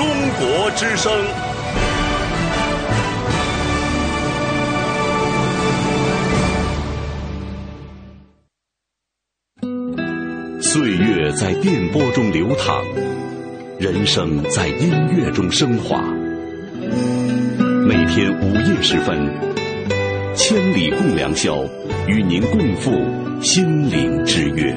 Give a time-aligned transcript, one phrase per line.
[0.00, 0.08] 中
[0.38, 1.12] 国之声。
[10.62, 12.82] 岁月在电波中流淌，
[13.78, 16.00] 人生在音乐中升华。
[17.86, 19.30] 每天午夜时分，
[20.34, 21.62] 千里共良宵，
[22.06, 22.90] 与您共赴
[23.42, 24.74] 心灵之约。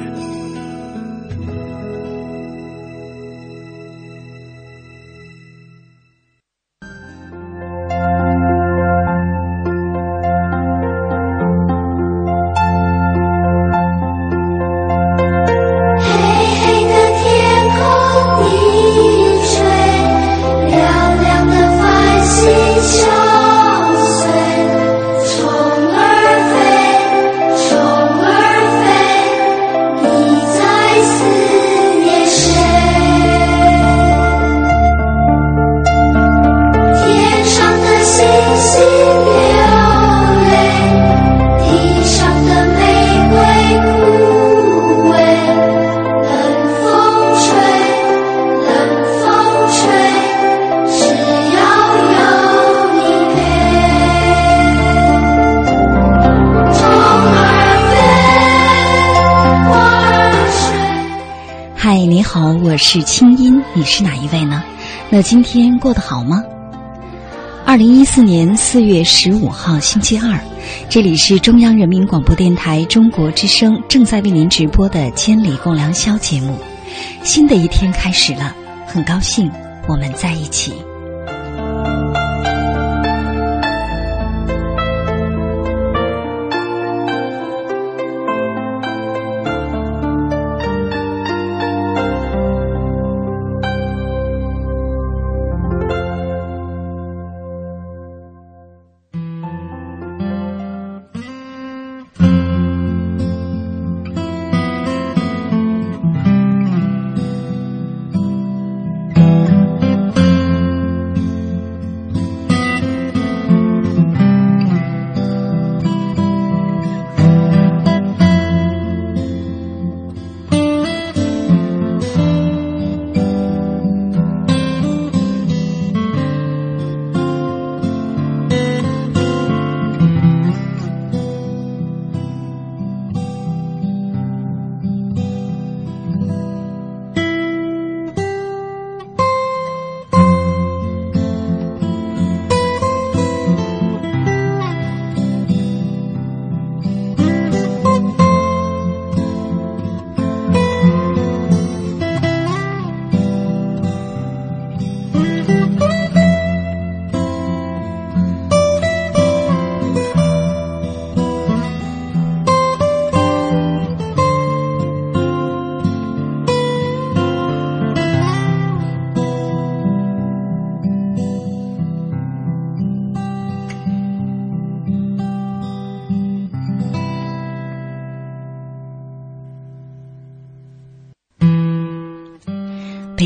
[65.24, 66.42] 今天过得好吗？
[67.64, 70.38] 二零一四年四月十五号星期二，
[70.90, 76.58] 这里是中央人民广播电台中国之声正在为您直播的《千里共良宵》节目。
[77.22, 78.54] 新的一天开始了，
[78.86, 79.50] 很高兴
[79.88, 80.74] 我们在一起。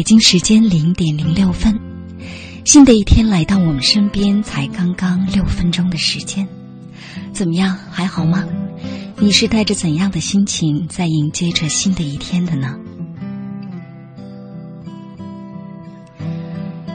[0.08, 1.78] 京时间零点零六分，
[2.64, 6.48] 新的一天来到我们身边，才刚刚六分钟的时间，
[7.34, 7.76] 怎么样？
[7.90, 8.42] 还好吗？
[9.18, 12.74] 你是带着怎样的心情在迎接着新的一天的呢？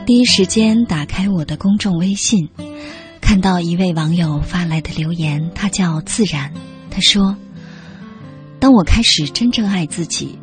[0.07, 2.49] 第一时间打开我的公众微信，
[3.21, 6.51] 看到一位网友发来的留言，他叫自然，
[6.89, 7.37] 他说
[8.59, 10.35] ：“当我开始真正爱自己。”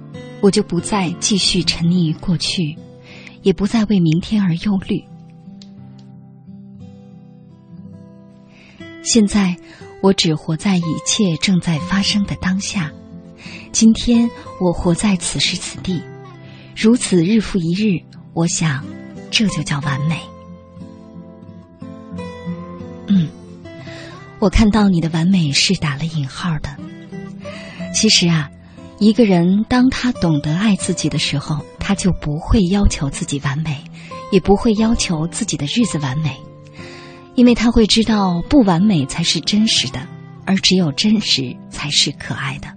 [0.42, 2.74] 我就不再继续沉溺于过去，
[3.42, 5.04] 也不再为明天而忧虑。
[9.02, 9.54] 现在，
[10.02, 12.90] 我只活在一切正在发生的当下。
[13.70, 14.30] 今天，
[14.60, 16.02] 我活在此时此地，
[16.74, 18.02] 如此日复一日。
[18.32, 18.84] 我想，
[19.30, 20.20] 这就叫完美。
[23.08, 23.28] 嗯，
[24.38, 26.74] 我看到你的完美是打了引号的。
[27.92, 28.50] 其实啊。
[29.00, 33.82] 一个人当他懂得爱自己的时候，他就不会要求自己完美，
[34.30, 36.36] 也不会要求自己的日子完美，
[37.34, 40.06] 因为他会知道不完美才是真实的，
[40.44, 42.68] 而只有真实才是可爱的。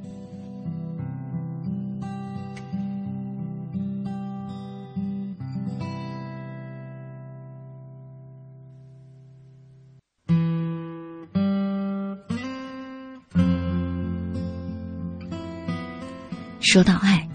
[16.73, 17.29] 说到爱，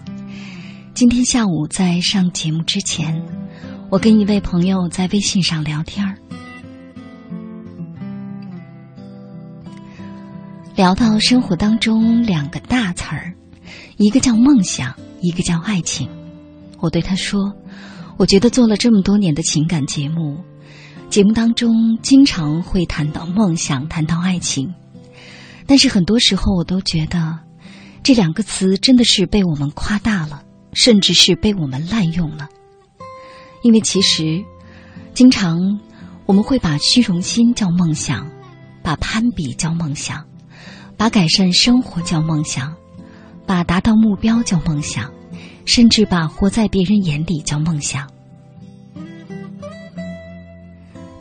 [0.93, 3.23] 今天下午在上节目之前，
[3.89, 6.17] 我跟一位朋友在微信上聊天儿，
[10.75, 13.33] 聊到生活当中两个大词儿，
[13.95, 16.09] 一个叫梦想，一个叫爱情。
[16.79, 17.53] 我对他说
[18.19, 20.43] ：“我觉得做了这么多年的情感节目，
[21.09, 24.73] 节目当中经常会谈到梦想，谈到爱情，
[25.65, 27.39] 但是很多时候我都觉得
[28.03, 30.43] 这两个词真的是被我们夸大了，
[30.73, 32.49] 甚至是被我们滥用了。”
[33.61, 34.43] 因为其实，
[35.13, 35.79] 经常
[36.25, 38.25] 我们会把虚荣心叫梦想，
[38.81, 40.25] 把攀比叫梦想，
[40.95, 42.73] 把改善生活叫梦想，
[43.45, 45.11] 把达到目标叫梦想，
[45.65, 48.09] 甚至把活在别人眼里叫梦想。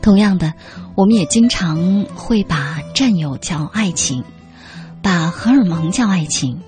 [0.00, 0.54] 同样的，
[0.94, 4.22] 我们也经常会把占有叫爱情，
[5.02, 6.60] 把荷尔蒙叫爱情，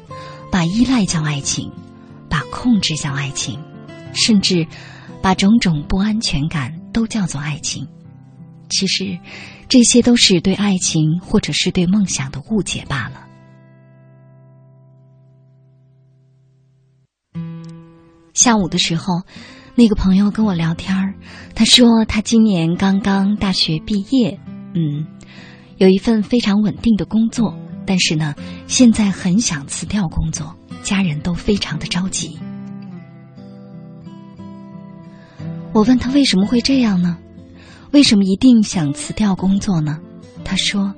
[0.50, 1.70] 把依赖叫爱情，
[2.28, 3.58] 把控制叫爱情，
[4.12, 4.66] 甚至。
[5.22, 7.86] 把种种不安全感都叫做爱情，
[8.70, 9.18] 其实
[9.68, 13.26] 这些都是对爱情或者是对梦想的误解罢了。
[18.32, 19.20] 下午的时候，
[19.74, 21.12] 那个朋友跟我聊天儿，
[21.54, 24.40] 他说他今年刚刚大学毕业，
[24.74, 25.06] 嗯，
[25.76, 27.54] 有一份非常稳定的工作，
[27.90, 28.36] 但是呢，
[28.68, 32.38] 现在很想辞掉工作，家人都非常的着急。
[35.72, 37.18] 我问他为什么会这样呢？
[37.90, 39.98] 为什么一定想辞掉工作呢？
[40.44, 40.94] 他说：“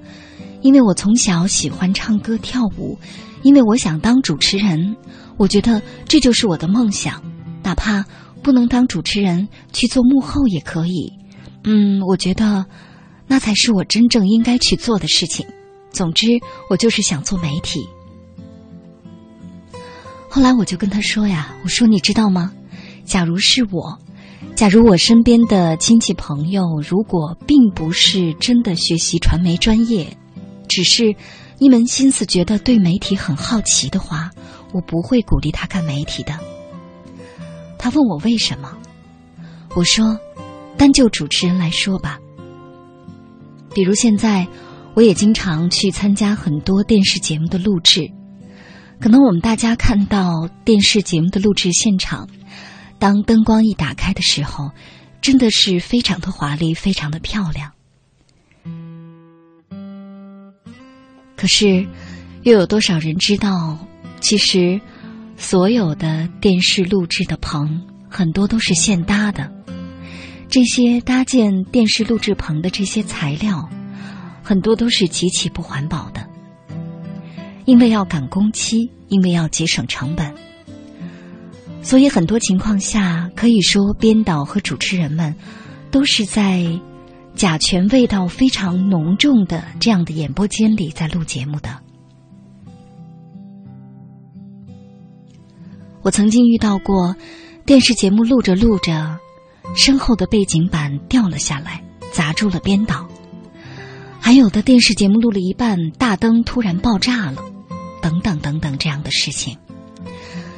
[0.61, 2.99] 因为我从小喜欢唱歌跳舞，
[3.43, 4.95] 因为我想当主持人，
[5.39, 7.23] 我觉得这就是我的梦想，
[7.63, 8.05] 哪怕
[8.43, 11.11] 不能当主持人，去做幕后也可以。
[11.65, 12.67] 嗯，我觉得
[13.27, 15.47] 那才是我真正应该去做的事情。
[15.93, 16.27] 总之，
[16.69, 17.89] 我就是想做媒体。”
[20.29, 22.53] 后来我就跟他说呀：“我说你知道吗？
[23.05, 23.99] 假如是我。”
[24.57, 30.17] 假如我身边的亲戚朋友如果并不是真的学习传媒专业，
[30.69, 31.15] 只是
[31.59, 34.31] 一门心思觉得对媒体很好奇的话，
[34.73, 36.39] 我不会鼓励他干媒体的。
[37.79, 38.77] 他问我为什么，
[39.75, 40.19] 我说，
[40.77, 42.19] 单就主持人来说吧，
[43.75, 44.47] 比如现在
[44.95, 48.11] 我也经常去参加很多电视节目的录制，
[49.01, 52.29] 可能我们大家看到电视节目的录制现场。
[52.99, 54.71] 当灯光一打开的时候，
[55.21, 57.73] 真的是非常的华丽，非常的漂亮。
[61.35, 61.87] 可是，
[62.43, 63.79] 又有多少人知道，
[64.21, 64.81] 其实
[65.37, 69.51] 所有的电视录制的棚很多都是现搭的。
[70.49, 73.69] 这些搭建电视录制棚的这些材料，
[74.43, 76.27] 很多都是极其不环保的，
[77.65, 80.35] 因为要赶工期，因为要节省成本。
[81.83, 85.35] 所以很多情况下，可以说编导和主持人们
[85.91, 86.65] 都是在
[87.35, 91.79] 甲醛味道非常浓重的这样的演播间里在录节目的。
[96.03, 97.15] 我曾经遇到过
[97.65, 99.19] 电视节目录着录着，
[99.75, 103.07] 身后的背景板掉了下来，砸住了编导；
[104.23, 107.43] 还有的电视节目录了一半，大灯突然爆炸了，
[108.01, 109.59] 等等等等这样的事情。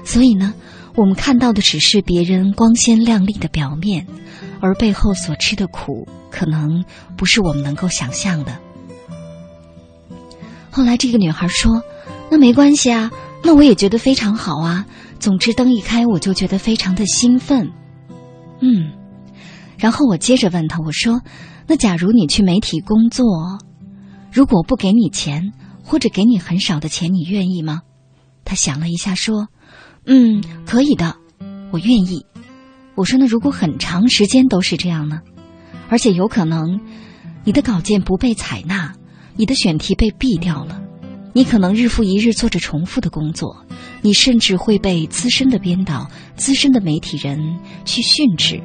[0.04, 0.54] 所以呢。
[0.96, 4.06] 我们看到的只是别人光鲜亮丽的表面，
[4.60, 6.84] 而背后所吃的苦，可能
[7.16, 8.56] 不是我们能够想象的。
[10.70, 11.82] 后来这个女孩说
[12.30, 13.10] ：“那没关系啊，
[13.42, 14.86] 那我也觉得非常好啊。
[15.18, 17.68] 总之灯一开，我就觉得非常的兴奋。”
[18.62, 18.92] 嗯，
[19.76, 21.20] 然后我接着问她：“我说，
[21.66, 23.24] 那假如你去媒体工作，
[24.32, 25.52] 如果不给你钱，
[25.82, 27.82] 或者给你很少的钱，你愿意吗？”
[28.44, 29.48] 他想了一下说。
[30.06, 31.16] 嗯，可以的，
[31.72, 32.26] 我愿意。
[32.94, 35.22] 我说，那如果很长时间都是这样呢？
[35.88, 36.78] 而且有可能，
[37.44, 38.92] 你的稿件不被采纳，
[39.34, 40.78] 你的选题被毙掉了，
[41.32, 43.64] 你可能日复一日做着重复的工作，
[44.02, 46.06] 你甚至会被资深的编导、
[46.36, 48.60] 资深的媒体人去训斥，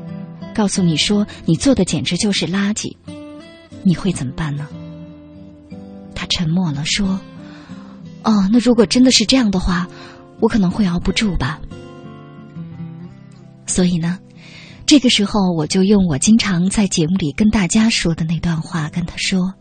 [0.60, 2.94] 告诉你说你做的简直就是垃圾，
[3.84, 4.68] 你会怎么办呢？
[6.14, 7.18] 他沉默了，说
[8.26, 9.88] ：“哦，那如果真的是这样的话。”
[10.42, 11.60] 我可能会熬不住吧，
[13.66, 14.18] 所以呢，
[14.86, 19.54] 这个时候我就用我经常在节目里跟大家说的那段话跟他说：“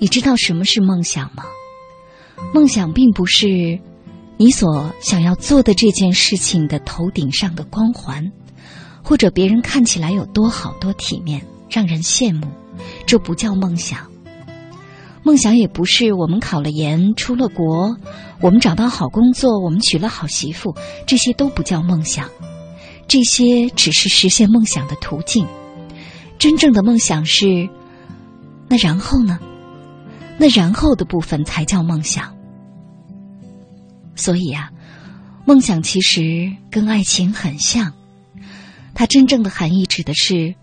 [0.00, 1.44] 你知道什么是梦想吗？
[2.54, 3.78] 梦想并不是
[4.38, 8.32] 你所想要做的这件事情的头顶上的光环，
[9.08, 12.46] 或者别人看起来有多好多体面，让人羡慕，
[13.06, 14.06] 这不叫梦想。”
[15.24, 17.96] 梦想也不是我们考了研出了国，
[18.42, 20.74] 我们找到好工作，我们娶了好媳妇，
[21.06, 22.28] 这些都不叫梦想。
[23.06, 25.46] 这些只是实现梦想的途径。
[26.38, 27.66] 真正的梦想是，
[28.68, 29.38] 那然后呢？
[30.36, 32.36] 那然后的部分才叫梦想。
[34.14, 34.70] 所以啊，
[35.46, 37.94] 梦想其实跟爱情很像，
[38.98, 40.56] 它真正的含义指的是，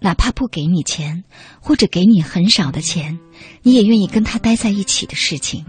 [0.00, 1.24] 哪怕不给你钱，
[1.60, 3.18] 或者给你很少的钱，
[3.64, 5.64] 你也愿意跟他待在一起的事情。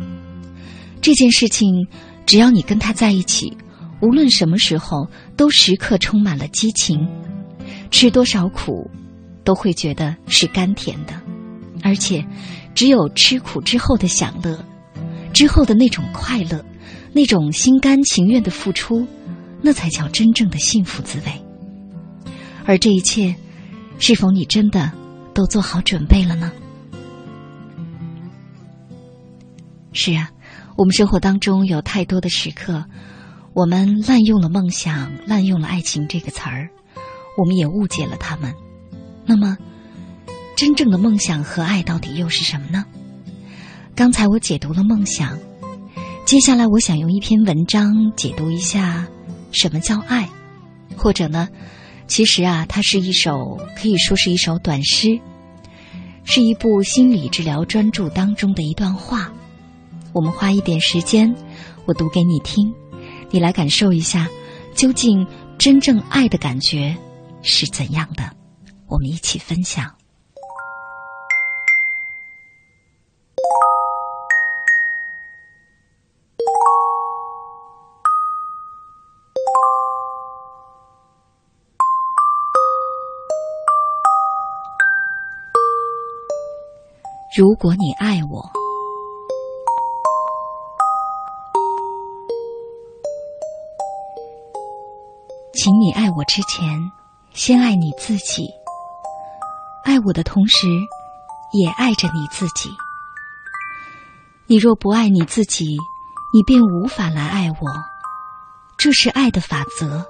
[1.02, 1.88] 这件事情，
[2.28, 3.58] 只要你跟他在一起，
[4.04, 7.10] 无论什么时候，都时刻充满了激情，
[7.90, 8.88] 吃多少苦。
[9.44, 11.20] 都会觉得是甘甜的，
[11.82, 12.24] 而且，
[12.76, 14.64] 只有吃苦之后的享乐，
[15.34, 16.64] 之后的那种快乐，
[17.12, 19.08] 那种心甘情愿的付出，
[19.64, 21.51] 那才叫真正的幸福滋味。
[22.66, 23.36] 而这一切，
[24.00, 24.92] 是否你真的
[25.34, 26.52] 都做好准备了呢？
[29.94, 30.32] 是啊，
[30.78, 32.86] 我们生活当中有太多的时刻，
[33.54, 36.70] 我们滥用了梦想，滥用了爱情这个词儿，
[37.38, 38.54] 我们也误解了他们。
[39.26, 39.58] 那么，
[40.56, 42.86] 真正的梦想和爱到底又是什么呢？
[43.94, 45.38] 刚才我解读了梦想，
[46.26, 49.06] 接下来我想用一篇文章解读一下
[49.52, 50.30] 什么叫爱，
[50.96, 51.50] 或者呢，
[52.12, 55.18] 其实啊，它是一首可以说是一首短诗，
[56.26, 59.32] 是一部心理治疗专著当中的一段话。
[60.12, 61.34] 我们花一点时间，
[61.86, 62.74] 我读给你听，
[63.30, 64.28] 你来感受一下，
[64.76, 65.26] 究竟
[65.58, 66.94] 真正爱的感觉
[67.44, 68.30] 是怎样的。
[68.88, 70.01] 我们一起分享。
[87.38, 88.52] 如果你爱我，
[95.54, 96.92] 请你爱我之前，
[97.32, 98.50] 先爱你自己。
[99.86, 100.68] 爱我的同时，
[101.54, 102.70] 也爱着你自己。
[104.48, 105.78] 你若不爱你自己，
[106.34, 107.68] 你便无法来爱我。
[108.78, 110.06] 这是爱的法则，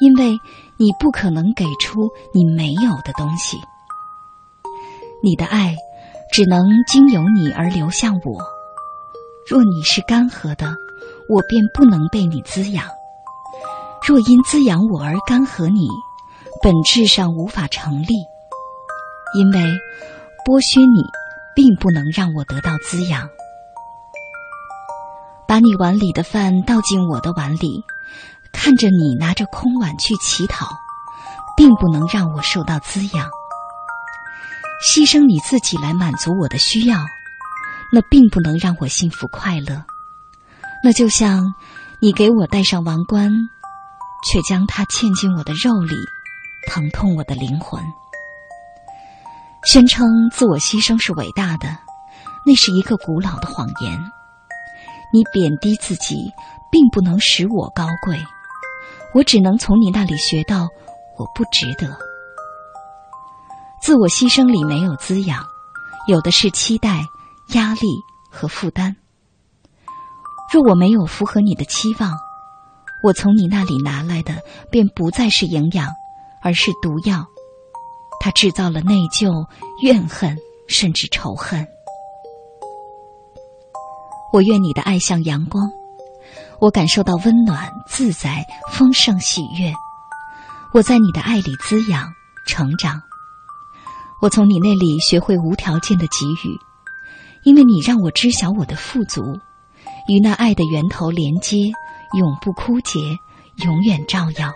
[0.00, 0.36] 因为
[0.76, 3.58] 你不可能给出你没有的东西。
[5.22, 5.76] 你的爱
[6.32, 8.42] 只能经由你而流向我。
[9.46, 10.74] 若你是干涸的，
[11.28, 12.86] 我便不能被你滋养。
[14.06, 15.86] 若因滋养我而干涸你，
[16.62, 18.14] 本质上无法成立。
[19.34, 19.60] 因为
[20.46, 21.02] 剥削你，
[21.54, 23.28] 并不能让我得到滋养。
[25.46, 27.84] 把你碗里的饭倒进我的碗里，
[28.52, 30.66] 看着你拿着空碗去乞讨，
[31.58, 33.28] 并不能让我受到滋养。
[34.82, 36.98] 牺牲你自己来满足我的需要，
[37.92, 39.84] 那并不能让我幸福快乐。
[40.82, 41.54] 那就像
[42.00, 43.30] 你给我戴上王冠，
[44.28, 45.94] 却将它嵌进我的肉里，
[46.66, 47.80] 疼痛我的灵魂。
[49.64, 51.78] 宣称自我牺牲是伟大的，
[52.44, 53.96] 那是一个古老的谎言。
[55.12, 56.16] 你贬低自己，
[56.72, 58.18] 并不能使我高贵。
[59.14, 60.62] 我只能从你那里学到，
[61.16, 61.96] 我不值得。
[63.82, 65.44] 自我牺牲里没有滋养，
[66.06, 67.04] 有的是期待、
[67.48, 67.80] 压力
[68.30, 68.94] 和负担。
[70.52, 72.12] 若我没有符合你的期望，
[73.02, 74.36] 我从你那里拿来的
[74.70, 75.88] 便不再是营养，
[76.44, 77.26] 而是毒药。
[78.20, 79.48] 他制造了内疚、
[79.82, 80.36] 怨恨，
[80.68, 81.66] 甚至仇恨。
[84.32, 85.68] 我愿你的爱像阳光，
[86.60, 89.74] 我感受到温暖、自在、丰盛、喜悦。
[90.72, 92.12] 我在你的爱里滋养、
[92.46, 93.02] 成长。
[94.22, 96.56] 我从你那里学会无条件的给予，
[97.42, 99.20] 因为你让我知晓我的富足，
[100.06, 101.72] 与那爱的源头连接，
[102.16, 103.00] 永不枯竭，
[103.64, 104.52] 永远照耀。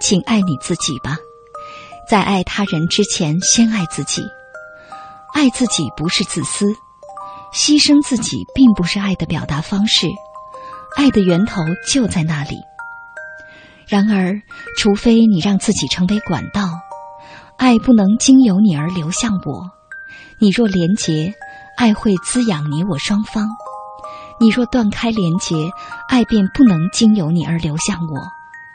[0.00, 1.18] 请爱你自己吧，
[2.08, 4.22] 在爱他人之前，先爱自己。
[5.34, 6.64] 爱自己不是自私，
[7.52, 10.06] 牺牲自己并不是爱的表达方式。
[10.96, 12.56] 爱的源头就在那里。
[13.86, 14.40] 然而，
[14.78, 16.62] 除非你让自己成为管道，
[17.58, 19.70] 爱不能经由你而流向我。
[20.38, 21.34] 你若连结，
[21.76, 23.48] 爱会滋养你我双方；
[24.40, 25.56] 你若断开连结，
[26.08, 28.28] 爱便不能经由你而流向我。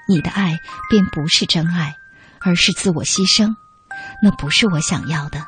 [0.09, 0.57] 你的爱
[0.89, 1.95] 便不是真爱，
[2.41, 3.55] 而是自我牺牲，
[4.21, 5.39] 那不是我想要的。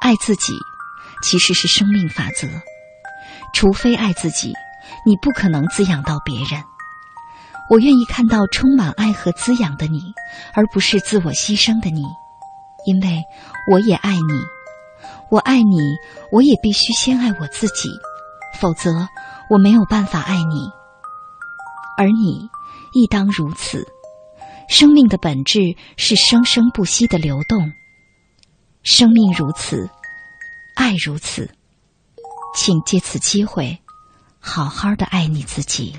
[0.00, 0.54] 爱自己
[1.22, 2.48] 其实是生命法则，
[3.54, 4.52] 除非爱自己，
[5.06, 6.64] 你不可能滋养到别人。
[7.70, 10.14] 我愿意看到充满爱和滋养的你，
[10.54, 12.02] 而不是自我牺牲的你，
[12.86, 13.22] 因为
[13.70, 14.42] 我也爱你。
[15.30, 15.78] 我爱你，
[16.30, 17.88] 我也必须先爱我自己，
[18.60, 19.08] 否则
[19.48, 20.70] 我没有办法爱你。
[21.96, 22.48] 而你
[22.92, 23.86] 亦当如此。
[24.68, 27.72] 生命的本质是生生不息的流动。
[28.82, 29.90] 生命如此，
[30.74, 31.50] 爱如此，
[32.54, 33.78] 请借此机会，
[34.40, 35.94] 好好的爱你自己。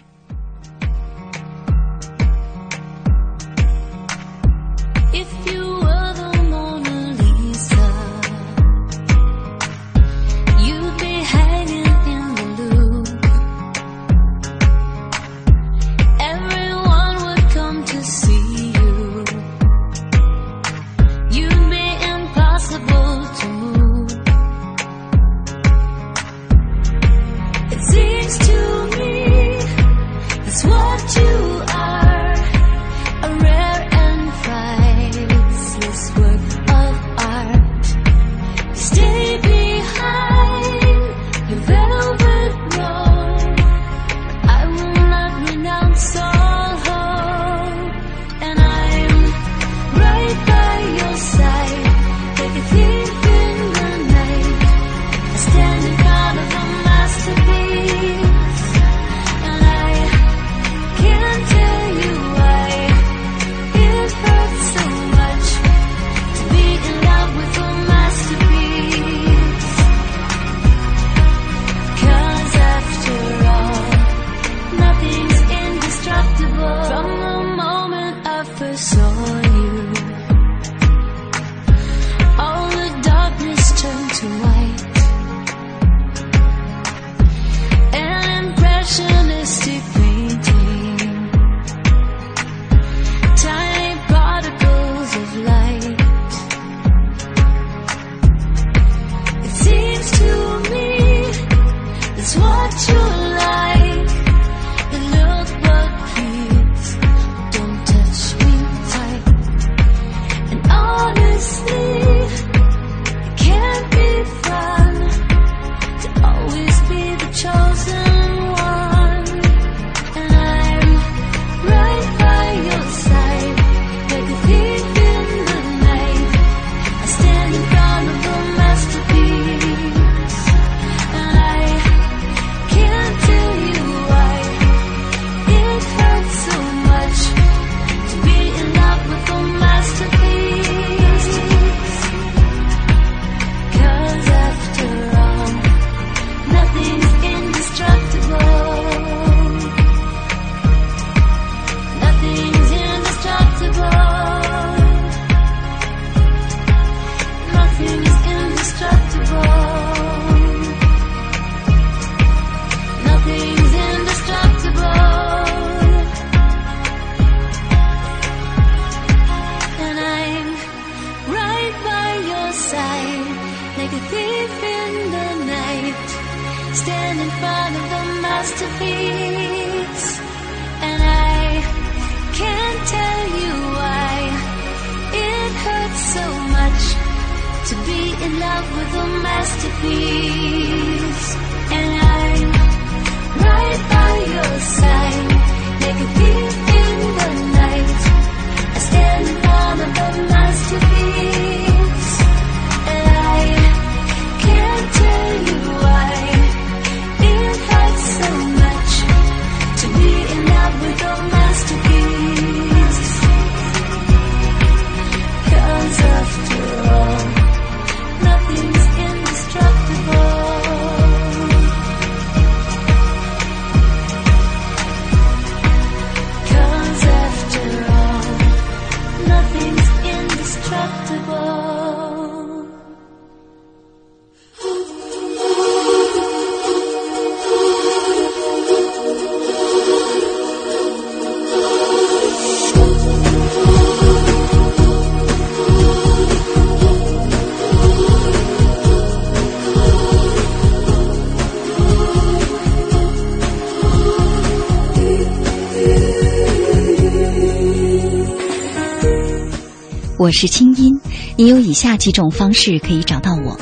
[260.24, 260.98] 我是清音，
[261.36, 263.60] 你有以下几种方式可以找到我：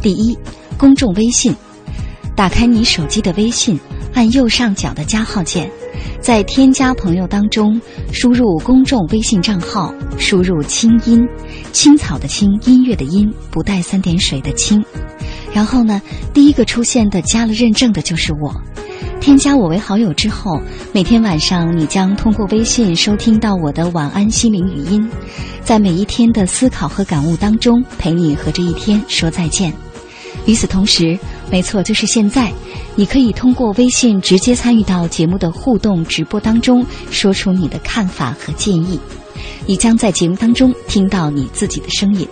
[0.00, 0.38] 第一，
[0.78, 1.54] 公众微信，
[2.34, 3.78] 打开你手机的微信，
[4.14, 5.70] 按右上角的加号键，
[6.18, 7.78] 在添加朋友当中
[8.10, 11.20] 输入公众微信账号，输入“清音”，
[11.74, 14.82] 青草的青，音乐的音，不带三点水的青。
[15.52, 16.00] 然后呢，
[16.32, 18.58] 第一个出现的加了认证的就是我。
[19.20, 20.58] 添加我为好友之后，
[20.94, 25.10] 每天晚上你将通过微信收听到我的晚安心灵语音，
[25.68, 29.70] 在每一天的思考和感悟当中，陪你和这一天说再见。
[30.46, 31.18] 与此同时，
[31.50, 32.50] 没错，就是现在，
[32.96, 38.98] 你可以通过微信直接参与到节目的互动直播当中，说出你的看法和建议。
[39.66, 42.26] 你将在节目当中听到你自己的声音。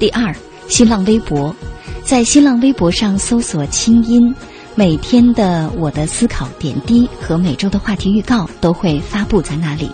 [0.00, 0.34] 第二，
[0.68, 1.54] 新浪微博，
[2.02, 4.34] 在新浪微博上搜索“清音”，
[4.74, 9.90] 每天的我的思考点滴和每周的话题预告都会发布在那里。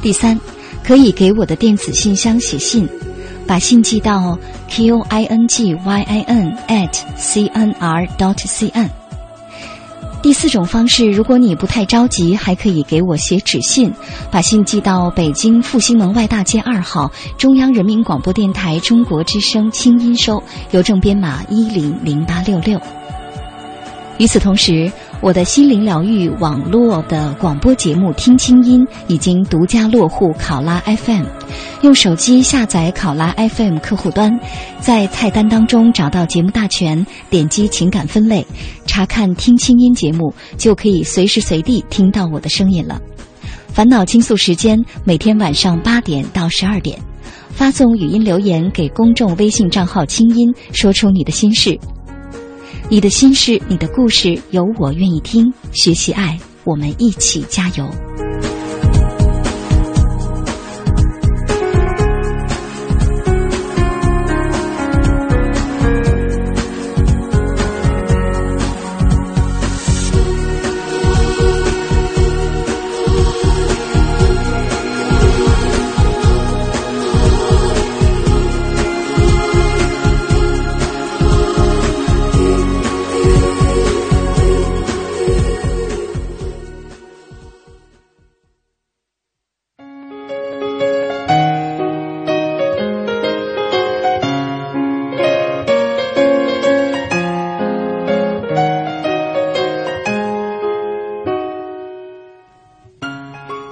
[0.00, 0.38] 第三，
[0.88, 2.88] 可以给我的电子信箱写信。
[3.46, 8.88] 把信寄到 q i n g y i n at c n r dot c n。
[10.22, 13.92] 第四种方式，如果你不太着急，还可以给我写纸信，
[14.30, 22.80] 把信寄到北京复兴门外大街二号中央人民广播电台中国之声清音收，邮政编码一零零八六六。
[24.16, 24.90] 与此同时。
[25.20, 31.24] 我的心灵疗愈网络的广播节目《听清音》已经独家落户考拉 FM，
[31.82, 34.30] 用手机下载考拉 FM 客户端，
[34.78, 38.46] 在菜单当中找到节目大全，点击情感分类，
[38.86, 43.00] 查看《听清音》节目，就可以随时随地听到我的声音了。
[43.66, 46.96] 烦恼倾诉时间每天晚上八点到十二点，
[47.50, 51.76] 发送语音留言给公众微信账号“清音”，说出你的心事。
[52.90, 55.52] 你的心事，你的故事，有我愿意听。
[55.72, 57.86] 学习爱，我们一起加油。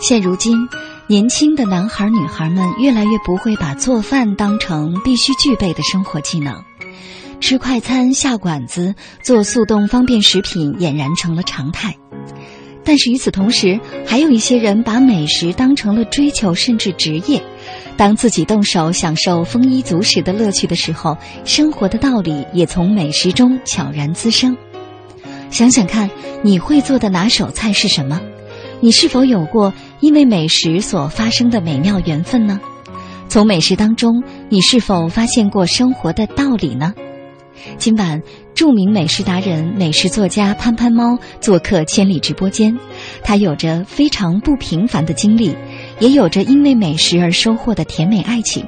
[0.09, 0.69] 现如今，
[1.09, 6.62] 年轻的男孩女孩们越来越不会把做饭当成必须具备的生活技能，
[7.40, 11.97] 吃快餐、下馆子、做速冻方便食品俨然成了常态。
[12.85, 17.42] 但是与此同时，还有一些人把美食当成了追求甚至职业。
[17.97, 24.57] 当自己动手享受丰衣足食的乐趣的时候，生活的道理也从美食中悄然滋生。
[25.51, 26.09] 想想看，
[26.45, 28.21] 你会做的拿手菜是什么？
[28.81, 32.61] 你是否有过因为美食所发生的美妙缘分呢？
[33.29, 36.95] 从美食当中，你是否发现过生活的道理呢？
[37.79, 38.23] 今晚，
[38.55, 42.79] 著名美食达人、美食作家潘潘猫做客千里直播间，
[43.25, 45.57] 他有着非常不平凡的经历，
[45.99, 48.65] 也有着因为美食而收获的甜美爱情。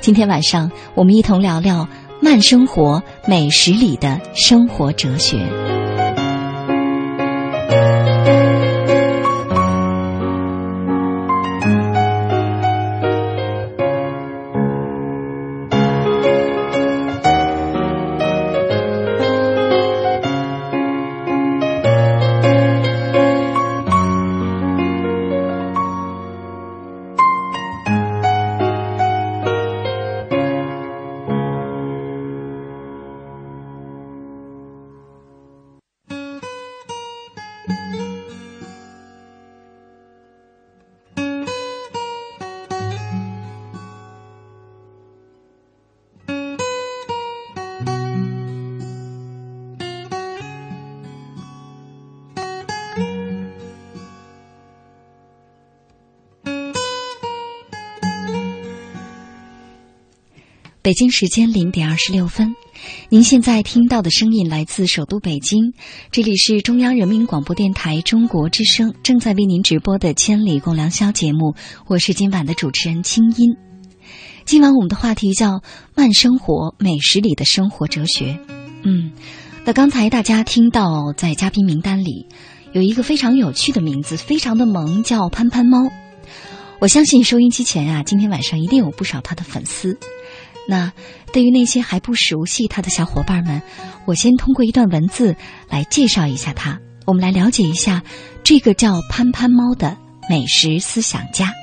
[0.00, 1.88] 今天晚上，我们一同聊聊
[2.20, 5.38] 慢生活美食里的生活哲学。
[60.88, 62.56] 北京时间零点二十六分，
[63.10, 65.74] 您现在听到的声音来自首都北京，
[66.10, 71.54] 这里是中央人民广播电台中国之声正在为您直播的《千里共良宵》节目，
[71.88, 73.54] 我是今晚的主持人清音。
[74.46, 75.60] 今晚我们的话题叫
[75.94, 78.40] “慢生活美食里的生活哲学”。
[78.82, 79.12] 嗯，
[79.66, 82.26] 那刚才大家听到在嘉宾名单里
[82.72, 85.90] 有一个非常有趣的名字，非常的萌，叫潘潘猫。
[86.80, 89.98] 我相信收音机前啊，今天晚上一定有不少他的粉丝。
[90.70, 90.92] 那
[91.32, 93.62] 对于那些还不熟悉他的小伙伴们，
[94.04, 95.34] 我先通过一段文字
[95.70, 96.78] 来介绍一下他。
[97.06, 98.02] 我们来了解一下
[98.44, 99.96] 这个叫潘潘猫的
[100.28, 101.54] 美食思想家。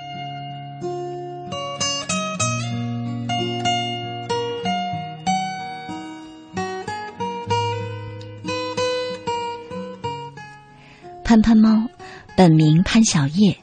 [11.24, 11.88] 潘潘猫，
[12.36, 13.60] 本名潘小叶，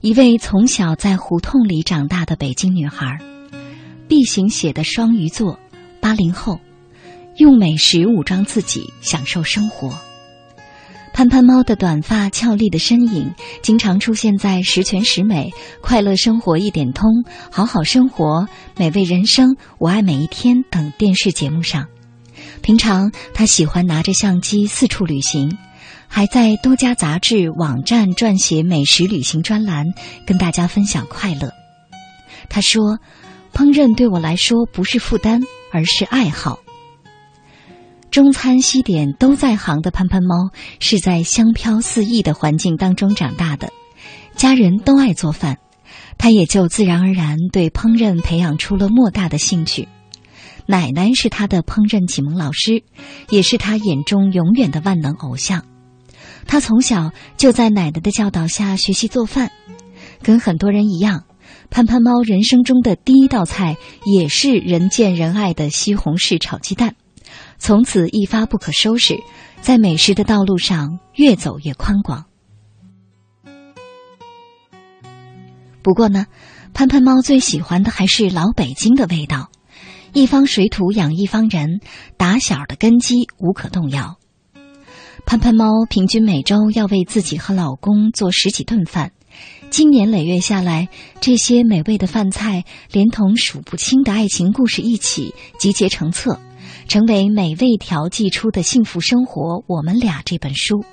[0.00, 3.18] 一位从小在胡同里长大的北京女孩
[4.08, 5.58] ，B 型血的双鱼座，
[6.00, 6.60] 八零后，
[7.36, 9.98] 用美食武装自己，享受生活。
[11.12, 17.10] 潘潘猫的短发俏丽的身影，经常出现在《十全十美》《快乐生活一点通》
[17.50, 18.42] 《好好生活》
[18.76, 21.86] 《美味人生》《我爱每一天》等电视节目上。
[22.60, 25.56] 平常，他喜欢拿着相机四处旅行，
[26.06, 29.86] 还在多家杂志、网站撰写美食旅行专栏，
[30.26, 31.50] 跟大家分享快乐。
[32.50, 32.98] 他说
[33.56, 35.40] ：“烹饪对我来说不是负担，
[35.72, 36.60] 而是爱好。”
[38.12, 43.72] 中餐西点都在行的潘潘猫是在香飘四溢的环境当中长大的，
[44.34, 45.56] 家人都爱做饭，
[46.18, 49.88] 他也就自然而然对烹饪培养出了莫大的兴趣。
[50.66, 52.82] 奶奶是他的烹饪启蒙老师，
[53.30, 55.64] 也是他眼中永远的万能偶像。
[56.46, 59.50] 他从小就在奶奶的教导下学习做饭，
[60.22, 61.24] 跟很多人一样，
[61.70, 66.94] 潘潘猫人生中的第一道菜也是人见人爱的西红柿炒鸡蛋。
[67.58, 69.18] 从此一发不可收拾，
[69.60, 72.26] 在美食的道路上越走越宽广。
[75.82, 76.26] 不过呢，
[76.74, 79.50] 潘潘猫最喜欢的还是老北京的味道。
[80.12, 81.80] 一方水土养一方人，
[82.16, 84.16] 打小的根基无可动摇。
[85.26, 89.12] 潘潘猫平均每周要为自己和老公做十几顿饭，
[89.70, 90.88] 经年累月下来，
[91.20, 96.40] 这些美味的饭菜连同数不清的爱情故事一起集结成册。
[96.88, 100.84] 成为美味调剂出的幸福生活，我们俩这本书，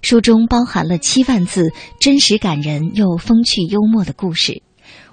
[0.00, 4.62] 书中包含了七万字真实感人又风趣幽默的故事，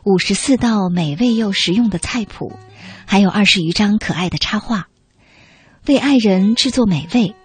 [0.06, 2.54] 五十四道美味又实用的菜谱，
[3.06, 4.88] 还有二十余张可爱的插画。
[5.88, 7.36] 为爱人制作美味，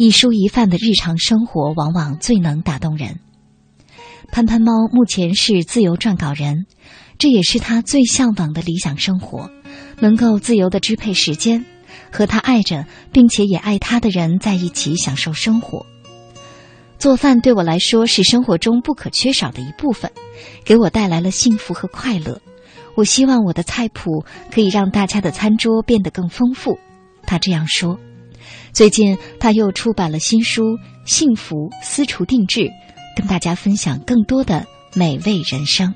[0.00, 3.20] 一蔬一饭的日常生活往往最能打动人。
[4.32, 6.64] 潘潘猫目前是自由撰稿人，
[7.18, 9.50] 这也是他最向往的理想生活。
[9.98, 11.66] 能够自由的支配时间，
[12.10, 15.84] 和他爱着并且也爱他的人在一起享受生活。
[16.98, 20.10] 做饭对我来说是生活中不可缺少的一部分，
[20.64, 22.40] 给我带来了幸福和快乐。
[22.94, 26.78] 我希望我的菜谱可以让大家的餐桌变得更丰富。
[27.26, 28.00] 他这样说。
[28.72, 30.62] 最近他又出版了新书
[31.04, 32.60] 《幸福私厨定制》，
[33.16, 35.94] 跟大家分享更多的美味人生。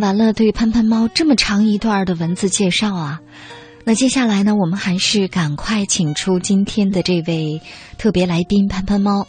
[0.00, 3.20] 完了对潘潘猫这么长一段的文字介绍啊，
[3.84, 7.60] 那接下来呢，我们还是赶快请出今天的这位
[7.98, 9.26] 特别来宾潘潘猫，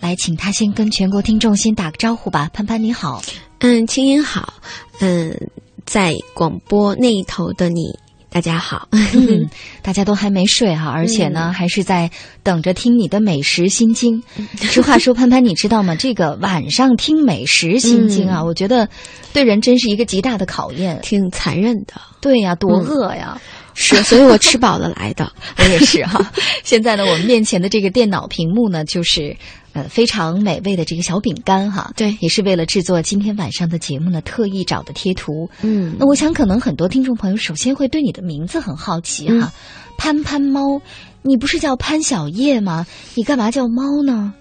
[0.00, 2.48] 来请他先跟全国听众先打个招呼吧。
[2.52, 3.22] 潘潘你好，
[3.58, 4.54] 嗯，青音好，
[5.00, 5.36] 嗯，
[5.84, 7.98] 在广播那一头的你。
[8.30, 9.48] 大家好，嗯，
[9.82, 12.10] 大家都还没睡哈，而且呢，还是在
[12.42, 14.22] 等着听你的美食心经。
[14.60, 15.94] 实话说，潘潘，你知道吗？
[15.96, 18.88] 这个晚上听美食心经啊，我觉得
[19.32, 21.94] 对人真是一个极大的考验，挺残忍的。
[22.20, 23.40] 对呀，多饿呀！
[23.74, 25.32] 是，所以我吃饱了来的。
[25.56, 26.30] 我也是哈。
[26.62, 29.36] 现在呢，我们面前的这个电脑屏幕呢，就是。
[29.78, 35.48] 呃，非常美味的这个小饼干哈，对，也是为了制作今天晚上的节目呢，特意找的贴图。
[35.62, 39.52] 嗯，那我想可能很多听众朋友首先会对你的名字很好奇哈，
[39.96, 40.80] 潘潘猫，
[41.22, 42.84] 你不是叫潘小叶吗？
[43.14, 44.34] 你干嘛叫猫呢？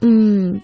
[0.00, 0.58] 嗯，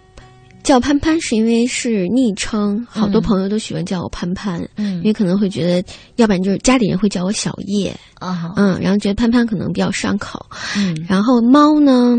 [0.62, 12.16] 叫潘潘是因为是昵称，好多朋友都喜欢叫我潘潘，嗯，因为可能会觉得，要不然就是家里人会叫我小叶啊，嗯，然后觉得潘潘可能比较上口，嗯，然后猫呢？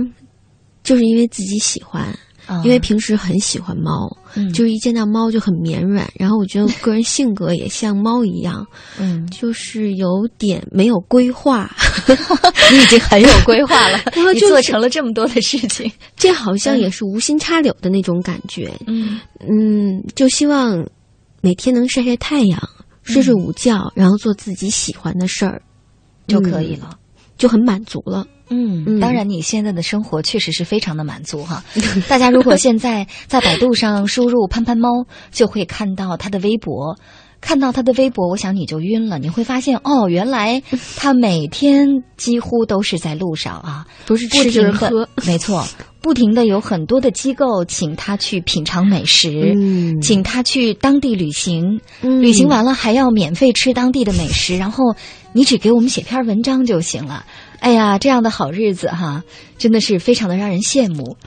[0.87, 2.17] 就是因为自己喜欢，
[2.63, 4.09] 因为平时很喜欢猫，
[4.53, 6.09] 就是一见到猫就很绵软。
[6.15, 8.65] 然后我觉得个人性格也像猫一样，
[8.97, 11.69] 嗯，就是有点没有规划。
[12.71, 13.99] 你已经很有规划了，
[14.33, 18.71] 你做成了这么多的事情，这好像也是无心插柳的那种感觉。
[18.87, 20.87] 嗯嗯，就希望
[21.41, 22.57] 每天能晒晒太阳，
[23.03, 25.61] 睡睡午觉，然后做自己喜欢的事儿
[26.27, 26.97] 就可以了，
[27.37, 28.25] 就很满足了。
[28.49, 31.63] 嗯，当然，你现在的生活确实是非常的满足哈。
[32.07, 36.97] 大家如果现在在百度上输入“潘潘猫”，就会看到他的微博，
[37.41, 39.19] 看到他的微博，我想你就晕了。
[39.19, 40.61] 你会发现，哦，原来
[40.95, 45.65] 他每天几乎都是在路上啊，不是吃就是喝，没错，
[46.01, 49.53] 不停的有很多的机构请他去品尝美食，
[50.01, 54.95] 请他去当地旅行，旅行完了还要免费吃当地的美食，然后
[55.33, 57.25] 你只给我们写篇文章就行了。
[57.59, 59.23] 哎呀，这样的好日子哈，
[59.57, 61.17] 真的是非常的让人羡慕。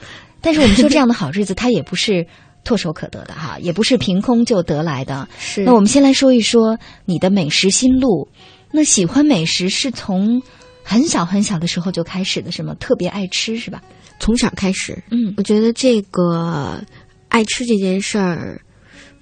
[0.41, 2.27] 但是我们说这样的好日子，它也不是。
[2.63, 5.27] 唾手可得的哈， 也不是凭空就得来的。
[5.39, 5.63] 是。
[5.63, 8.29] 那我们先来说一说你的美食心路。
[8.71, 10.39] 那喜欢美食是从
[10.83, 12.75] 很小很小的时候就开始的，是吗？
[12.79, 13.81] 特别爱吃是吧？
[14.19, 15.03] 从小开始。
[15.09, 16.79] 嗯，我觉得这个
[17.29, 18.61] 爱吃这件事儿，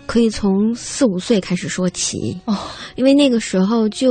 [0.06, 2.38] 可以从四五岁开始说起。
[2.44, 2.58] 哦，
[2.96, 4.10] 因为那个时候就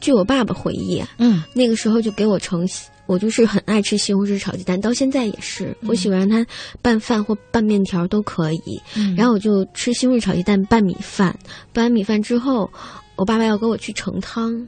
[0.00, 2.66] 据我爸爸回忆，嗯，那个时候就给我盛。
[3.06, 5.72] 我就是很爱吃西红柿炒鸡蛋，到现在也是。
[5.86, 6.44] 我喜欢让它
[6.82, 8.82] 拌饭或拌面条都可以。
[9.16, 11.32] 然后我就吃西红柿炒鸡蛋拌米饭，
[11.72, 12.68] 拌完米饭之后，
[13.14, 14.66] 我爸爸要给我去盛汤，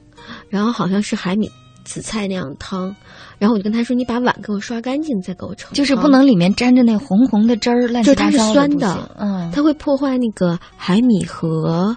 [0.49, 1.51] 然后好像是海米
[1.85, 2.95] 紫菜那样汤。
[3.41, 11.97] 然后我就跟他说：“你把碗给我刷干净，再给我盛。”就是不能里面沾着那红红的汁儿，就它是酸的，嗯，它会破坏那个海米和。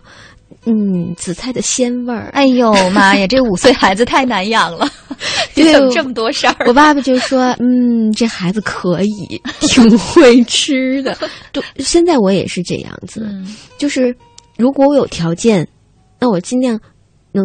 [0.65, 2.29] 嗯，紫菜的鲜味儿。
[2.33, 4.87] 哎呦妈呀，这五岁孩子太难养了，
[5.53, 6.65] 怎么这么多事儿？
[6.67, 11.17] 我爸爸就说：“嗯，这孩子可以，挺会吃的。
[11.51, 13.27] ”对，现在我也是这样子，
[13.77, 14.15] 就是
[14.57, 15.67] 如果我有条件，
[16.19, 16.79] 那我尽量
[17.31, 17.43] 能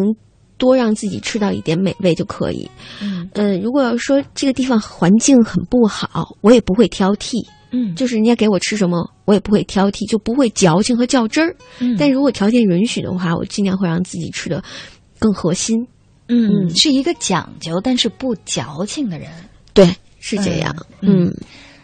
[0.57, 2.69] 多让自己吃到一点美味就可以。
[3.01, 3.27] 嗯，
[3.61, 7.43] 如果要说这个地方环境很不好，我也不会挑剔。
[7.77, 11.55] 嗯，就是人家给我吃什么，我也不会挑剔，就不会矫情和较真儿。
[11.79, 14.63] 嗯，但如果条件允许的话，我尽量会让自己吃的
[15.19, 15.77] 更核心。
[16.27, 19.29] 嗯，是一个讲究但是不矫情的人。
[19.73, 20.75] 对，是这样。
[21.01, 21.31] 嗯，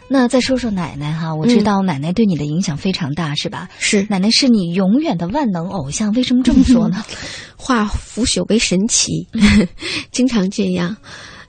[0.08, 3.68] 那再说说奶奶哈，我知道奶奶对你的影响非常大，是吧？
[3.78, 6.12] 是，奶奶是你永远的万能偶像。
[6.12, 7.04] 为什么这么说呢？
[7.56, 9.26] 化腐朽为神奇，
[10.12, 10.94] 经常这样。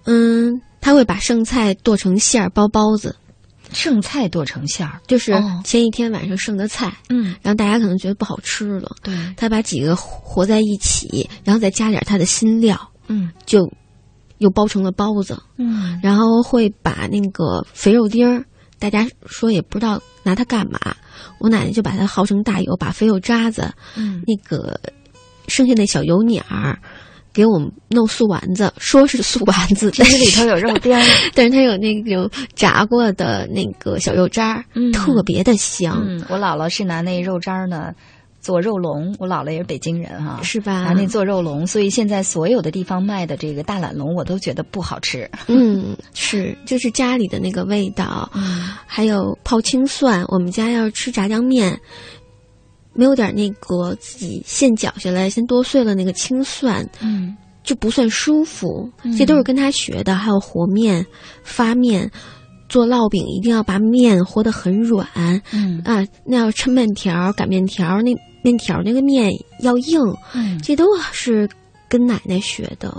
[0.06, 3.16] 嗯，他会把剩菜剁成馅儿包包子。
[3.76, 5.34] 剩菜剁成馅儿，就是
[5.64, 13.70] 前一天晚上剩的菜，嗯，然后大家可能觉得不好吃了，对，他把几个和在一起，然后再加点他的新料，嗯，就
[14.38, 18.44] 又包成了包子，嗯，然后会把那个肥肉丁儿，
[18.80, 20.80] 大家说也不知道拿它干嘛，
[21.40, 24.80] 我奶奶就把它熬成大油，把肥肉渣子，嗯，那个
[25.48, 26.80] 剩下那小油捻儿。
[27.36, 31.04] 给我们弄素丸子，说是素丸子， 但是里头有肉丁儿，
[31.36, 36.02] 但是它有那种炸过的那个小肉渣儿，特别的香。
[36.30, 37.92] 我姥姥是拿那肉渣儿呢
[38.40, 40.84] 做肉龙，我姥姥也是北京人哈，是吧？
[40.86, 45.30] 拿那做肉龙，所以现在所有的地方卖的这个大懒龙，我都觉得不好吃。
[45.48, 48.30] 嗯， 是，就是家里的那个味道。
[48.34, 51.78] 嗯，还有泡青蒜，我们家要吃炸酱面。
[52.96, 58.90] 没有点那个自己现绞下来、先剁碎了那个青蒜，嗯，就不算舒服。
[59.18, 60.16] 这都是跟他学的。
[60.16, 61.06] 还有和面、
[61.44, 62.10] 发面、
[62.70, 65.08] 做烙饼，一定要把面和得很软。
[65.52, 69.30] 嗯啊，那要抻面条、擀面条，那面条那个面
[69.62, 70.00] 要硬。
[70.34, 71.50] 嗯，这都是
[71.90, 72.96] 跟奶奶学的。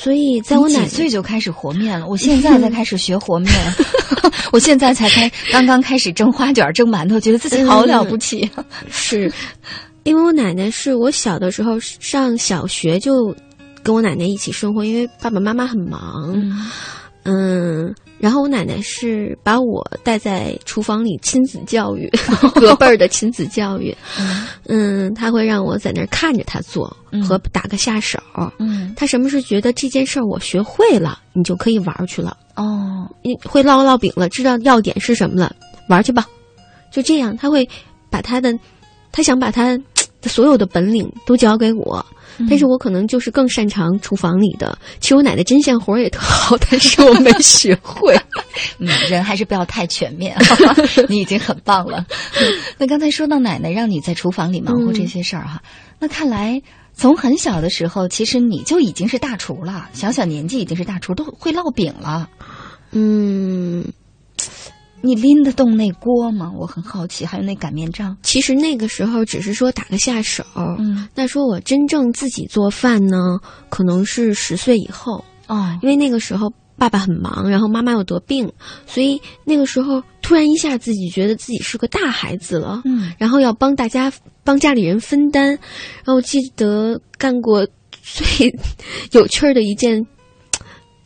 [0.00, 3.52] 所以，在我几岁就开始和面了，我现在才开始学和面。
[4.52, 8.48] 我现在才开，刚刚开始蒸花卷、蒸馒头，觉得自己好了不起。
[8.88, 9.30] 是，
[10.04, 13.34] 因为我奶奶是我小的时候上小学就
[13.82, 16.32] 跟我奶奶一起生活，因为爸爸妈妈很忙。
[17.24, 17.92] 嗯。
[18.18, 22.10] 然后我奶奶是把我带在厨房里亲子教育，
[22.54, 23.96] 隔辈儿的亲子教育。
[24.66, 26.94] 嗯，他会让我在那儿看着他做，
[27.26, 28.18] 和打个下手。
[28.58, 32.36] 嗯，他什么是觉得这件事儿我学会了，你就可以玩去了。
[32.56, 35.54] 哦，你会烙烙饼了，知道要点是什么了，
[35.88, 36.26] 玩去吧。
[36.90, 37.68] 就这样，他会
[38.10, 38.52] 把他的，
[39.12, 39.82] 他想把他的
[40.22, 42.04] 所有的本领都交给我。
[42.48, 44.78] 但是我可能就是更擅长厨房里的。
[45.00, 48.16] 其实我奶奶针线活也特好，但是我没学会。
[48.78, 50.36] 嗯，人还是不要太全面。
[51.08, 52.06] 你已经很棒了。
[52.76, 55.60] 那刚才说到奶奶让你在厨房里忙活这些事儿哈，
[55.98, 56.62] 那看来
[56.94, 59.88] 从很小的时候，其实你就已经是大厨了。
[59.92, 62.30] 小小年纪已经是大厨，都会烙饼了。
[62.92, 63.84] 嗯。
[65.00, 66.52] 你拎得动那锅吗？
[66.58, 67.24] 我很好奇。
[67.24, 68.16] 还有那擀面杖。
[68.22, 70.44] 其实那个时候只是说打个下手。
[70.56, 73.16] 嗯，那说我真正自己做饭呢，
[73.68, 75.24] 可能是十岁以后。
[75.46, 78.52] 哦，因为那个时候爸爸很忙，然后妈妈又得病，
[78.86, 82.82] 所以那个时候突然一下自己觉得自己是个大孩子了。
[82.84, 85.50] 嗯，然后要帮大家帮家里人分担。
[85.50, 87.66] 然后我记得干过
[88.02, 88.52] 最
[89.12, 90.04] 有趣儿的一件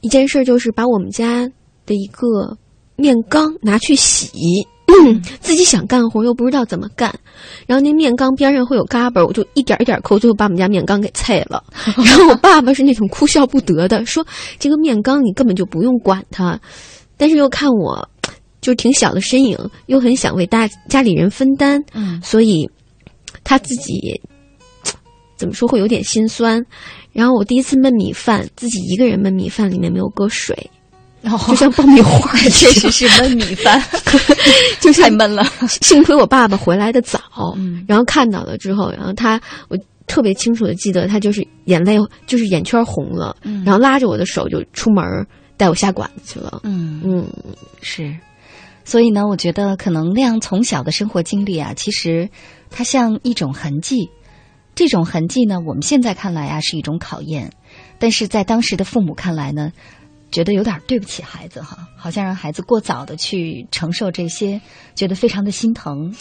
[0.00, 1.46] 一件事，就是把我们家
[1.84, 2.56] 的一个。
[3.02, 4.30] 面缸拿去洗，
[5.40, 7.12] 自己想干活又不知道怎么干，
[7.66, 11.64] 然后那面缸边上会有嘎巴，我就一点一点抠，最后把我们家面缸给碎了。
[11.96, 14.24] 然后我爸爸是那种哭笑不得的，说
[14.60, 16.58] 这个面缸你根本就不用管它，
[17.16, 18.08] 但是又看我
[18.60, 22.70] 就挺小的身影，又很想为大家里人分担，嗯，所以
[23.42, 24.20] 他自己
[25.36, 26.64] 怎么说会有点心酸。
[27.12, 30.70] 然后我第一次焖米饭，自己一个人焖米饭，里面没有搁水。
[31.22, 33.80] 然后就像爆米花， 确实是焖米饭，
[34.80, 35.44] 就 太闷了。
[35.68, 37.20] 幸亏我爸爸回来的早，
[37.86, 41.96] 然后看到了之后，然后他我特别清楚的记得，他就是眼泪
[42.26, 45.04] 就是眼圈红了，然后拉着我的手就出门
[45.56, 46.60] 带我下馆子去了。
[46.64, 47.26] 嗯嗯，
[47.80, 48.12] 是。
[48.84, 52.28] 所以呢，我觉得可能那样从小的生活经历啊，其实
[52.68, 54.10] 它像一种痕迹。
[54.74, 57.52] 这种痕迹呢，我们现在看来啊是一种考验，
[58.00, 59.70] 但是在当时的父母看来呢。
[60.32, 64.60] 觉得有点对不起孩子哈，好像让孩子过早的去承受这些，
[64.96, 66.12] 觉得非常的心疼。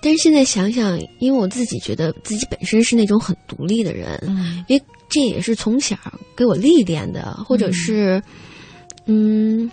[0.00, 5.96] 但是现在想想，因为我自己觉得自己本身是那种很独立的人，嗯，因为这也是从小
[6.34, 8.22] 给我历练的，或者是，
[9.06, 9.70] 嗯，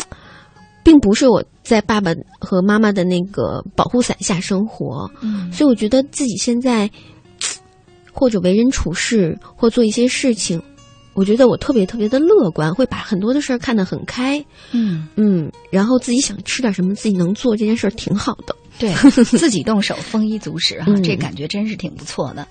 [0.84, 6.89] 并不是我在爸爸和妈妈的那个保护伞下生活，嗯，所以我觉得自己现在
[8.12, 10.62] 或者为人处事或做一些事情。
[11.16, 14.38] 我觉得我特别特别的乐观，会把很多的事儿看得很开，
[14.74, 18.93] 嗯嗯，然后自己想吃点什么，自己能做这件事儿挺好的，对
[19.24, 22.45] 自己动手丰衣足食哈，这感觉真是挺不错的。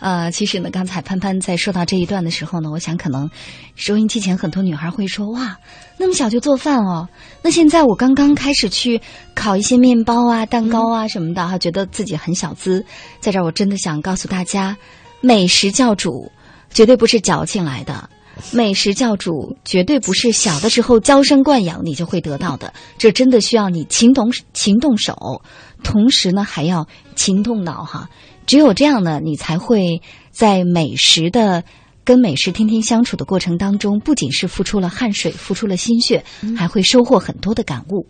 [0.00, 3.30] 呃，其实呢，刚才潘潘在说到这一段的时候呢，我想可能
[3.76, 5.56] 收音机前很多女孩会说哇，
[5.96, 7.08] 那么小就做饭哦，
[7.42, 9.00] 那现在我刚刚开始去
[9.36, 12.84] 烤一些面包啊、蛋糕啊什么的哈，觉得自己很小资，
[13.20, 14.76] 在这儿我真的想告诉大家，
[15.20, 16.32] 美食教主。
[16.70, 18.08] 绝对不是矫情来的，
[18.52, 25.42] 美食教主绝对不是小的时候娇生惯养你就会得到的，这真的需要你勤动勤动手，
[25.82, 28.08] 同时呢还要勤动脑哈，
[28.46, 31.64] 只有这样呢，你才会在美食的。
[32.08, 36.24] 跟美食天天相处的过程当中，不仅是付出了汗水、付出了心血，
[36.56, 38.08] 还会收获很多的感悟。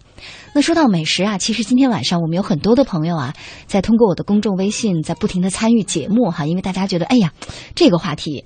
[0.55, 3.35] 那说到美食啊，其实今天晚上我们有很多的朋友啊，
[3.67, 7.33] 在通过我的公众微信，在不停的参与节目哈，因为大家觉得，哎呀，
[7.75, 8.45] 这个话题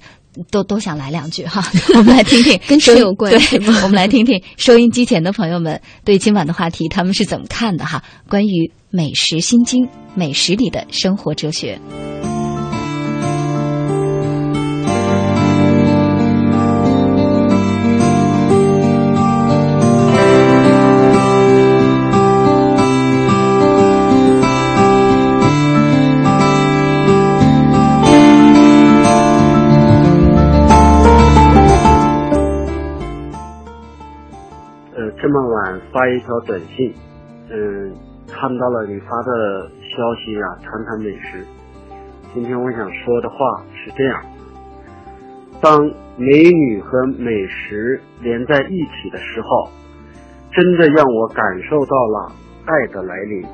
[0.51, 1.63] 都都想来两句哈。
[1.97, 3.81] 我们来听听跟谁有关系吗？
[3.83, 8.03] 我们来听听收音机前的朋友们对今晚的话题他们是怎么看的哈？
[8.27, 11.79] 关于美食心经，美食里的生活哲学。
[35.93, 36.93] 发一条短信，
[37.51, 37.93] 嗯，
[38.29, 41.45] 看到了你发的消息啊，谈谈美食。
[42.35, 44.23] 今天我想说的话是这样：
[45.61, 45.85] 当
[46.17, 49.69] 美女和美食连在一起的时候，
[50.51, 52.33] 真的让我感受到了
[52.67, 53.45] 爱的来临。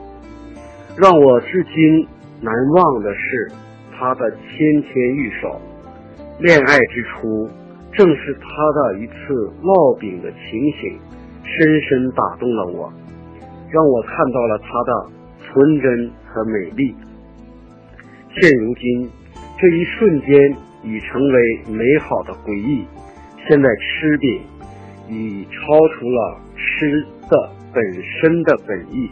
[0.96, 2.08] 让我至今
[2.40, 3.52] 难忘的是
[3.96, 5.60] 他的纤纤玉手。
[6.40, 7.48] 恋爱之初，
[7.92, 10.40] 正是他的一次烙饼的情
[10.80, 10.98] 形。
[11.50, 12.92] 深深打动了我，
[13.70, 15.10] 让我看到了她的
[15.42, 16.94] 纯真和美丽。
[18.34, 19.10] 现如今，
[19.58, 22.84] 这一瞬间已成为美好的回忆。
[23.48, 24.40] 现在吃饼
[25.08, 29.10] 已超出了吃的本身的本意。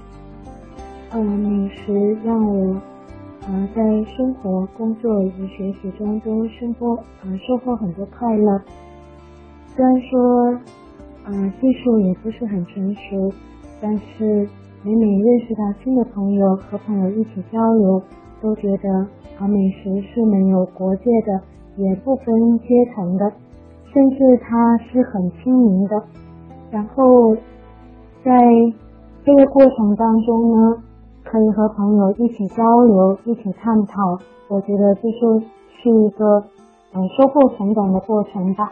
[1.10, 2.80] 呃，美食让我
[3.48, 3.82] 呃在
[4.16, 8.60] 生活、工作以及学习中都收获呃收获很多快乐。
[9.74, 10.60] 虽然说。
[11.28, 13.32] 嗯，技术也不是很成熟，
[13.82, 14.48] 但是
[14.84, 18.00] 每每认识到新的朋友，和朋友一起交流，
[18.40, 18.88] 都觉得
[19.36, 21.40] 啊，美食是没有国界的，
[21.76, 23.32] 也不分阶层的，
[23.92, 26.00] 甚至它是很亲民的。
[26.70, 27.34] 然后
[28.22, 28.30] 在
[29.24, 30.76] 这个过程当中呢，
[31.24, 34.16] 可以和朋友一起交流，一起探讨，
[34.46, 36.44] 我觉得这就是一个
[36.94, 38.70] 嗯收获成长的过程吧。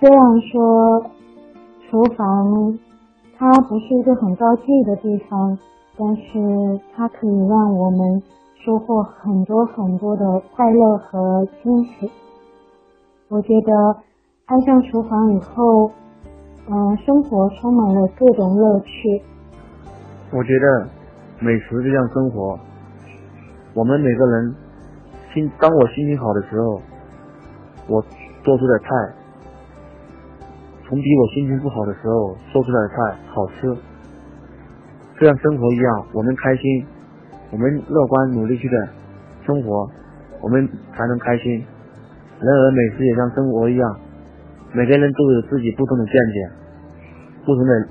[0.00, 1.10] 虽然说。
[1.94, 2.76] 厨房，
[3.38, 5.56] 它不是一个很高级的地方，
[5.96, 8.20] 但是它可以让我们
[8.64, 10.24] 收获很多很多的
[10.56, 12.10] 快乐和惊喜。
[13.28, 13.96] 我觉得
[14.46, 15.88] 爱上厨房以后，
[16.68, 19.22] 嗯，生活充满了各种乐趣。
[20.32, 20.88] 我觉得
[21.38, 22.58] 美食就像生活，
[23.72, 24.52] 我们每个人
[25.32, 26.80] 心，当我心情好的时候，
[27.86, 28.02] 我
[28.42, 28.88] 做出的菜。
[30.86, 32.94] 从比我心情不好的时候做出来的菜
[33.28, 33.74] 好吃。
[35.18, 36.86] 就像生活一样，我们开心，
[37.50, 38.88] 我们乐观努力去的
[39.46, 39.88] 生活，
[40.42, 41.64] 我们才能开心。
[42.40, 43.98] 然而，美食也像生活一样，
[44.72, 46.50] 每个人都有自己不同的见解，
[47.46, 47.88] 不同的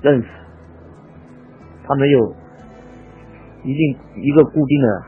[0.00, 0.28] 认识，
[1.86, 2.34] 他没有
[3.62, 5.02] 一定一个固定的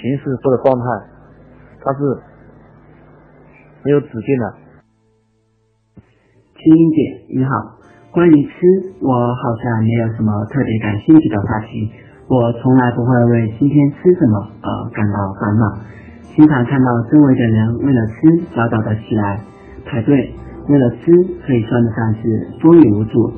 [0.00, 0.84] 形式或者状态，
[1.80, 1.98] 它是
[3.84, 4.54] 没有止境的。
[6.60, 7.80] 青音姐，你好。
[8.12, 8.52] 关于吃，
[9.00, 11.88] 我好像没有什么特别感兴趣的话题。
[12.28, 15.64] 我从来不会为今天吃什么而感到烦恼。
[16.36, 19.40] 经常看到周围的人为了吃早早的起来
[19.86, 20.34] 排队，
[20.68, 21.10] 为了吃
[21.48, 22.20] 可以算得上是
[22.60, 23.32] 风雨无阻，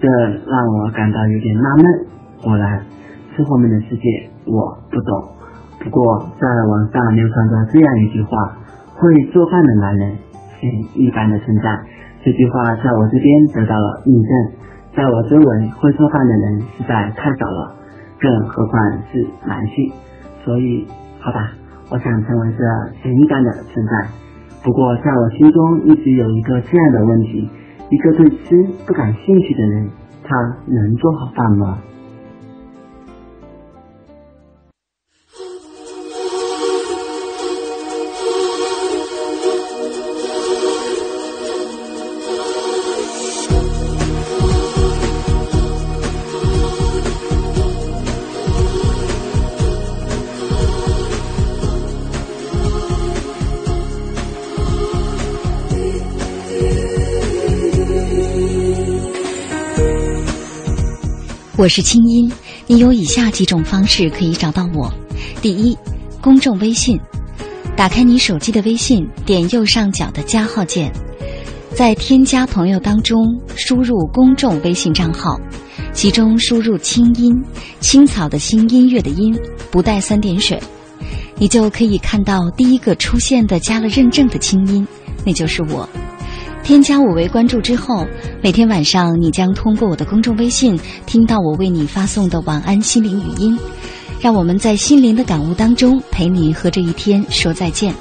[0.00, 0.08] 这
[0.48, 1.84] 让我感到有点纳闷。
[2.40, 2.80] 果然，
[3.36, 5.28] 吃货们的世界我不懂。
[5.84, 8.56] 不过，在网上流传着这样一句话
[8.96, 10.16] ：“会做饭的男人，
[10.56, 10.66] 是
[10.98, 11.68] 一般的存在。”
[12.24, 14.30] 这句话在我这边得到了印证，
[14.94, 17.74] 在我周围会做饭的人实在太少了，
[18.20, 19.92] 更何况是男性。
[20.44, 20.86] 所以，
[21.18, 21.50] 好吧，
[21.90, 22.64] 我想成为这
[23.02, 24.08] 神一般的存在。
[24.62, 27.50] 不过，在我心中一直有一个这样的问题：
[27.90, 29.88] 一个对吃不感兴趣的人，
[30.22, 31.78] 他能做好饭吗？
[61.62, 62.28] 我是清音，
[62.66, 64.92] 你有以下几种方式可以找到我：
[65.40, 65.78] 第一，
[66.20, 66.98] 公众微信，
[67.76, 70.92] 打开你手机的微信，点右上角的加号键，
[71.72, 73.16] 在添加朋友当中
[73.54, 75.38] 输入公众微信账号，
[75.92, 77.32] 其中输入“清音”，
[77.78, 79.32] 青草的青，音乐的音，
[79.70, 80.60] 不带三点水，
[81.36, 84.84] 你就可以看到第一个出现的加了认证的清音，
[85.24, 85.88] 那就是我。
[86.62, 88.06] 添加我为关注之后，
[88.40, 93.58] 每天晚上你将通过我的公众微信听到我为你发送的晚安心灵语音，
[94.20, 97.92] 让我们在心灵的感悟当中陪你和这一天说再见。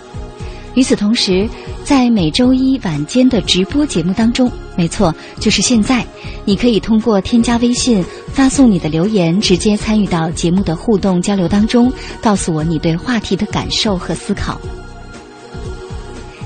[0.76, 1.50] 与此同时，
[1.84, 6.06] 在每周一晚间的直播节目当中，没错，就是现在，
[6.46, 11.92] 你可以通过添加微信发送你的留言，直接参与到节目的互动交流当中，
[12.22, 14.62] 告诉我你对话题的感受和思考。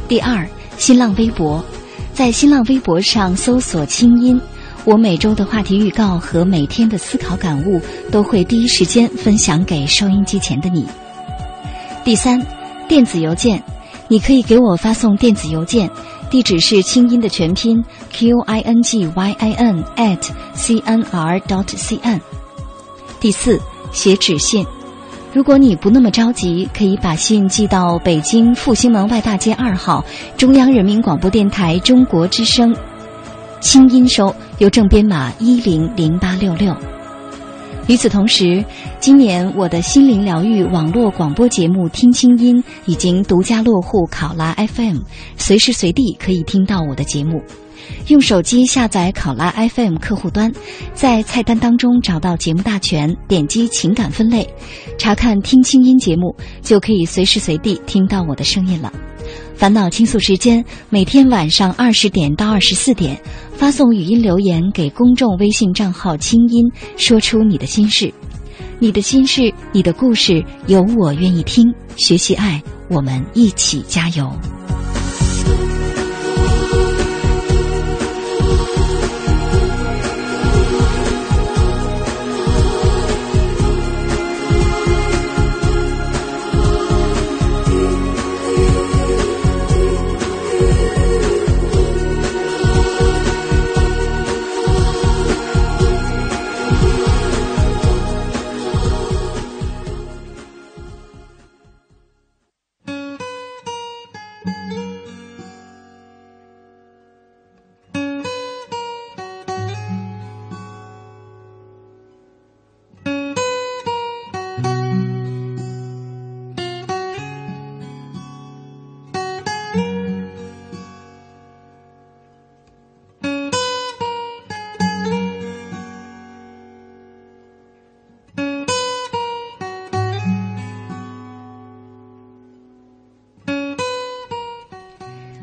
[0.07, 0.47] 第二，
[0.77, 1.63] 新浪微博。
[2.15, 4.39] 在新浪微博上搜索“清音”，
[4.85, 10.87] 我每周的话题预告和每天的思考感悟都会第一时间分享给收音机前的你。
[12.05, 12.41] 第三，
[12.87, 13.61] 电子邮件，
[14.07, 15.89] 你可以给我发送电子邮件，
[16.29, 22.21] 地址是清音的全拼 q i n g y i n at c n r dot c n。
[23.19, 23.59] 第四，
[23.91, 24.65] 写纸信。
[25.35, 30.01] 如果你不那么着急，可以把信寄到北京复兴门外大街二号
[30.37, 32.73] 中央人民广播电台中国之声，
[33.59, 36.73] 清音收，邮政编码一零零八六六。
[37.87, 38.63] 与此同时，
[39.01, 42.55] 今年我的心灵疗愈网络广播节目《听清音》
[42.85, 44.99] 已经独家落户考拉 FM，
[45.35, 47.43] 随时随地可以听到我的节目。
[48.07, 50.51] 用手机下载考拉 FM 客户端，
[50.93, 54.47] 在菜单当中找到节目大全，点击情感分类，
[54.97, 58.91] 查看听清音节目，就可以随时随地听到我的声音了。
[59.55, 63.19] 烦恼倾诉时间，每天晚上二十点到二十四点，
[63.53, 66.63] 发送语音留言给公众微信账号“清音”，
[66.97, 68.13] 说出你的心事，
[68.79, 71.73] 你的心事，你的故事，有我愿意听。
[71.95, 74.29] 学习爱，我们一起加油。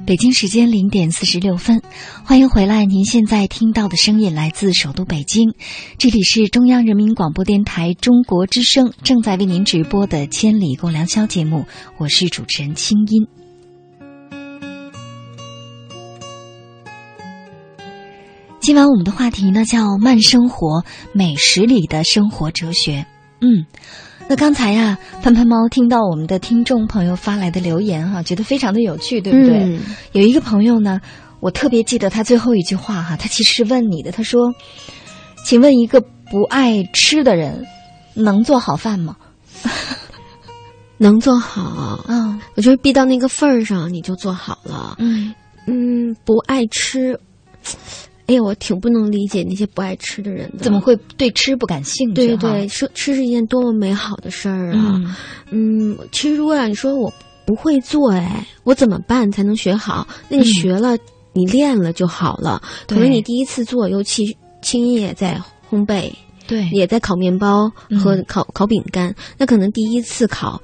[0.05, 1.81] 北京时间零点四十六分，
[2.25, 2.85] 欢迎回来。
[2.85, 5.55] 您现在听到的声音来自首都北京，
[5.97, 11.67] 这里是中央人民广播电台中国之声正在为您直播的《千里共良宵》节目，
[11.99, 13.29] 我是主持人清音。
[18.61, 20.85] 今晚我们的话题呢叫慢生活，
[21.15, 23.07] 美食里的生活哲学。
[23.41, 23.67] 嗯。
[24.29, 29.79] 那刚才呀，潘潘猫听到我们的听众朋友发来的留言哈，觉得非常的有趣，对不对？
[30.13, 31.01] 有一个朋友呢，
[31.41, 34.55] 我特别记得他最后一句话哈，他其实是问你的，他说
[35.45, 37.67] ：“请问一个不爱吃的人
[38.15, 39.17] 能做好饭吗？”
[40.97, 44.97] 能做好，嗯，我觉得逼到那个份儿上，你就做好了。
[44.99, 45.35] 嗯
[45.67, 47.19] 嗯，不爱吃。
[48.27, 52.15] 哎呀，我挺不能理解那些不爱吃的人的，怎么会对吃不感兴趣？
[52.15, 55.17] 对对，说吃是一件多么美好的事儿啊！
[55.51, 57.13] 嗯，其实如果让你说我
[57.45, 60.07] 不会做，哎，我怎么办才能学好？
[60.29, 60.97] 那你学了，
[61.33, 62.63] 你练了就好了。
[62.87, 66.13] 可能你第一次做，尤其青叶在烘焙，
[66.47, 67.71] 对，也在烤面包
[68.01, 70.63] 和烤烤饼干，那可能第一次烤。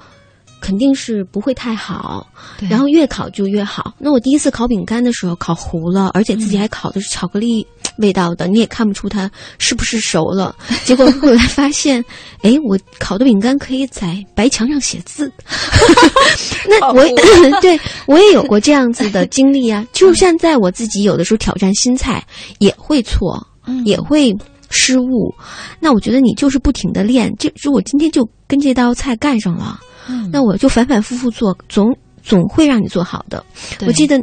[0.60, 2.26] 肯定是不会太好，
[2.68, 3.94] 然后越烤就越好。
[3.98, 7.66] 那我第一次烤饼干的时候烤糊了，而且自己还烤的是巧克力
[7.98, 10.54] 味道的， 你也看不出它是不是熟了。
[10.84, 12.04] 结果后来发现，
[12.42, 15.32] 哎，我烤的饼干可以在白墙上写字。
[16.68, 17.04] 那我
[17.60, 19.86] 对我也有过这样子的经历啊。
[19.92, 22.24] 就现在我自己有的时候挑战新菜
[22.58, 23.46] 也会错，
[23.84, 24.36] 也会
[24.70, 25.34] 失误。
[25.80, 29.80] 那我觉得你就是不停的练，就如果今天就跟这道菜干上了。
[30.32, 33.44] 那我就反反复复做，总总会让你做好的。
[33.86, 34.22] 我记得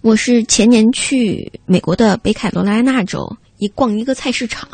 [0.00, 3.28] 我是前年去美国的北卡罗来纳州
[3.58, 4.68] 一逛一个菜市场，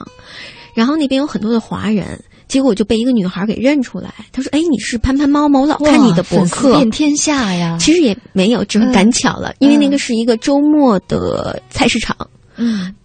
[0.75, 4.13] 然后那边有很多的华人，结果我就被一个女孩给认出来。
[4.33, 12.17] 她说：“哎，你是潘潘猫猫，我老看你的博客，遍天下呀。”其实也没有，只是赶巧了，因为那个是一个周末的菜市场。
[12.21, 12.27] 嗯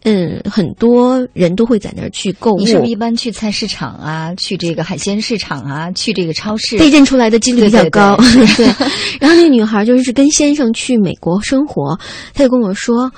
[0.03, 2.59] 嗯，很多人都会在那儿去购物。
[2.59, 4.33] 你是不是一般去菜市场啊？
[4.35, 5.91] 去这个海鲜市场啊？
[5.93, 6.77] 去这个超市？
[6.77, 8.17] 被认出来的几率比较高。
[8.57, 8.65] 对，
[9.19, 11.97] 然后那个女孩就是跟先生去美国生活，
[12.33, 13.09] 她就跟我说，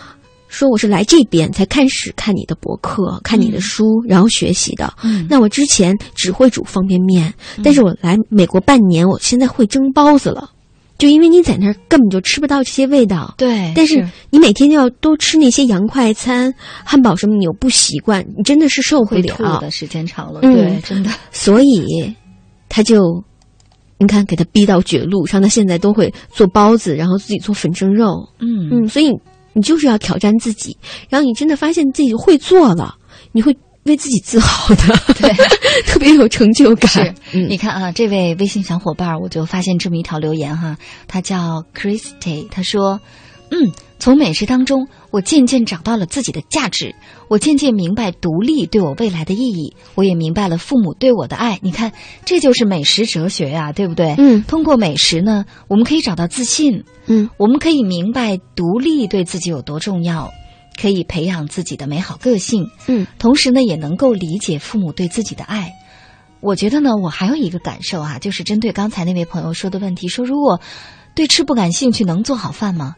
[0.47, 4.93] 说我是来这边才开始看你的博客、看你的书，然后学习的。
[5.03, 7.33] 嗯，那我之前只会煮方便面，
[7.63, 10.51] 但是我来美国半年，我现在会蒸包子了。
[10.97, 13.71] 就因为你在那儿根本就吃不到这些味道，对。
[13.75, 19.69] 但是你每天要多吃那些洋快餐、汉堡什么，你又不习惯，你真的是受不了的。
[19.69, 21.11] 时间长了，对，真的。
[21.31, 22.15] 所以，
[22.67, 23.23] 他就，
[23.99, 28.27] 你看，给他逼到绝路，让他现在都会做包子，然后自己做粉蒸肉。
[28.39, 29.11] 嗯嗯，所以
[29.53, 30.75] 你就是要挑战自己，
[31.09, 32.95] 然后你真的发现自己会做了，
[33.31, 33.55] 你会。
[33.87, 35.33] 为自己自豪的，对，
[35.87, 36.89] 特别有成就感。
[36.91, 37.13] 是，
[37.47, 40.77] 你看啊，这位微信小伙伴，我就发现这么一条留言哈，
[41.07, 42.99] 他叫 Christy，他说
[43.49, 46.93] ：“嗯，从美食当中，我渐渐找到了自己的价值，
[47.29, 51.59] 我渐渐明白独立对我未来的意义，我也明白了父母对我的爱。
[51.61, 51.91] 你看，
[52.25, 54.15] 这就是美食哲学呀，对不对？
[54.17, 60.31] 嗯，通过美食呢，我们可以找到自信，嗯，我们可以明白独立对自己有多重要。”
[60.79, 65.73] 可以培养自己的美好个性，嗯，同时呢，也能够理解父母对自己的爱。
[66.39, 70.61] 我觉得呢，我还有一个感受啊，就是针对刚才那位朋友说的问题，说如果
[71.15, 72.95] 对吃不感兴趣，能做好饭吗？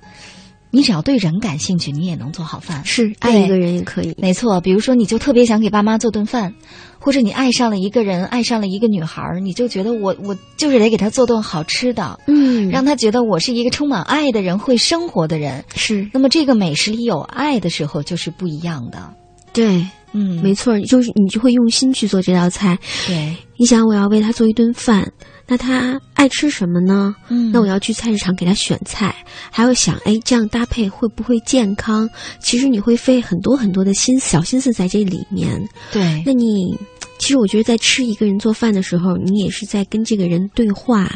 [0.72, 2.86] 你只要对人感兴趣，你也能做好饭。
[2.86, 4.62] 是爱一个人也可以，没错。
[4.62, 6.54] 比如说，你就特别想给爸妈做顿饭，
[7.00, 15.66] 或者你爱上了一个人，爱上了一个女孩儿，你就觉得我我就是得给她做顿好吃的，嗯，让她觉得我是一个充满爱的人，会生活的人。
[15.76, 16.08] 是。
[16.14, 19.14] 那么，这个美食里有爱的时候，就是不一样的。
[19.52, 22.78] 对，嗯，没错，就是你就会用心去做这道菜。
[23.08, 25.12] 对，你想，我要为他做一顿饭。
[25.52, 27.16] 那他爱吃什么呢？
[27.30, 29.16] 嗯，那我要去菜市场给他选菜，
[29.50, 32.08] 还要想，哎，这样搭配会不会健康？
[32.40, 35.60] 其实你会费很多很多的心小心思在这里面。
[35.92, 36.78] 对，那你
[37.18, 41.10] 其实我觉得在吃一个人做饭的时候，你也是在跟这个人对话。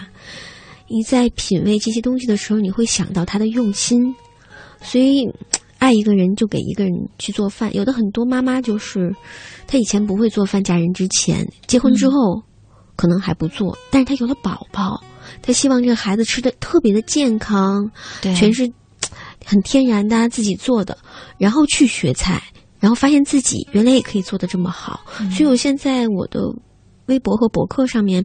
[0.87, 4.15] 你在品味这些东西的时候，你会想到他的用心。
[4.81, 5.27] 所以，
[5.83, 7.75] 爱一个人就给一个人去做饭。
[7.75, 9.13] 有的很多妈妈就是，
[9.67, 12.41] 她以前不会做饭，嫁人之前，结婚之后。
[12.95, 15.03] 可能还不做，但是她有了宝宝，
[15.41, 17.89] 她希望这个孩子吃的特别的健康，
[18.21, 18.71] 全是
[19.43, 20.95] 很天然的自己做的，
[21.39, 22.39] 然后去学菜，
[22.79, 24.99] 然后发现自己原来也可以做的这么好。
[25.31, 26.39] 所以我现在我的
[27.07, 28.23] 微博和博客上面，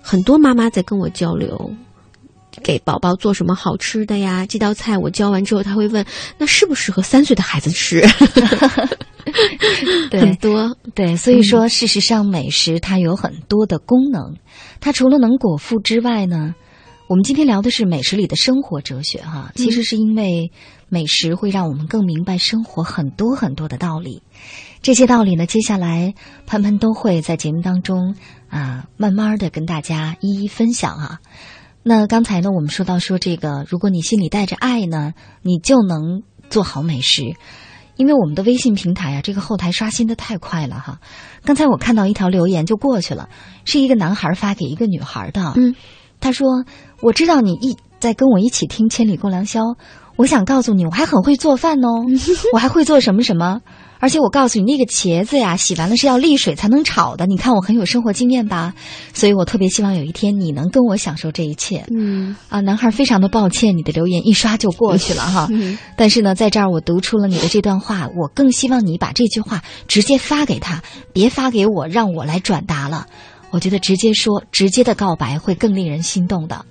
[0.00, 1.68] 很多妈妈在跟我交流，
[2.58, 4.44] 给宝宝做什么好吃的呀？
[4.46, 6.04] 这道菜我教完之后，他会问，
[6.38, 8.04] 那适不适合三岁的孩子吃？
[10.10, 14.36] 很多对，所以说，事实上，美食它有很多的功能。
[14.80, 16.54] 它除了能果腹之外呢，
[17.08, 20.50] 我们今天聊的是美食里的生活哲学，哈，其实是因为
[20.88, 24.22] 美食会让我们更明白生活很多很多的道理。
[24.80, 26.14] 这些道理呢，接下来
[26.46, 28.14] 潘潘都会在节目当中
[28.48, 31.18] 啊，慢慢的跟大家一一分享啊。
[31.88, 37.22] 那刚才呢，我们说到说这个，如果你心里带着爱呢，你就能做好美食。
[37.96, 41.00] 因为我们的微信平台啊，这个后台刷新的太快了哈。
[41.44, 43.30] 刚才我看到一条留言就过去了，
[43.64, 45.74] 是一个男孩发给一个女孩的，嗯，
[46.20, 46.64] 他说。
[47.00, 49.60] 我知道你一在跟我一起听《千里共良宵》，
[50.16, 52.04] 我想告诉你，我还很会做饭哦，
[52.52, 53.60] 我还会做什么什么，
[54.00, 57.26] 而且我告诉你，那个茄子呀，洗完了是要沥水才能炒的。
[57.26, 58.74] 你看我很有生活经验吧？
[59.12, 61.84] 所以我特别希望有一天你能跟我享受这一切。
[61.90, 65.48] 嗯啊，男孩非常的抱歉，你的留言一刷就过去了哈。
[65.96, 70.82] 但是呢，在这儿我读出了你的这段话，我更希望你把这句话直接发给他，
[71.12, 73.06] 别发给我，让我来转达了。
[73.50, 76.64] 我觉得直接说，直接的告白会更令人心动的。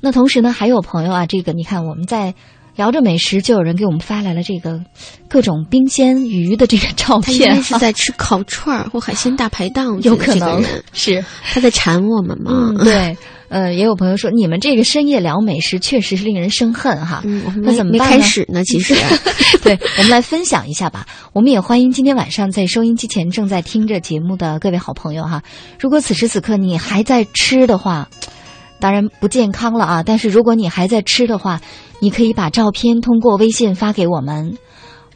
[0.00, 2.34] 那同时呢，还有朋友啊，这个你看，我们在
[2.76, 4.80] 聊着美食，就有人给我们发来了这个
[5.28, 10.62] 各种冰鲜鱼的这个照片，是在吃烤串儿或海鲜大排档， 有可能
[10.92, 12.72] 是他在馋我们吗？
[12.82, 13.16] 对，
[13.48, 17.22] 呃，也有朋友说，你们这个深夜聊美食，确实是令人生恨哈。
[17.62, 18.64] 那怎么没开始呢？
[18.64, 18.94] 其实，
[19.62, 21.06] 对，我们来分享一下吧。
[21.32, 25.42] 我们也欢迎今天晚上在收音机前正在听着节目的各位好朋友哈。
[25.78, 28.08] 如果此时此刻你还在吃的话。
[28.84, 30.02] 当然不健康了啊！
[30.02, 31.62] 但是如果你还在吃的话，
[32.00, 34.58] 你可以把照片通过微信发给我们，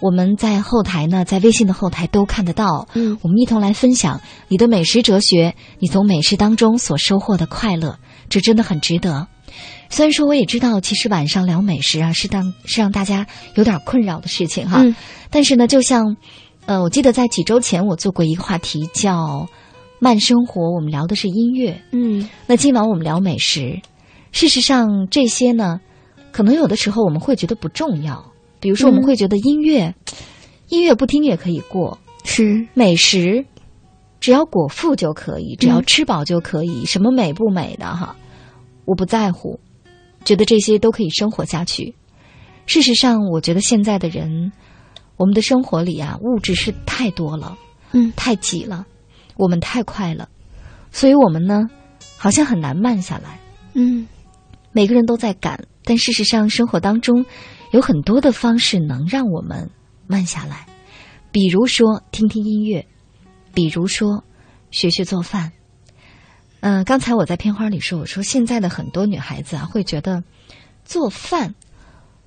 [0.01, 2.89] 我们在后台呢，在微信的后台都看得到。
[2.95, 7.99] 嗯，我们一同来分享你的美食哲学，你从美食当中所收获的快乐，
[8.31, 9.29] 这真的很值得。
[9.91, 14.81] 虽然说我也知道，其实晚上聊美食啊，是当是让大家有点困扰的事情哈。
[14.83, 14.97] 嗯，
[15.29, 16.17] 但是呢，就像，
[16.65, 19.47] 呃，我记得在几周前我做过一个话题叫。
[20.01, 21.81] 慢生活，我们聊的是音乐。
[21.93, 23.81] 嗯，那今晚我们聊美食。
[24.31, 25.81] 事实上，这些呢，
[26.31, 28.33] 可能有的时候我们会觉得不重要。
[28.61, 29.95] 比如说，我们会觉得音乐，
[30.69, 31.99] 音乐不听也可以过。
[32.25, 33.45] 是美食，
[34.21, 36.85] 只要果腹就可以，只要吃饱就可以。
[36.85, 38.17] 什么美不美的哈，
[38.85, 39.59] 我不在乎，
[40.25, 41.95] 觉得这些都可以生活下去。
[42.67, 44.53] 事实上，我觉得现在的人，
[45.17, 47.57] 我们的生活里啊，物质是太多了，
[47.93, 48.87] 嗯，太挤了。
[49.39, 50.29] 我们太快了，
[50.91, 51.71] 所以我们呢，
[52.19, 53.39] 好像很难慢下来。
[53.73, 54.07] 嗯，
[54.73, 57.25] 每个人都在赶，但事实上，生活当中
[57.71, 59.71] 有很多的方式能让我们
[60.09, 60.67] 慢下来。
[61.31, 62.85] 比如说听听音乐，
[63.55, 64.25] 比如说
[64.73, 65.53] 学学做饭。
[66.61, 70.25] 嗯，刚才我在片花里说，我说现在的很多女孩子啊，会觉得
[70.85, 71.55] 做饭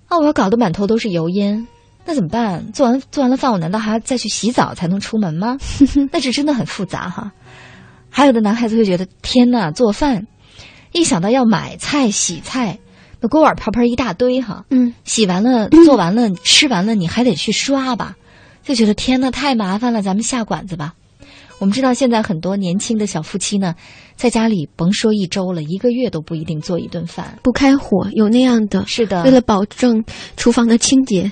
[0.08, 1.68] 啊，我要搞得满头都是油烟。
[2.06, 2.72] 那怎么办？
[2.72, 5.58] 做完做完了饭，我难道还要再去洗澡才能出门吗？
[6.12, 7.32] 那是真的很复杂哈。
[8.10, 10.28] 还有的男孩子会觉得，天呐，做饭，
[10.92, 12.80] 一想到要买菜、洗菜，
[13.20, 14.66] 那锅碗瓢盆一大堆哈。
[14.70, 18.16] 嗯，洗完了，做完了，吃完了，你还得去刷吧，
[18.64, 20.94] 就觉得天呐，太麻烦了，咱们下馆子吧。
[21.60, 23.76] 我们知道现在很多年轻的小夫妻呢，
[24.22, 30.04] 在家里甭说一周了，一个月都不一定做一顿饭，不开火，有那样的，是的，为了保证
[30.38, 31.32] 厨房的清洁，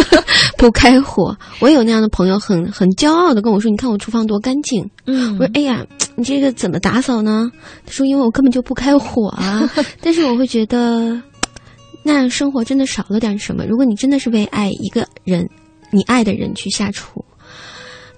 [0.58, 1.34] 不开火。
[1.60, 5.82] 我有那样的朋友，很很骄傲的跟我说：“你看我厨房多干净。”嗯，我说：“哎呀，
[6.14, 7.50] 你这个怎么打扫呢？”
[7.86, 9.72] 他说：“因为我根本就不开火啊。
[10.02, 11.18] ”但是我会觉得，
[12.02, 13.64] 那样生活真的少了点什么。
[13.64, 15.48] 如果你真的是为爱一个人，
[15.90, 17.24] 你爱的人去下厨。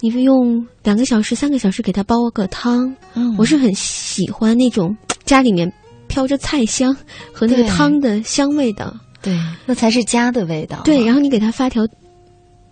[0.01, 5.73] 你用两个小时、三个小时给他煲个汤，嗯我是很喜欢那种家里面
[6.07, 6.97] 飘着菜香
[7.33, 8.95] 和那个汤的香味的。
[9.21, 9.37] 对，
[9.67, 10.81] 那才是家的味道。
[10.85, 11.83] 对，然后你给他发条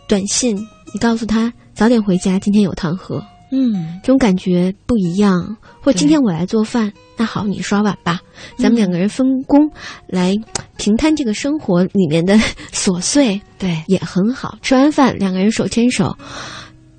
[0.09, 0.57] 短信，
[0.95, 3.21] 你告诉他早点回家，今天有汤喝。
[3.51, 5.57] 嗯，这种感觉不一样。
[5.81, 8.21] 或今天我来做饭，那好，你刷碗吧，
[8.57, 9.71] 咱们两个人分工
[10.07, 10.35] 来
[10.77, 12.37] 平摊这个生活里面的
[12.73, 13.41] 琐碎。
[13.59, 14.57] 对，也很好。
[14.63, 16.17] 吃完饭，两个人手牵手。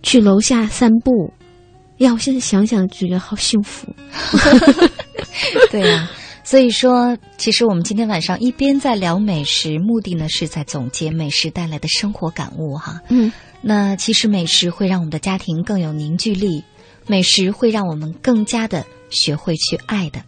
[0.08, 1.34] 去楼下散步，
[1.98, 3.94] 呀，我现在想想觉得好幸福。
[5.70, 6.10] 对呀，
[6.46, 13.02] 所以说，其实我们今天晚上一边在聊美食，目的呢是在总结美食带来的生活感悟哈。
[13.10, 13.30] 嗯，
[13.60, 16.64] 那其实美食会让我们的家庭更有凝聚力，
[17.06, 20.22] 美食会让我们更加的学会去爱的。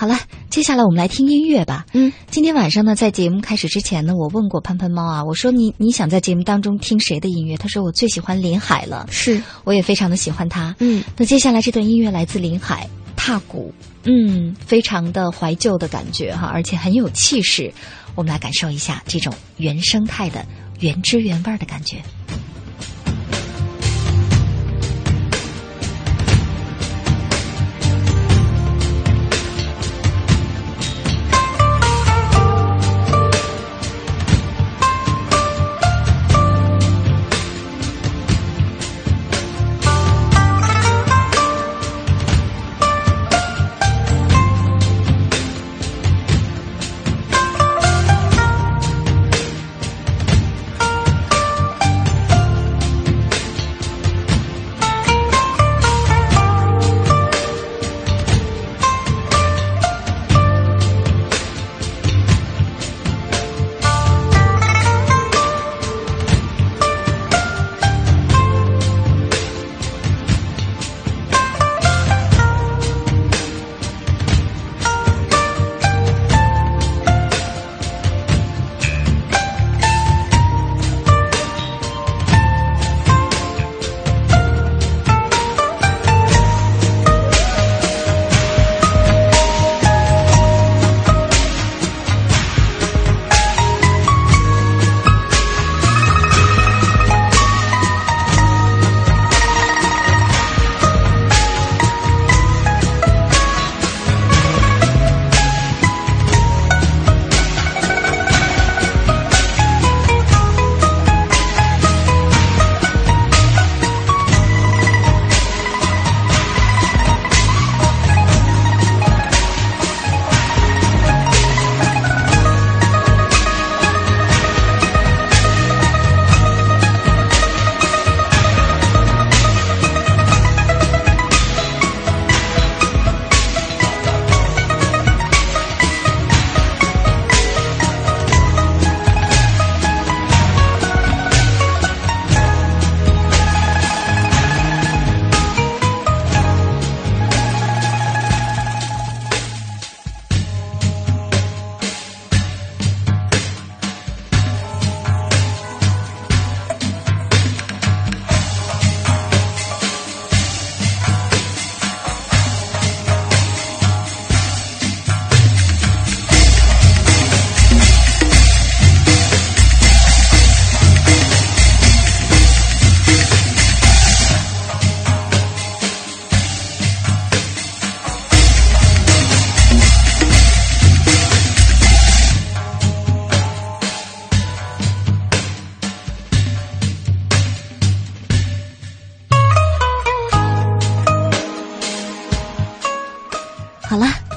[0.00, 1.84] 好了，接下来我们来听音乐吧。
[1.92, 7.54] 嗯，今天晚上呢，在节目开始之前呢，我问过潘潘猫啊，我说你你想在节目当中听谁的音乐？
[7.58, 9.06] 他说我最喜欢林海了。
[9.10, 10.74] 是，我也非常的喜欢他。
[10.78, 13.74] 嗯，那接下来这段音乐来自林海，踏鼓，
[14.04, 17.70] 嗯，非常的怀旧的感觉哈，而且很有气势。
[18.14, 20.46] 我们来感受一下这种原生态的
[20.78, 21.98] 原汁原味的感觉。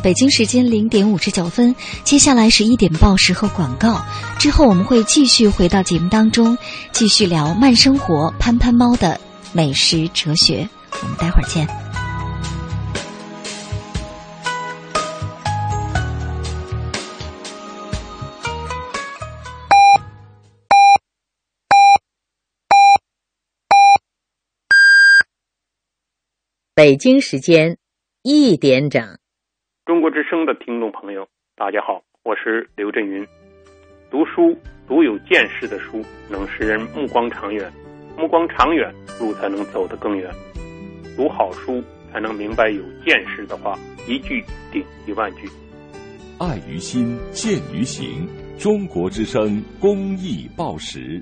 [0.04, 1.74] 北京时间零点五十九分，
[2.04, 4.04] 接下来是一点报时和广告，
[4.38, 6.58] 之后我们会继续回到节目当中，
[6.92, 9.18] 继续聊慢生活潘潘猫的
[9.54, 10.68] 美食哲学。
[11.02, 11.66] 我们待会儿见。
[26.76, 27.78] 北京时间
[28.24, 29.18] 一点整，
[30.34, 33.24] 声的听众朋友，大家好，我是刘震云。
[34.10, 34.58] 读书
[34.88, 37.72] 读有见识的书，能使人目光长远，
[38.18, 40.32] 目光长远，路才能走得更远。
[41.16, 43.78] 读好书才能明白有见识的话，
[44.08, 45.48] 一句顶一万句。
[46.40, 48.28] 爱于心，见于行。
[48.58, 51.22] 中国之声公益报时。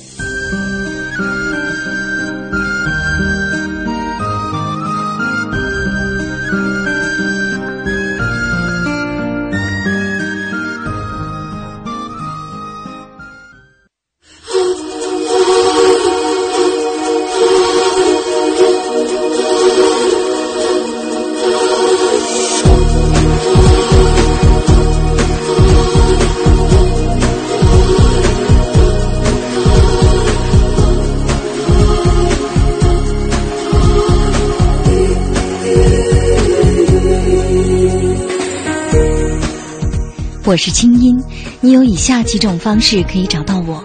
[40.51, 41.17] 我是清音，
[41.61, 43.81] 你有以下几种方式可以找到我：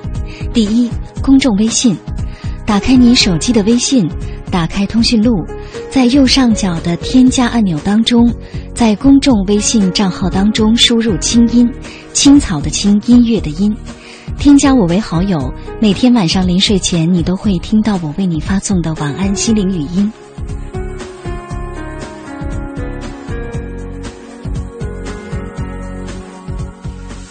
[0.53, 0.91] 第一，
[1.23, 1.97] 公众微信，
[2.67, 4.05] 打开你手机的微信，
[4.51, 5.33] 打开通讯录，
[5.93, 8.29] 在右上角的添加按钮当中，
[8.75, 11.71] 在公众微信账号当中输入“清音”，
[12.13, 13.73] 青草的青，音乐的音，
[14.37, 15.39] 添加我为好友，
[15.81, 20.13] 每天晚上临睡前，你都会听到我为你发送的晚安心灵语音。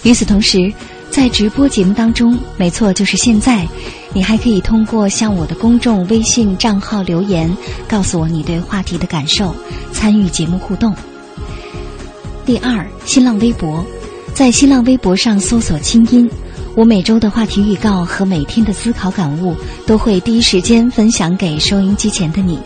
[0.06, 0.72] 与此同时，
[1.10, 3.68] 在直播节目当中，没错，就是现在，
[4.14, 7.52] 你还可以通过向我的公众微信账号留言，
[7.88, 9.56] 告诉我你对话题的感受，
[9.92, 10.94] 参与节目互动。
[12.46, 13.84] 第二，新浪微博，
[14.36, 16.30] 在新浪微博上搜索“清音”，
[16.78, 19.56] 我每周的话题预告和每天的思考感悟
[19.88, 22.60] 都会第一时间分享给收音机前的你。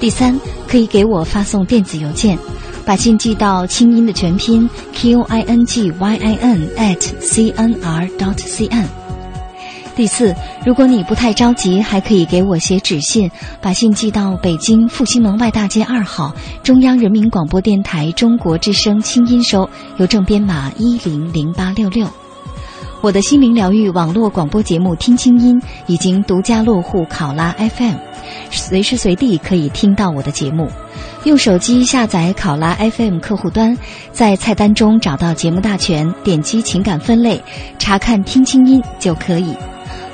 [0.00, 2.38] 第三，可以给我发送电子邮件。
[2.86, 8.86] 把信寄到清音的全拼 q i n g y i n at c n r dot c n。
[9.96, 10.34] 第四，
[10.64, 13.30] 如果你不太着急，还可以给我写纸信，
[13.60, 16.32] 把信寄到北京复兴门外大街二号
[16.62, 22.06] 中央人民广播电台中国之声清音收，邮政编码一零零八六六。
[23.02, 27.94] 我的心灵疗愈网络广播节目《听清音》已经独家落户考拉 FM，
[28.50, 30.68] 随时随地可以听到我的节目。
[31.24, 33.76] 用手机下载考拉 FM 客户端，
[34.12, 37.40] 在菜单中找到节目大全，点击情感分类，
[37.78, 39.54] 查看听清音就可以。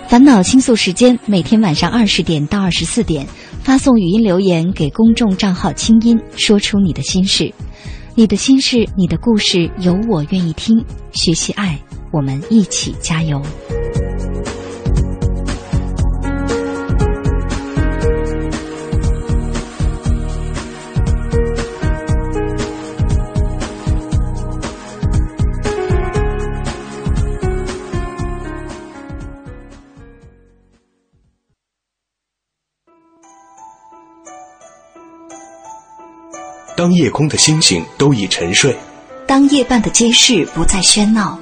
[0.09, 3.27] 烦恼倾诉时间，每天晚上二十点到二十四点，
[3.63, 7.51] 发送语音留言给公众账号清音，说出你的心事。
[8.15, 10.85] 你的心事，你的故事，有我愿意听。
[11.13, 11.79] 学习爱，
[12.13, 13.43] 我们一起加油。
[36.77, 38.77] 当夜空的星星都已沉睡。
[39.25, 41.42] 当夜半的街市不再喧闹。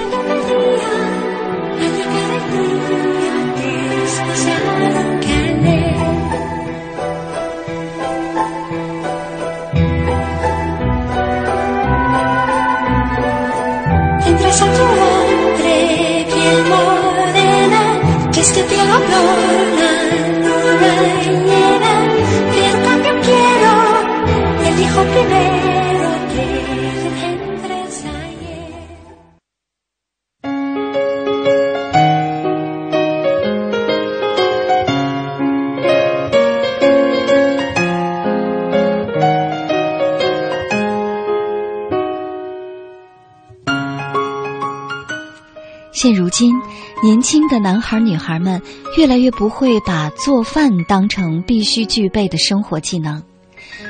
[47.03, 48.61] 年轻的男孩女孩们
[48.95, 53.23] 越来越不会把做饭当成必须具备的生活技能，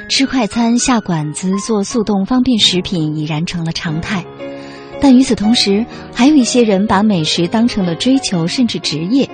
[0.07, 4.25] 吃快餐、下馆子、做速冻方便食品已然成了常态。
[5.01, 9.29] 但与此同时，还有一些人把美食当成了追求甚至职业。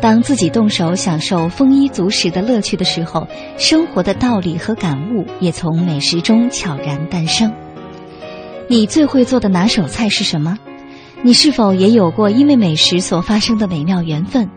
[0.00, 7.52] 当自己动手享受丰衣足食的乐趣的时候，生活的道理和感悟也从美食中悄然诞生。
[8.68, 10.56] 你最会做的拿手菜是什么？
[11.22, 14.48] 你是否也有过因为美食所发生的美妙缘分？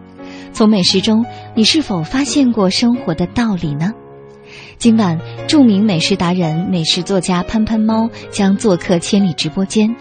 [0.53, 3.91] 从美食中，你是否发现过生活的道理呢？
[4.77, 9.95] 今晚，著名美食达人、美食作家潘潘猫将做客千里直播间。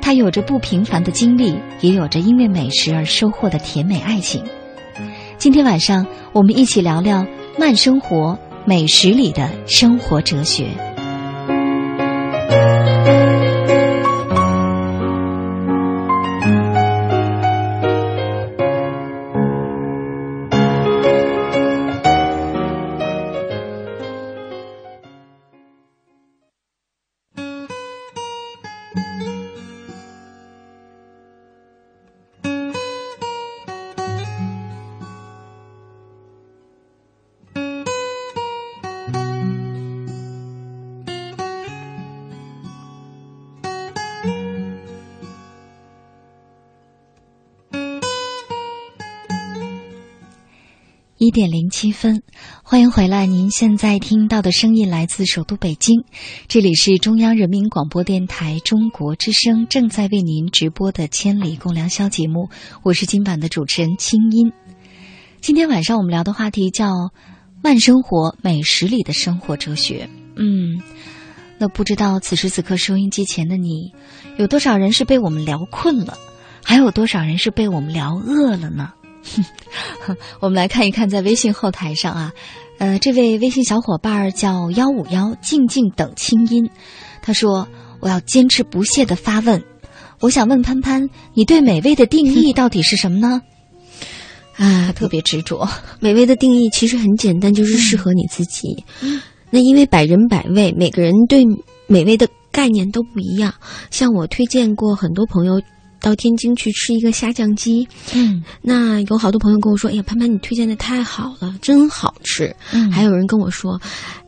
[0.00, 4.42] 他有着不平凡的经历，也有着因为美食而收获的甜美爱情。
[5.38, 7.26] 今天晚上，我们一起聊聊
[7.58, 10.66] 慢生活、美食里的生活哲学。
[51.26, 52.22] 一点零七分，
[52.62, 53.26] 欢迎回来！
[53.26, 56.04] 您现在听到的声音来自首都北京，
[56.46, 62.48] 这里是中央人民广播电台中国之声正在为您直播的《千里共良宵》节目，
[62.84, 64.52] 我是今晚的主持人清音。
[65.40, 66.92] 今天晚上我们聊的话题叫
[67.60, 70.08] “慢生活美食里的生活哲学”。
[70.38, 70.80] 嗯，
[71.58, 73.92] 那不知道此时此刻收音机前的你，
[74.38, 76.16] 有多少人是被我们聊困了，
[76.62, 78.92] 还有多少人是被我们聊饿了呢？
[80.40, 82.32] 我们来看一看，在微信后台上啊，
[82.78, 86.70] 呃，这位微信小伙伴叫幺五幺静静等清音，
[87.22, 87.66] 他说
[88.00, 89.62] ：“我要坚持不懈的发问，
[90.20, 93.42] 我想问潘潘，你对美味的定义到底是什么呢？”
[94.56, 95.68] 啊， 特别执着。
[96.00, 98.84] 美味的定义其实很简单，就是适合你自己。
[99.50, 101.44] 那因为百人百味，每个人对
[101.86, 103.52] 美味的概念都不一样。
[103.90, 105.60] 像我推荐过很多朋友。
[106.06, 113.80] 到天津去吃一个虾酱鸡，嗯，那有好多朋友跟我说：“哎呀，潘潘，你推荐的太好了，真好吃。”嗯，还有人跟我说：“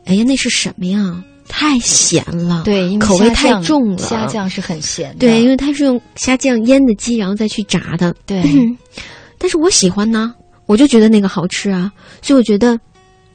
[0.03, 1.23] 哎呀，那是什么呀？
[1.47, 3.97] 太咸了，对，因为口味太重了。
[3.97, 8.13] 虾酱是很咸的，对，因为它是用虾酱腌的鸡，然后再去炸的。
[8.25, 8.43] 对，
[9.39, 10.33] 但是我喜欢呢，
[10.65, 11.89] 我就觉得那个好吃啊。
[12.21, 12.77] 所以我觉得，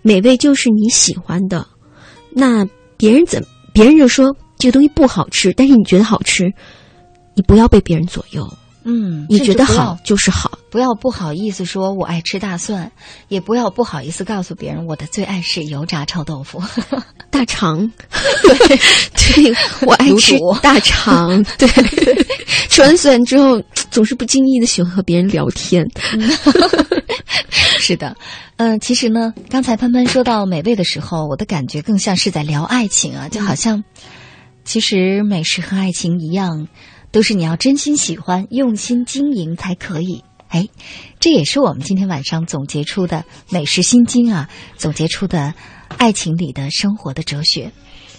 [0.03, 1.67] 美味就是你喜欢的。
[2.31, 2.63] 那
[2.99, 3.43] 别人怎，
[3.73, 6.53] 别人就说这个东西不好吃，但是你觉得好吃。
[7.35, 8.49] 你不要被别人左右，
[8.85, 12.91] 嗯，你觉得好就是好，不要不好意思说我爱吃大蒜，
[13.29, 16.63] 也不要不好意思告诉别人我的最爱是油炸臭豆腐、
[17.31, 17.91] 大肠，
[18.43, 18.79] 对
[19.15, 19.55] 对，
[19.87, 21.69] 我爱吃大肠， 对，
[22.69, 23.61] 吃完蒜之后
[23.91, 25.85] 总是不经意的喜欢和别人聊天，
[27.79, 28.17] 是的，
[28.57, 33.83] 嗯，其实呢，刚才潘潘说到美味的时候，我的感觉更像是在聊爱情啊，就好像，
[34.65, 36.69] 其实美食和爱情一样。
[37.15, 40.25] 都是你要真心喜欢、用心经营才可以。
[40.49, 40.67] 哎，
[41.21, 45.55] 这也是我们今天晚上总结出的美食心经啊，总结出的
[45.97, 47.71] 爱情里的生活的哲学。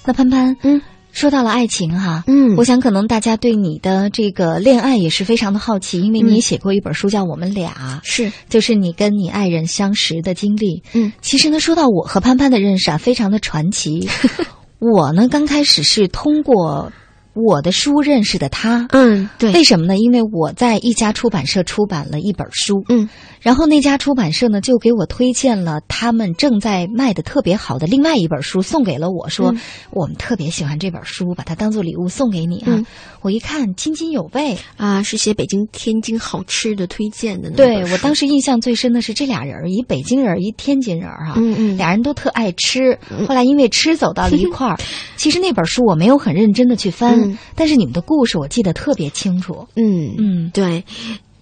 [0.06, 0.82] 那潘潘，嗯，
[1.12, 10.84] 说到了爱情哈，嗯，我想可能大家对你的这个恋爱也是非常的好奇，因为你也写过一本书叫《我们俩》，是，就是你跟你爱人相识的经历。
[10.94, 14.08] 嗯，其实呢，说到我和潘潘的认识啊，非常的传奇。
[14.80, 16.94] 我呢，刚开始是通过。
[17.36, 19.98] 我的书认识的他，嗯，对，为什么呢？
[19.98, 23.10] 因为我在一家出版社出版了一本书，嗯，
[23.42, 29.54] 然后那家出版社呢就给我推荐了他们正在卖的特别好的另外一本书，送给了我说
[29.92, 32.82] 我们特别喜欢这本书，把它当做礼物送给你啊。
[33.22, 37.50] 我一看津津有味啊，是写北京、天津好吃的推荐的。
[37.52, 44.80] 对我当时印象最深的是这俩人，一北京人，一天津人啊，嗯嗯，俩人都特爱吃，后来因为吃走到了一块儿。
[45.18, 47.25] 其实那本书我没有很认真的去翻。
[47.56, 49.68] 但是你们的故事我记得特别清楚。
[49.76, 50.84] 嗯嗯，对，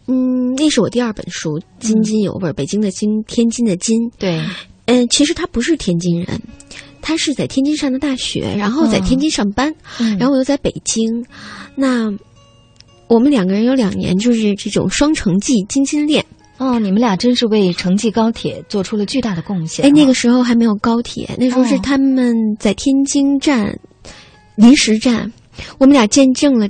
[0.08, 3.98] 嗯，那是我第二本书《津津有味》，北京的津，天津的津。
[4.20, 4.44] 对，
[4.86, 6.42] 嗯，其实他不是天津人，
[7.02, 9.74] 他是在天津上的大学，然后在天津上班，
[10.20, 11.26] 然后我又在北京。
[11.76, 12.12] 那
[13.08, 16.26] 我们两个人有两年就是这种双城记、京津恋。
[16.58, 19.86] 哦，你们俩真是为城际高铁做出了巨大的贡献。
[19.86, 23.78] 哎，那个时候还没有高铁，那时候是他们在天津站。
[24.56, 25.34] 临时站，
[25.78, 26.68] 我们俩见证了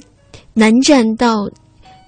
[0.54, 1.50] 南站到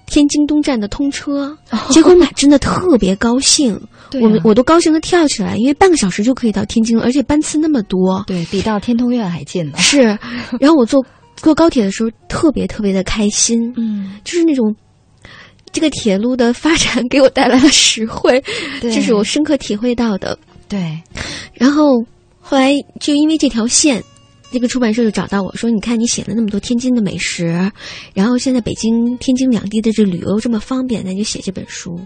[0.06, 1.56] 天津东站的通车，
[1.90, 3.80] 结果我们俩真的特别高兴。
[4.22, 9.78] 我们我都高兴的跳起来，因为半个小时就可以到天津了，而且班次那么多，对比到天通苑还近呢。
[9.78, 10.16] 是，
[10.60, 11.04] 然后我坐
[11.34, 14.74] 坐高铁的时候特别特别的开心，嗯，就是那种
[15.72, 18.42] 这个铁路的发展给我带来了实惠，
[18.80, 20.38] 这是我深刻体会到的。
[20.68, 21.02] 对，
[21.52, 21.90] 然后
[22.40, 24.02] 后来就因为这条线。
[24.50, 27.46] 那个出版社就找到我说：“你看，你写了那么多天津的美食，
[28.14, 31.98] 然后现在北京、天津两地的这旅游这么方便，那就写这本书。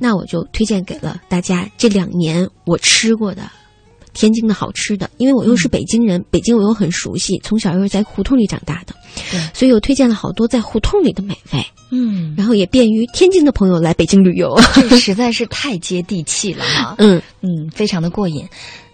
[0.00, 3.50] 那我就推荐给了大家这两年我吃过的
[4.12, 8.94] 天津的好吃的，因为我又是北京人，北京我又很熟悉，从小又是在胡同里长大的，
[9.52, 11.64] 所以我推荐了好多在胡同里的美味。
[11.90, 14.58] 嗯，然后也便于天津的朋友来北京旅游，
[14.88, 16.94] 这实在是太接地气了哈。
[16.98, 18.44] 嗯嗯，非常的过瘾。”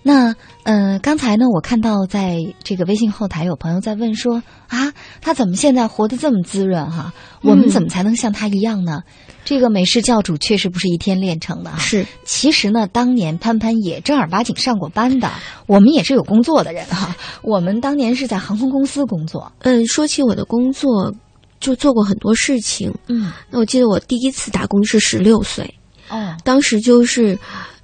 [0.02, 7.12] 那，呃，刚才呢，我看到在这个微信后台有朋友在问说啊，他怎么现在活得这么滋润哈？
[7.42, 9.02] 我们怎么才能像他一样呢？
[9.44, 11.78] 这个美式教主确实不是一天练成的哈。
[11.78, 15.30] 是，其实呢，当年潘潘也正儿八经上过班的，
[15.66, 17.14] 我们也是有工作的人哈。
[17.42, 19.52] 我们当年是在航空公司工作。
[19.58, 21.14] 嗯，说起我的工作，
[21.60, 22.90] 就做过很多事情。
[23.08, 25.74] 嗯，那我记得我第一次打工是十六岁。
[26.08, 27.38] 哦，当时就是。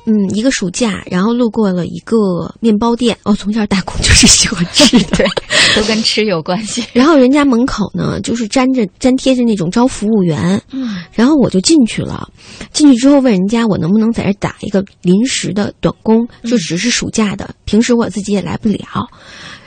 [0.08, 2.16] 嗯，一个暑假，然后路过了一个
[2.60, 3.18] 面包店。
[3.24, 5.24] 我从小打工就是喜欢吃的，
[5.74, 6.84] 都跟吃有关系。
[6.94, 10.62] 然后人家门口呢，就是粘着粘贴着那种招服务员。
[10.70, 12.28] 嗯，然后我就进去了。
[12.72, 19.08] 进去之后问人家，我能不能在这打一个临时的短工，就只是暑假的，平时我自己也来不了。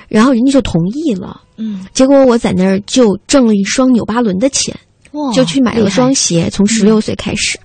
[0.07, 1.41] 然后人家就同意了。
[1.57, 4.73] 嗯，结果我在那儿就挣了一双纽巴伦的钱。
[5.33, 7.59] 就去买了双鞋，从十六岁开始，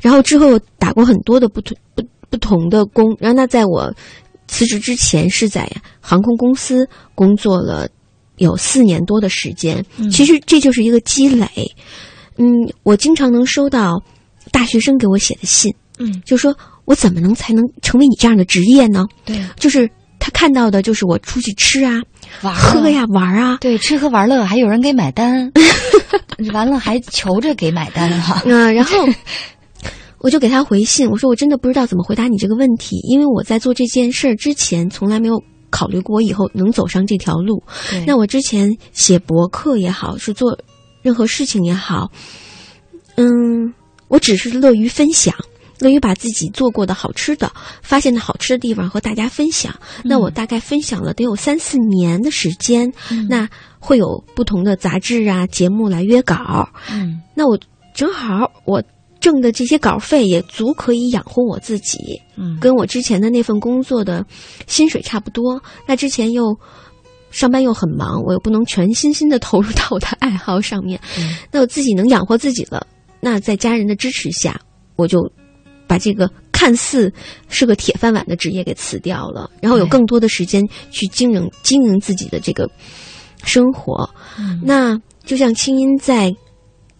[0.00, 2.02] 然后之后打过很多的不同不。
[2.30, 3.92] 不同的工，然后那在我
[4.48, 5.70] 辞职之前是在
[6.00, 7.88] 航空公司工作了
[8.36, 9.84] 有四年多的时间。
[10.10, 11.48] 其实这就是一个积累。
[12.38, 12.46] 嗯，
[12.82, 14.02] 我经常能收到
[14.52, 16.54] 大学生给我写的信，嗯，就说
[16.84, 19.06] 我怎么能才能成为你这样的职业呢？
[19.24, 19.88] 对，就是
[20.18, 22.02] 他看到的就是我出去吃啊、
[22.42, 25.50] 玩喝呀、玩啊，对，吃喝玩乐还有人给买单，
[26.52, 28.42] 完了还求着给买单哈。
[28.50, 28.92] 啊，然后。
[30.18, 37.62] 我就给他回信，我说我真的不知道怎么回答你这个问题，因为我在做这件事儿之前，从来没有考虑过我以后能走上这条路。
[38.06, 40.58] 那我之前写博客也好，是做
[41.02, 42.10] 任何事情也好，
[43.16, 43.72] 嗯，
[44.08, 45.34] 我只是乐于分享，
[45.80, 47.52] 乐于把自己做过的好吃的、
[47.82, 49.74] 发现的好吃的地方和大家分享。
[50.02, 52.92] 那我大概分享了得有三四年的时间，
[53.28, 53.48] 那
[53.78, 56.68] 会有不同的杂志啊、节目来约稿。
[56.90, 57.58] 嗯，那我
[57.94, 58.82] 正好我。
[59.26, 61.98] 挣的这些稿费也足可以养活我自己，
[62.36, 64.24] 嗯，跟我之前的那份工作的
[64.68, 65.60] 薪水差不多。
[65.84, 66.56] 那之前又
[67.32, 71.00] 上班又很忙，我又不能全心心的投入到我的爱好上面。
[71.50, 72.86] 那我自己能养活自己了，
[73.18, 74.60] 那在家人的支持下，
[74.94, 75.18] 我就
[75.88, 77.12] 把这个看似
[77.48, 82.70] 是个铁饭碗的职业给辞掉了，然后有更多的时间去经营经营自己的这个
[83.42, 84.08] 生活。
[84.62, 86.32] 那就像清音在。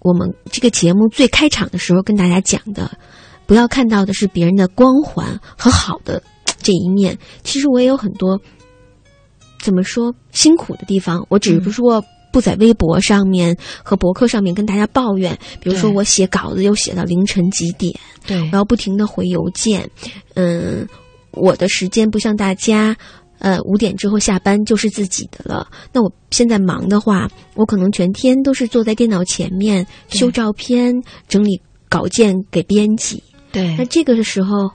[0.07, 2.89] 我们这个节目最开场的时候跟大家讲的，
[3.45, 6.23] 不要看到的是别人的光环和好的
[6.63, 7.19] 这一面。
[7.43, 8.41] 其实我也有很多
[9.61, 11.27] 怎么说辛苦的地方。
[11.29, 15.37] 我只是说不在微博上面和博客上面跟大家抱怨。
[15.61, 17.93] 比如说我写稿子又写到凌晨几点，
[18.25, 19.91] 对，然后不停的回邮件。
[20.35, 20.87] 嗯，
[21.33, 22.97] 我的时间不像大家
[23.39, 25.69] 呃，五点之后下班就是自己的了。
[25.93, 30.95] 那我现在忙的话，我可能全天都是坐在电脑前面修照片、
[31.29, 33.23] 整理稿件给编辑。
[33.53, 34.71] 对，那这个的时候，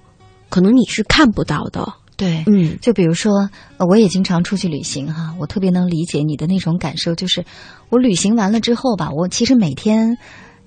[0.49, 1.93] 可能你是看不到的。
[2.15, 7.43] 对，嗯，就比如说，我也经常出去旅行哈，我特别能理解你的那种感受，就是
[7.89, 10.17] 我旅行完了之后吧，我其实每天。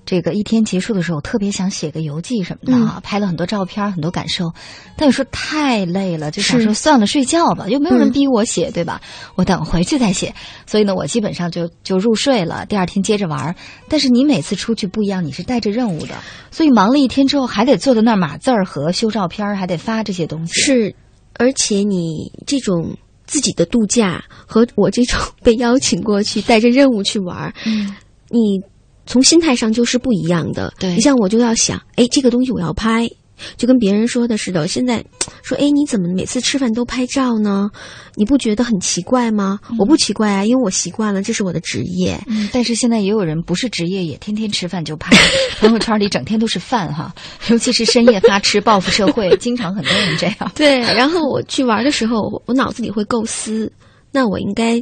[0.05, 4.53] 这个一天结束的时候，我特别想写个游记什么的啊，拍了很多照片，很多感受。
[4.95, 9.01] 但有时候太累了，就想说算了，睡觉吧，又没有人逼我写，对吧？
[9.35, 10.33] 我等回去再写。
[10.67, 13.55] 所以呢，我基本上就就入睡了，第二天接着玩。
[13.89, 16.15] 但是你每次出去不一样，你是带着任务的，
[16.51, 20.53] 所以忙了一天之后，还得坐在那儿码字儿和修照片，还得发这些东西。
[20.53, 20.95] 是，
[21.33, 22.95] 而且你这种
[23.25, 27.95] 自己的度假和我这种被邀请过去带着任务去玩，嗯，
[28.29, 28.61] 你。
[29.05, 30.73] 从心态上就是不一样的。
[30.79, 33.09] 对你像我就要想，哎，这个东西我要拍，
[33.57, 34.67] 就跟别人说的似的。
[34.67, 35.03] 现在
[35.43, 37.69] 说，哎，你怎么每次吃饭都拍照呢？
[38.15, 39.59] 你不觉得很奇怪吗？
[39.77, 42.17] 我不奇怪啊，因为我习惯了，这是我的职业。
[42.27, 45.15] 嗯，但是现在也有人不是职业，也天天吃饭就拍，
[45.59, 47.13] 朋友圈里整天都是饭哈，
[47.49, 50.51] 尤其是深夜发吃报复社会， 经常很多人这样。
[50.55, 53.71] 对，然后我去玩的时候，我脑子里会构思，
[54.11, 54.81] 那我应该。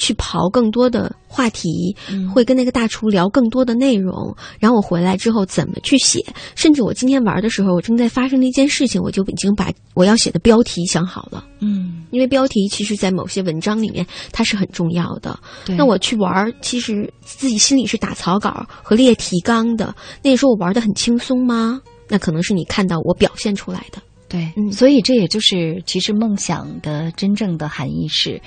[0.00, 1.94] 去刨更多的话题，
[2.34, 4.34] 会跟那个大厨聊更多的内容。
[4.58, 6.24] 然后我回来之后怎么去写？
[6.56, 11.44] 甚至我今天玩的时候，我正在发生的一件事情，我就已经把我要写的标题想好了。
[11.60, 15.38] 嗯，因为标题其实，在某些文章里面它是很重要的。
[15.76, 19.94] 那我去玩，其实自己心里是打草稿和列提纲的。
[20.22, 21.80] 那时候我玩的很轻松吗？
[22.08, 24.00] 那可能是你看到我表现出来的。
[24.28, 28.40] 对，嗯，所以这也就是其实梦想的真正的含义是。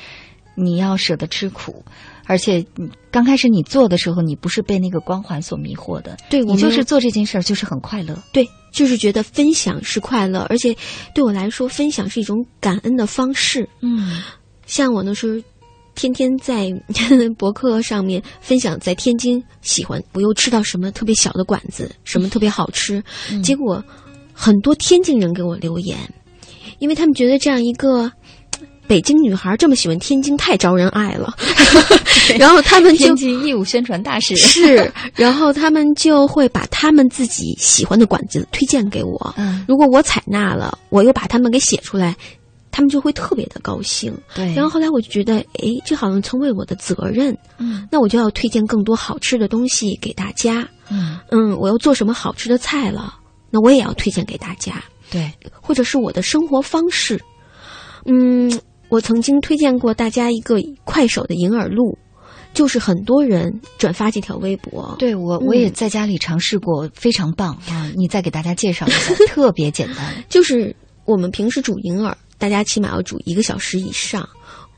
[0.56, 1.84] 你要舍得吃苦，
[2.26, 10.76] 而且你刚开始你做的时候，你不是被那个光环所迷惑的，对你就是做这件事儿就是很快乐，对，就是觉得分享是快乐，而且
[11.16, 13.68] 对我来说，分享是一种感恩的方式。
[13.82, 14.22] 嗯，
[14.66, 15.42] 像我那时候
[15.96, 16.72] 天天在
[17.38, 23.04] 博客上面分享，在天津喜欢我又吃到什么特别小的馆子，什么特别好吃，
[23.42, 23.84] 结果
[24.34, 25.98] 很多天津人给我留言，
[26.80, 28.12] 因为他们觉得这样一个。
[28.88, 31.34] 北京女孩这么喜欢天津，太招人爱了。
[32.38, 39.34] 然后他们天津义务宣传大使是，然后他们就会把他们自己喜欢的馆子推荐给我。
[39.38, 42.16] 嗯，如果我采纳了，我又把他们给写出来，
[42.72, 44.16] 他们就会特别的高兴。
[44.36, 44.54] 对。
[44.54, 47.36] 然后后来我就觉得，哎，这好像成为我的责任。
[47.58, 47.88] 嗯。
[47.92, 50.66] 那我就要推荐更多好吃的东西给大家。
[50.90, 53.16] 嗯嗯，我要做什么好吃的菜了，
[53.50, 54.82] 那我也要推荐给大家。
[55.10, 55.30] 对，
[55.62, 57.20] 或者是我的生活方式。
[58.06, 58.50] 嗯。
[58.94, 61.98] 我曾经推荐过大家一个快手的银耳露，
[62.54, 64.96] 就是很多人转发这条微博。
[65.00, 67.92] 对我，我也在家里尝试过，非常棒啊！
[67.98, 70.24] 你再给大家介绍一下， 特别简单。
[70.30, 70.76] 就是
[71.06, 74.30] 我们平时煮银耳，大家起码要煮一个小时以上，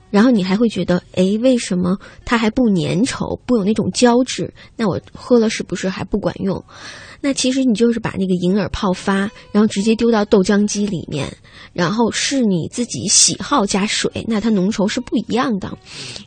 [0.09, 4.53] 然后你还会觉得，哎，为什么它还不粘稠，不有那种胶质？
[4.77, 6.63] 那我喝了是不是还不管用？
[7.21, 11.31] 那其实你就是把那个银耳泡发，然后直接丢到豆浆机里面，
[11.73, 15.77] 然后是你自己喜好加水，那它浓稠是不一样的。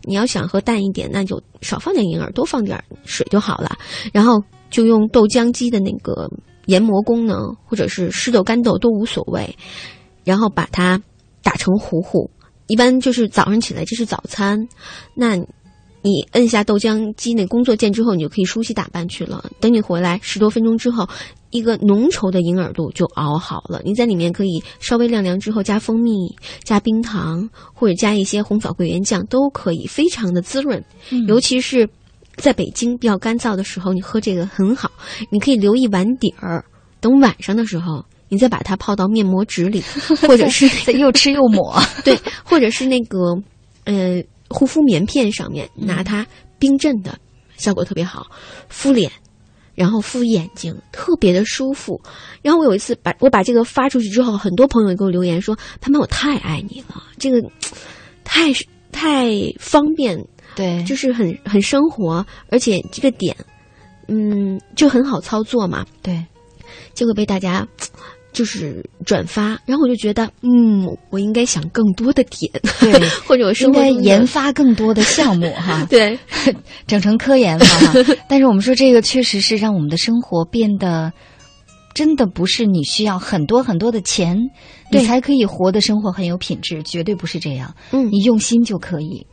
[0.04, 3.76] 你要想喝淡一点，那就少放点银耳，多放点水就好了。
[4.12, 6.28] 然后就用豆浆机的那个
[6.66, 9.56] 研磨功能，或者是湿豆干豆都无所谓，
[10.24, 11.00] 然后把它
[11.42, 12.30] 打成糊糊。
[12.66, 14.68] 一般就是早上起来这是早餐，
[15.14, 15.38] 那。
[16.02, 19.44] 你摁下豆浆机那工作键之后，你就可以梳洗打扮去了。
[19.60, 21.08] 等你回来十多分钟之后，
[21.50, 23.82] 一个浓稠的银耳露就熬好了。
[23.84, 26.12] 你在里面可以稍微晾凉之后加蜂蜜、
[26.62, 30.82] 加冰糖，或者加一些红枣桂圆酱都可以，非常的滋润。
[31.26, 31.88] 尤其是
[32.36, 34.90] 在北京比较干燥的时候，你喝这个很好。
[35.30, 36.64] 你可以留一碗底儿，
[37.00, 39.82] 等晚上的时候，你再把它泡到面膜纸里，
[40.26, 41.76] 或者是 又吃又抹。
[42.04, 43.18] 对，或者是那个
[43.84, 44.22] 呃。
[44.48, 46.26] 护肤棉片上面拿它
[46.58, 47.18] 冰镇的，
[47.56, 48.26] 效果特别好，
[48.68, 49.10] 敷脸，
[49.74, 52.00] 然后敷眼睛，特别的舒服。
[52.42, 57.40] 然后我有一次把我把这个发出去之后，很多朋友给我留言说：“潘潘，我太爱你了，这个
[58.24, 58.52] 太
[58.90, 60.18] 太方便，
[60.56, 63.36] 对，就是很很生活，而且这个点，
[64.08, 66.24] 嗯，就很好操作嘛，对，
[66.94, 67.66] 就会被大家。”
[68.38, 72.48] 就是转发，然后我就觉得，嗯，我应该想更多的点，
[72.78, 72.92] 对，
[73.26, 76.16] 或者我应该研发更多的项目哈， 对，
[76.86, 77.92] 整成科研哈。
[78.28, 81.12] 但是我们说这个确实是让我们的生活变得，
[81.96, 84.38] 真的不是你需要很多很多的钱，
[84.92, 87.74] 你才可以活的生活很有品质，绝对不是这样。
[87.90, 89.26] 嗯，你用心就可以。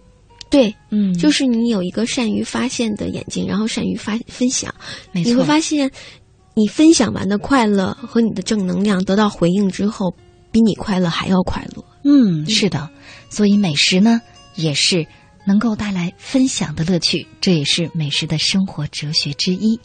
[0.50, 4.74] 对，嗯，就是你有一个善于发现的眼睛，然后善于发分享，
[5.12, 5.92] 你会发现。
[6.58, 10.16] 你分享完的快乐和你的正能量得到回应之后，
[10.52, 11.84] 比你快乐还要快乐。
[12.06, 12.90] 嗯，是的，
[13.30, 14.22] 所以美食呢，
[14.56, 15.06] 也是
[15.46, 19.80] 能够带来分享的乐趣，这也是美食的生活哲学之一。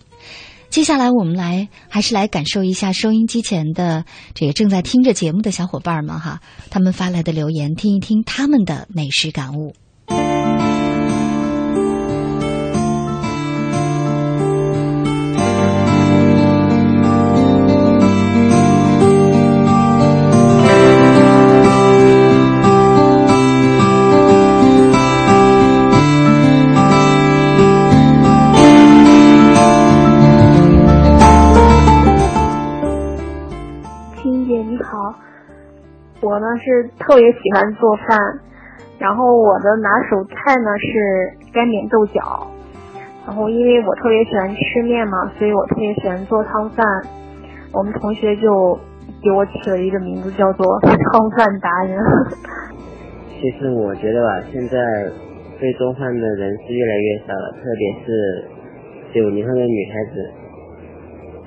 [0.68, 6.40] 接下来，我们来还是来感受一下收音机前的这个正在听着节目的小伙伴们哈，
[6.70, 9.74] 他们发来的留言，听一听他们的美食感悟。
[36.31, 38.16] 我呢是特别喜欢做饭，
[39.01, 42.23] 然后我的拿手菜呢是干煸豆角，
[43.27, 46.86] 然后因为我特别喜欢吃面嘛，所以我特别喜欢做汤饭。
[47.74, 48.78] 我们同学就
[49.19, 50.94] 给我起了一个名字，叫做汤
[51.35, 51.98] 饭达人。
[53.35, 54.78] 其实我觉得吧，现在
[55.59, 58.07] 会做饭的人是越来越少了，特别是
[59.19, 60.31] 九零后的女孩子。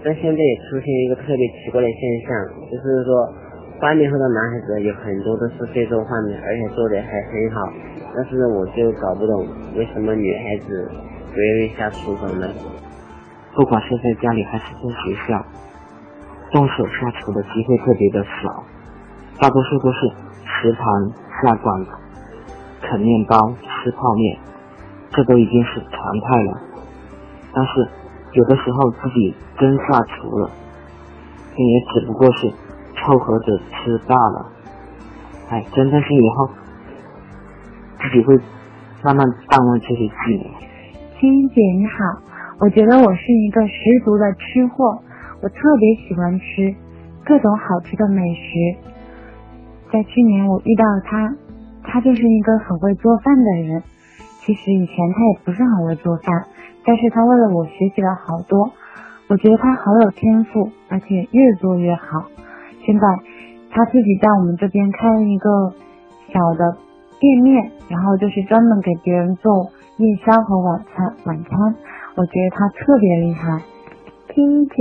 [0.03, 2.35] 但现在也出现一个特别奇怪的现象，
[2.67, 3.33] 就是说。
[3.83, 7.67] 八零后的男孩子有很多都是会做饭的，而且做的还很好。
[8.15, 9.45] 但是我就搞不懂
[9.75, 10.89] 为什么女孩子
[11.33, 12.47] 不愿意下厨房呢？
[13.53, 15.45] 不管是在家里还是在学校，
[16.53, 18.63] 动手下厨的机会特别的少，
[19.41, 19.99] 大多数都是
[20.45, 21.11] 食堂
[21.43, 21.91] 下馆子、
[22.83, 24.39] 啃面包、吃泡面，
[25.09, 26.61] 这都已经是常态了。
[27.53, 27.89] 但是
[28.31, 30.49] 有的时候自己真下厨了，
[31.57, 32.49] 也只不过是。
[32.95, 34.49] 凑合着吃罢了，
[35.49, 36.49] 哎，真的是以后
[37.99, 38.37] 自己会
[39.03, 41.19] 慢慢淡忘这些记忆。
[41.19, 42.21] 青青姐你好，
[42.59, 44.99] 我觉得我是一个十足的吃货，
[45.41, 46.75] 我特别喜欢吃
[47.25, 48.91] 各种好吃的美食。
[49.91, 51.35] 在去年我遇到他，
[51.83, 53.83] 他就是一个很会做饭的人。
[54.41, 56.45] 其实以前他也不是很会做饭，
[56.85, 58.71] 但是他为了我学习了好多。
[59.29, 62.25] 我觉得他好有天赋，而且越做越好。
[62.85, 63.01] 现在
[63.71, 65.73] 他自己在我们这边开了一个
[66.33, 66.77] 小的
[67.19, 71.13] 店面，然后就是专门给别人做夜宵和晚餐。
[71.25, 71.75] 晚餐，
[72.15, 73.61] 我觉得他特别厉害。
[74.29, 74.75] 听姐，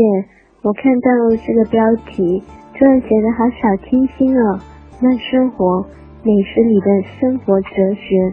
[0.63, 1.09] 我看到
[1.47, 1.81] 这个标
[2.11, 2.43] 题，
[2.75, 4.59] 突然觉得好小清新哦。
[5.01, 5.85] 慢生活，
[6.23, 8.33] 美食里的生活哲学。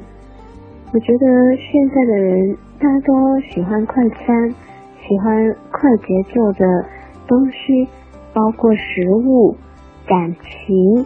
[0.93, 1.25] 我觉得
[1.57, 4.49] 现在的人大多喜欢快餐，
[5.07, 6.85] 喜欢快节奏的
[7.27, 7.87] 东西。
[8.33, 9.55] 包括食物、
[10.07, 11.05] 感情、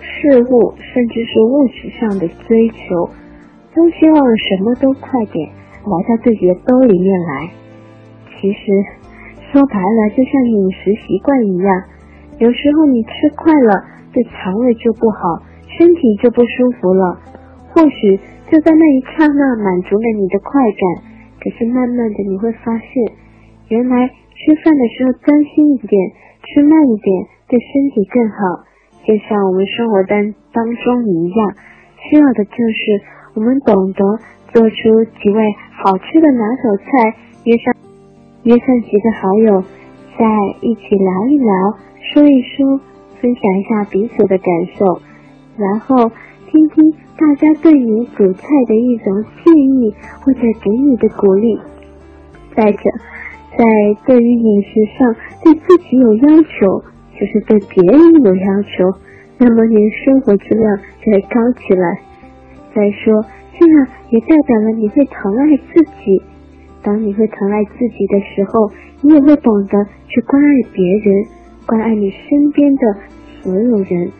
[0.00, 3.08] 事物，甚至是物质上的追求，
[3.74, 7.50] 都希望什么都快点来到自己的兜里面来。
[8.40, 8.60] 其实
[9.50, 11.82] 说白了，就像饮食习惯一样，
[12.38, 15.42] 有时候你吃快了，对肠胃就不好，
[15.78, 17.18] 身体就不舒服了。
[17.70, 18.16] 或许
[18.50, 21.04] 就在那一刹那满足了你的快感，
[21.40, 23.12] 可是慢慢的你会发现，
[23.68, 26.12] 原来吃饭的时候专心一点。
[26.46, 28.36] 吃慢一点，对身体更好。
[29.02, 31.56] 就像我们生活当当中一样，
[31.96, 33.00] 需要的就是
[33.32, 34.04] 我们懂得
[34.52, 35.40] 做出几位
[35.72, 37.74] 好吃的拿手菜，约上
[38.42, 39.62] 约上几个好友，
[40.18, 40.26] 再
[40.60, 41.78] 一起聊一聊，
[42.12, 42.78] 说一说，
[43.22, 44.46] 分享一下彼此的感
[44.76, 45.00] 受，
[45.56, 46.12] 然后
[46.50, 51.58] 听听大家对你煮菜的一种建议或者给你的鼓励。
[52.54, 52.90] 再者。
[53.56, 53.64] 在
[54.06, 54.68] 对于饮食
[54.98, 55.14] 上
[55.44, 56.82] 对自己有要求，
[57.18, 58.98] 就是对别人有要求，
[59.38, 62.00] 那么你的生活质量就会高起来。
[62.74, 63.24] 再说，
[63.58, 66.20] 这样也代表了你会疼爱自己。
[66.82, 68.70] 当你会疼爱自己的时候，
[69.00, 71.24] 你也会懂得去关爱别人，
[71.66, 72.96] 关爱你身边的
[73.40, 74.10] 所有人。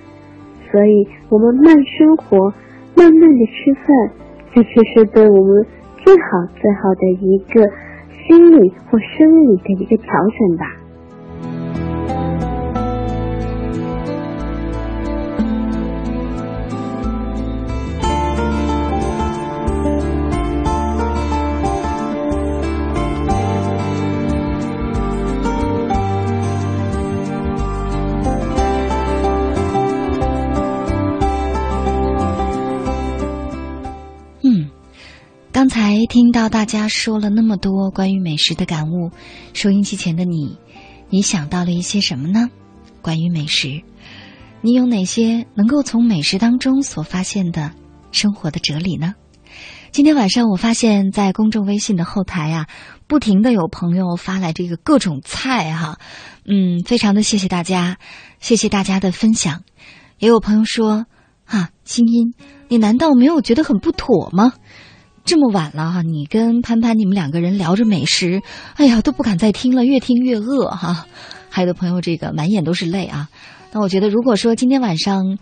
[0.71, 2.53] 所以，我们慢生活，
[2.97, 4.11] 慢慢的吃饭，
[4.55, 5.67] 这就是对我们
[6.05, 7.69] 最好最好的一个。
[8.27, 10.84] 心理或生理的一个调整吧。
[35.65, 39.11] 刚才听到大家说了那么多关于美食的感悟，
[39.55, 40.59] 收音机前的你，
[41.09, 42.51] 你想到了一些什么呢？
[43.01, 43.81] 关于美食，
[44.61, 47.73] 你有哪些能够从美食当中所发现的
[48.13, 49.15] 生活的哲理呢？
[49.91, 52.67] 今天晚上我发现，在公众微信的后台啊，
[53.07, 55.99] 不停的有朋友发来这个各种菜哈，
[56.45, 57.97] 嗯，非常的谢谢大家，
[58.39, 59.63] 谢谢大家的分享。
[60.19, 61.07] 也有朋友说，
[61.47, 62.35] 啊，金英，
[62.69, 64.53] 你难道没有觉得很不妥吗？
[65.25, 68.43] 这么晚了哈，你跟潘潘你们两个人聊着美食，
[68.75, 71.07] 哎呀，都不敢再听了，越听越饿哈。
[71.49, 73.29] 还有的朋友这个满眼都是泪啊。
[73.73, 75.39] 那我觉得，如果说今天晚上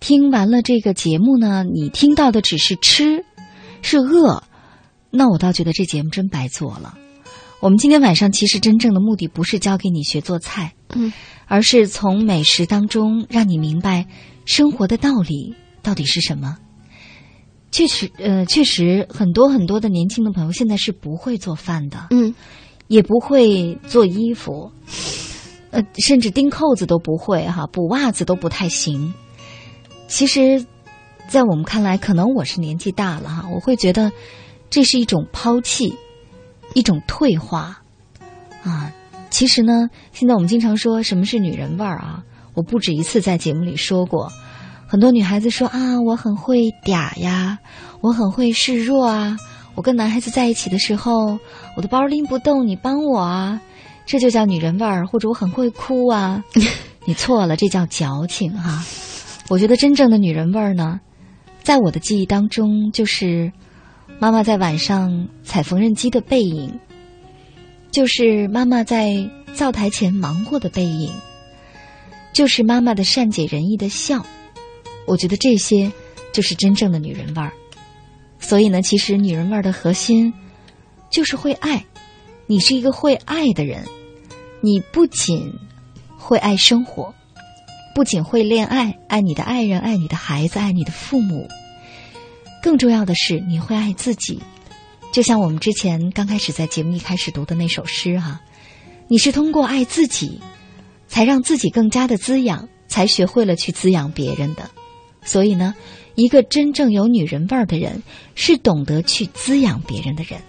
[0.00, 3.24] 听完了这个节目呢，你听到的只是吃，
[3.82, 4.42] 是饿，
[5.10, 6.96] 那我倒觉得这节目真白做了。
[7.60, 11.12] 我们今天晚上其实真正的目的不是教给你学做菜，嗯，
[11.46, 14.06] 而是从美食当中让你明白
[14.44, 16.56] 生活的道理到底是什么。
[17.76, 22.34] 确实，呃，确实很多很多的年轻的朋友现在是不会做饭的，嗯，
[22.88, 24.72] 也不会做衣服，
[25.72, 29.12] 呃，甚至钉扣子都不会哈，补袜子都不太行。
[30.08, 30.64] 其实，
[31.28, 34.10] 在我们看来，可能我是年纪大了哈，我会觉得
[34.70, 35.94] 这是一种抛弃，
[36.72, 37.82] 一种退化
[38.62, 38.90] 啊。
[39.28, 42.24] 其实呢，现在我们经常说什么是女人味儿啊，
[42.54, 44.32] 我不止一次在节目里说过。
[44.88, 47.58] 很多女孩子说啊，我很会嗲呀，
[48.00, 49.36] 我很会示弱啊。
[49.74, 51.38] 我跟男孩子在一起的时候，
[51.76, 53.60] 我的包拎不动，你帮我啊，
[54.06, 55.06] 这就叫女人味儿。
[55.06, 56.44] 或者我很会哭啊，
[57.04, 58.84] 你错了，这叫矫情哈。
[59.48, 61.00] 我觉得真正的女人味儿呢，
[61.62, 63.52] 在我的记忆当中，就是
[64.20, 66.78] 妈妈在晚上踩缝纫机的背影，
[67.90, 71.12] 就是妈妈在灶台前忙活的背影，
[72.32, 74.24] 就是妈妈的善解人意的笑。
[75.06, 75.90] 我觉得这些
[76.32, 77.52] 就是真正的女人味儿，
[78.38, 80.32] 所以呢，其实女人味儿的核心
[81.10, 81.84] 就是会爱。
[82.48, 83.84] 你是一个会爱的人，
[84.60, 85.52] 你不仅
[86.16, 87.14] 会爱生活，
[87.94, 91.48] 不仅会恋爱，爱你的爱人，爱你的孩子，爱你的父母，
[92.62, 94.40] 更重要的是你会爱自己。
[95.12, 98.40] 就像我们之前刚开始在节目一开始读的那首诗哈，
[99.08, 100.40] 你是通过爱自己，
[101.08, 104.70] 才让自己更加的滋养，才学会了去滋养别人的。
[105.26, 105.74] 所以呢，
[106.14, 108.02] 一个真正有女人味儿的人，
[108.34, 110.40] 是懂得去滋养别人的人。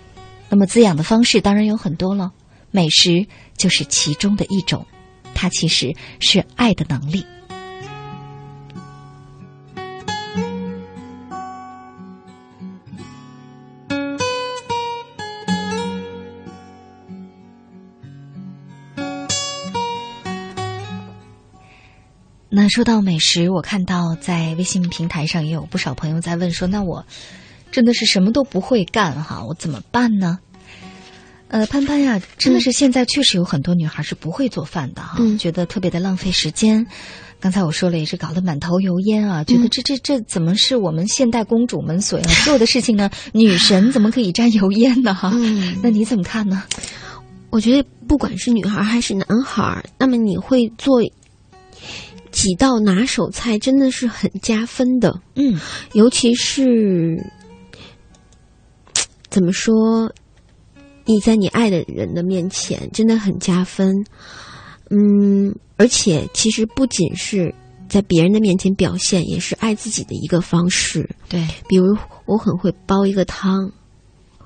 [0.50, 2.32] 那么滋养的方式当然有很多了，
[2.72, 3.26] 美食
[3.58, 4.86] 就是其中的一种。
[5.34, 7.26] 它其实是爱的能力。
[22.60, 27.06] 那说到美食，我看到在微信平台上也有不少朋友在问说：“那我
[27.72, 30.40] 真的是什么都不会干哈，我怎么办呢？”
[31.50, 36.84] 呃，潘潘呀，真的是现在确实有很多女孩是不会做饭的哈，觉得特别的浪费时间。
[37.40, 43.08] 刚才我说了，也是搞得满头油烟啊，觉得这这这怎么是我们现代公主们所要做的事情呢？
[43.34, 45.14] 女神怎么可以沾油烟呢？
[45.14, 45.32] 哈，
[45.84, 46.64] 那你怎么看呢？
[47.52, 51.00] 我觉得不管是女孩还是男孩，那么你会做。
[52.38, 55.60] 几道拿手菜真的是很加分的，嗯，
[55.94, 57.18] 尤其是
[59.28, 60.14] 怎么说，
[61.06, 64.06] 你在你爱的人的面前真的很加分，
[64.92, 67.52] 嗯，而且其实不仅是
[67.90, 71.10] 在别人的面前表现，也是爱自己的一个方式。
[71.28, 71.98] 对，比如
[72.28, 73.72] 我很会煲一个汤，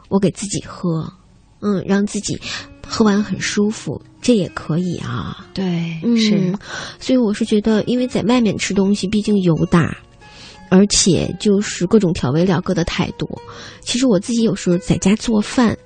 [0.08, 1.12] 我给自己喝，
[1.60, 2.40] 嗯，让自己。
[2.88, 5.46] 喝完很舒服，这也可以啊。
[5.54, 6.54] 对，是，
[7.00, 9.98] 所以我是觉得，因为在外面吃东西毕竟油大，
[10.70, 13.28] 而且就是各种调味料搁的太多。
[13.82, 15.78] 其实我自己有时候在家做饭，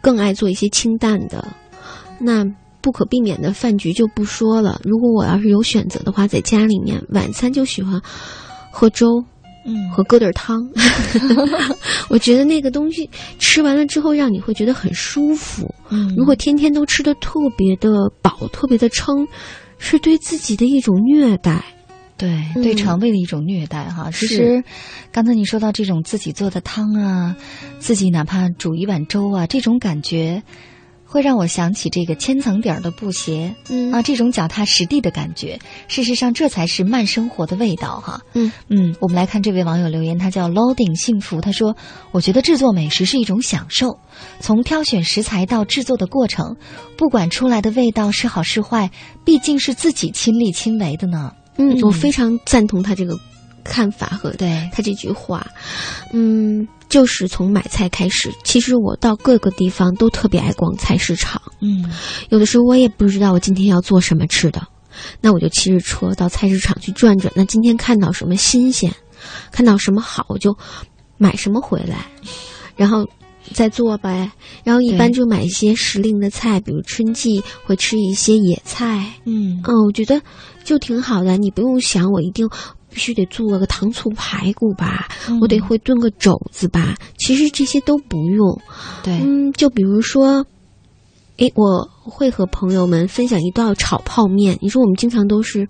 [0.00, 1.46] 更爱做一些清淡的。
[2.20, 2.44] 那
[2.80, 4.80] 不可避免的饭局就不说了。
[4.84, 8.00] 如果我要是有选择的话，在家里面晚餐就喜欢
[8.72, 9.24] 喝粥。
[9.64, 10.58] 嗯，和疙瘩汤，
[12.08, 13.08] 我觉得那个东西
[13.38, 15.74] 吃完了之后，让你会觉得很舒服。
[15.90, 17.90] 嗯，如果天天都吃的特别的
[18.22, 19.26] 饱，特别的撑，
[19.78, 21.62] 是对自己的一种虐待，
[22.16, 24.10] 对对肠胃的一种虐待哈。
[24.10, 24.62] 其实，
[25.12, 27.36] 刚才你说到这种自己做的汤啊，
[27.78, 30.42] 自己哪怕煮一碗粥啊，这种感觉。
[31.10, 35.58] 会让我想起这个千层底儿的布鞋，嗯啊，这种脚踏实地的感觉。
[35.88, 38.20] 事实上，这才是慢生活的味道，哈。
[38.34, 41.74] 嗯嗯，我们来看这位网友留言，他叫 Loading 幸福，他说
[42.12, 43.98] ：“我觉得制作美食是一种享受，
[44.38, 46.54] 从挑选食材到制作的过程，
[46.98, 48.90] 不管出来的味道是好是坏，
[49.24, 53.16] 毕竟是自己亲力亲为的呢。”嗯，我非常赞同他这个
[53.64, 55.46] 看法和对他这句话，
[56.12, 56.68] 嗯。
[56.88, 61.40] 就是从买菜开始，其实我到各个地方都特别爱逛菜市场。
[61.60, 61.84] 嗯，
[62.30, 64.66] 有的时候我也不知道我今天要做什么吃的，
[65.20, 67.32] 那我就骑着车到菜市场去转转。
[67.36, 68.92] 那今天看到什么新鲜，
[69.50, 70.56] 看到什么好，我就
[71.18, 72.06] 买什么回来，
[72.76, 73.06] 然后
[73.52, 74.30] 再做呗。
[74.64, 79.14] 然后一般就买一些时令的菜，比如春季会吃一些野菜。
[79.24, 80.20] 嗯，嗯，我觉得
[80.64, 82.48] 就挺好的，你不用想我一定
[82.98, 85.06] 必须得做个糖醋排骨吧，
[85.40, 86.96] 我得会炖个肘子吧。
[87.16, 88.60] 其实这些都不用。
[89.04, 90.44] 对，嗯，就比如说，
[91.36, 94.58] 诶，我会和朋友们分享一道炒泡面。
[94.60, 95.68] 你说我们经常都是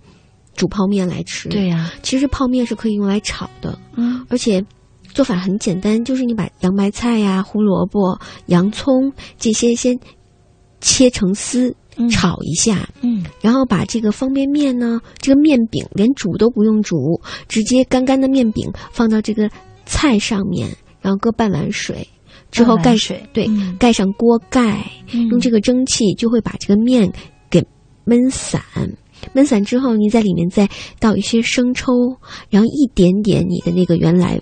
[0.55, 1.91] 煮泡面来吃，对呀。
[2.01, 4.65] 其实泡面是可以用来炒的，嗯，而且
[5.13, 9.99] 做法很简单，就是你把洋白菜呀、胡萝卜、洋葱这些先
[10.81, 11.75] 切成丝。
[12.07, 19.49] 炒一下，嗯，然后把这个方便面呢，这个面饼连煮都不用煮，直接干干的面饼放到这个
[19.85, 20.69] 菜上面，
[21.01, 22.07] 然后搁半碗水，
[22.51, 24.89] 之后盖水，对，盖上锅盖，
[25.29, 27.11] 用这个蒸汽就会把这个面
[27.49, 27.61] 给
[28.05, 28.61] 焖散。
[29.35, 31.91] 焖散之后，你在里面再倒一些生抽，
[32.49, 34.39] 然后一点点你的那个原来。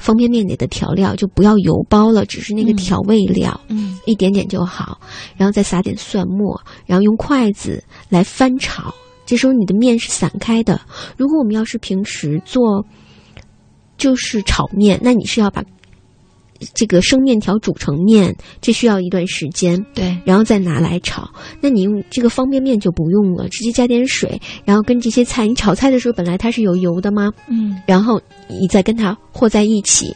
[0.00, 4.98] 方便面里的调料就不要油包了，只是那个调味料，嗯，一点点就好。
[5.36, 8.92] 然后再撒点蒜末，然后用筷子来翻炒。
[9.26, 10.80] 这时候你的面是散开的。
[11.16, 12.84] 如果我们要是平时做，
[13.96, 15.62] 就是炒面，那你是要把。
[16.74, 21.28] 这个生面条煮成面，这需要一段时间，对，然后再拿来炒。
[21.60, 27.30] 那你用这个方便面就不用了，直接加点水，然后跟这些菜，你炒菜的时候本来它是有油的吗？
[27.48, 30.14] 嗯，然后你再跟它和在一起。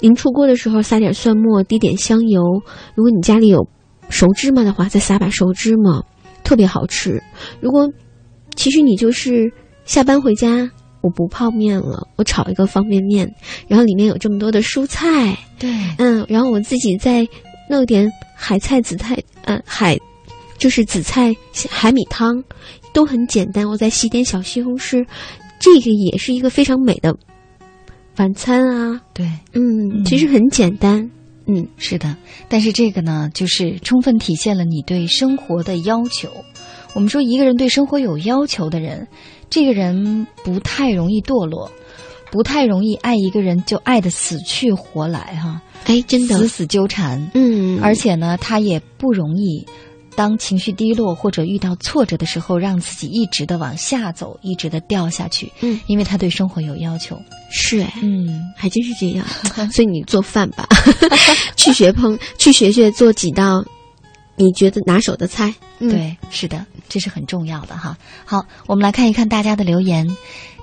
[0.00, 2.42] 临出锅的时候撒点蒜末，滴点香油。
[2.94, 3.68] 如果你家里有
[4.08, 6.02] 熟芝麻的话，再撒把熟芝麻，
[6.44, 7.22] 特别好吃。
[7.60, 7.88] 如果
[8.54, 9.52] 其实你就是
[9.84, 10.70] 下班回家。
[11.02, 13.32] 我不泡面了，我炒一个方便面，
[13.66, 17.26] 然后里面有这么多的蔬菜，对，嗯，然后我自己再
[17.68, 19.98] 弄点海菜、紫菜，呃，海
[20.58, 21.34] 就是紫菜
[21.70, 22.44] 海米汤，
[22.92, 23.66] 都很简单。
[23.66, 25.06] 我再洗点小西红柿，
[25.58, 27.16] 这个也是一个非常美的
[28.16, 29.00] 晚餐啊。
[29.14, 31.10] 对，嗯，其实很简单，
[31.46, 32.14] 嗯，是的。
[32.48, 36.28] 但是这个呢，就是充分体现了你对生活的要求。
[36.92, 39.06] 我们说，一个人对生活有要求的人。
[39.50, 41.70] 这个人不太容易堕落，
[42.30, 45.60] 不太容易爱一个人就爱的死去活来哈。
[45.86, 49.66] 哎，真的死死纠缠，嗯，而且呢，他也不容易
[50.14, 55.50] 当情绪低落或者遇到挫折的时候，让自己一直的往下走，一直的掉下去。
[55.62, 57.18] 嗯，因为他对生活有要求。
[57.50, 59.26] 是，嗯，还真是这样。
[59.72, 60.68] 所以你做饭吧，
[61.56, 63.64] 去学烹，去学学做几道
[64.42, 65.54] 你觉得拿手的菜。
[65.78, 66.64] 对，是的。
[66.88, 67.96] 这是很重要的哈。
[68.24, 70.16] 好，我们来看一看大家的留言。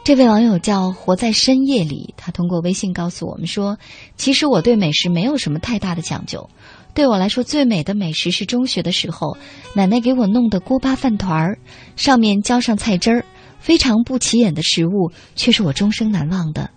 [0.04, 3.78] 这位网友叫“活在深夜里”，他通过微信告诉我们说
[4.18, 6.49] ：“其实我对美食没有什么太大的讲究。
[6.94, 9.38] 对我来说，最美的美食是中学的时候
[9.76, 11.60] 奶奶给我弄的锅巴饭团儿，
[11.95, 13.26] 上面浇上菜汁儿，
[13.60, 16.72] 非常不起眼的食物，却是我终生难忘的。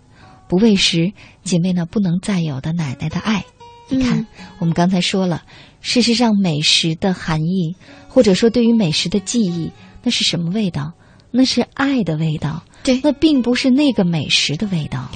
[0.49, 1.13] 不喂食，
[1.45, 3.45] 仅为那不能再有的奶奶的爱。
[3.89, 4.27] 你看，
[4.59, 5.43] 我们刚才说了，
[5.81, 7.77] 事实上美食的含义。”
[8.13, 9.71] 或者说，对于美食的记忆，
[10.03, 10.93] 那是什么味道？
[11.31, 12.65] 那是爱的味道。
[12.83, 15.09] 对，那并不是那个美食的味道。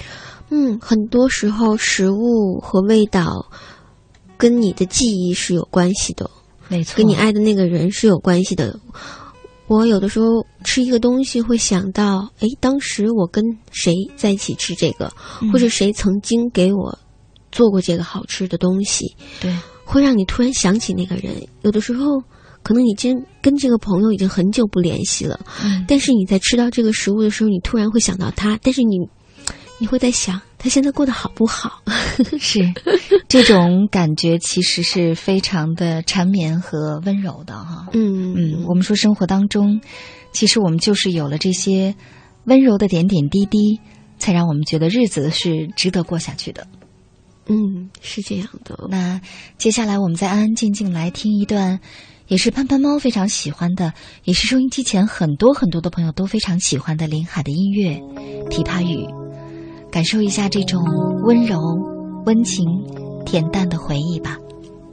[0.50, 3.50] 嗯，很多时候食物和味道
[4.36, 6.30] 跟你的记忆是有关系的，
[6.68, 8.78] 没错，跟你爱的那个人是有关系的。
[9.66, 10.26] 我有的时候
[10.62, 13.42] 吃一个东西，会想到，哎，当时我跟
[13.72, 15.12] 谁在一起吃这个，
[15.52, 16.96] 或者谁曾经给我
[17.50, 19.52] 做过这个好吃的东西，对，
[19.85, 21.35] 会让你突然想起那个人。
[21.62, 22.23] 有的时候。
[22.66, 25.39] 可能已经跟这个朋友已经很久不联系了，
[25.86, 28.97] 但是你在吃到这个食物的时候，你突然会想到他，但是你，
[29.78, 31.82] 你会在想他现在过得好不好？
[32.40, 32.61] 是，
[33.28, 37.89] 这种感觉其实是非常的缠绵和温柔的哈。
[37.93, 39.82] 嗯嗯，我们说生活当中，
[40.32, 41.94] 其实我们就是有了这些
[42.44, 43.78] 温柔的点点滴滴，
[44.19, 46.66] 才让我们觉得日子是值得过下去的。
[47.46, 48.86] 嗯，是这样的。
[48.90, 49.20] 那
[49.58, 51.80] 接下来我们再安安静静来听一段。
[52.26, 53.92] 也是潘潘猫非常喜欢的，
[54.22, 57.98] 也是收音机前很多很多的朋友都非常喜欢的林海的音乐
[58.48, 59.04] 《琵琶语》，
[59.90, 60.82] 感受一下这种
[61.22, 61.60] 温柔、
[62.24, 62.64] 温情、
[63.26, 64.38] 恬淡的回忆吧。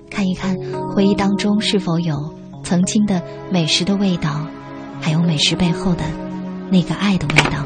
[0.09, 0.57] 看一看
[0.93, 4.45] 回忆当中是否有曾经的美食的味道，
[4.99, 6.03] 还有美食背后的
[6.69, 7.65] 那个爱的味道。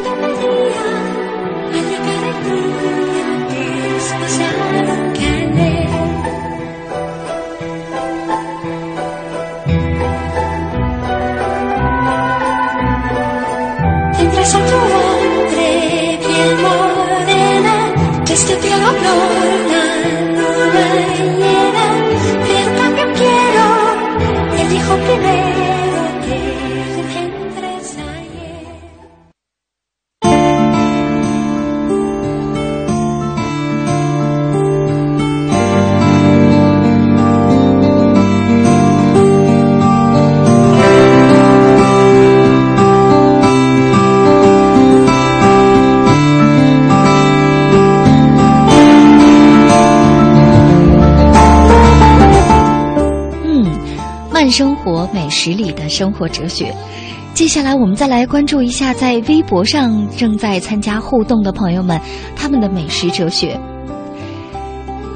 [55.41, 56.73] 活美食里的生活哲学。
[57.33, 61.99] 接下来，我们再来关注一下在微博上正在参加互动的朋友们
[62.35, 63.59] 他们的美食哲学。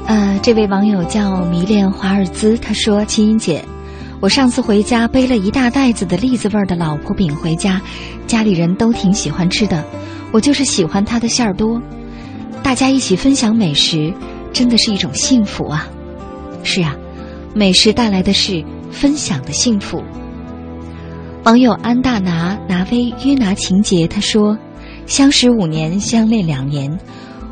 [0.06, 3.64] 呃，这位网友叫迷恋华尔兹，他说：“青音姐，
[4.20, 7.80] 我上次回家背了一大袋子的栗子味儿的老婆饼回家，
[8.26, 9.84] 家里人都挺喜欢吃的，
[10.32, 11.80] 我就是喜欢它的馅儿多。
[12.62, 14.12] 大家一起分享美食，
[14.52, 15.86] 真的是一种幸福啊！
[16.64, 16.96] 是啊，
[17.54, 18.64] 美食带来的是。”
[18.96, 20.02] 分享的幸福。
[21.44, 24.56] 网友安大拿拿威约拿情节，他说
[25.06, 26.98] ：“相识五年，相恋两年，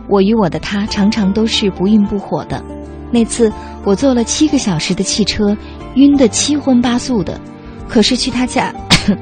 [0.08, 2.64] 我与我的他常常都是不孕不火的。
[3.12, 3.52] 那次
[3.84, 5.54] 我坐了七个小时的汽车，
[5.96, 7.38] 晕得七荤八素的。
[7.86, 8.74] 可是去他家，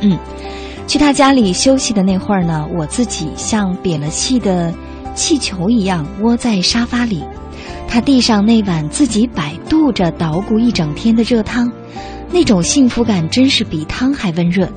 [0.00, 0.18] 嗯，
[0.86, 4.72] 去他家里休息的那会儿呢，我自己像瘪了气的
[5.14, 7.24] 气球一样窝在沙发里。”
[7.88, 11.70] 他递上那碗自己摆渡着捣鼓一整天的热汤，
[12.30, 14.70] 那种幸福感真是比汤还温润。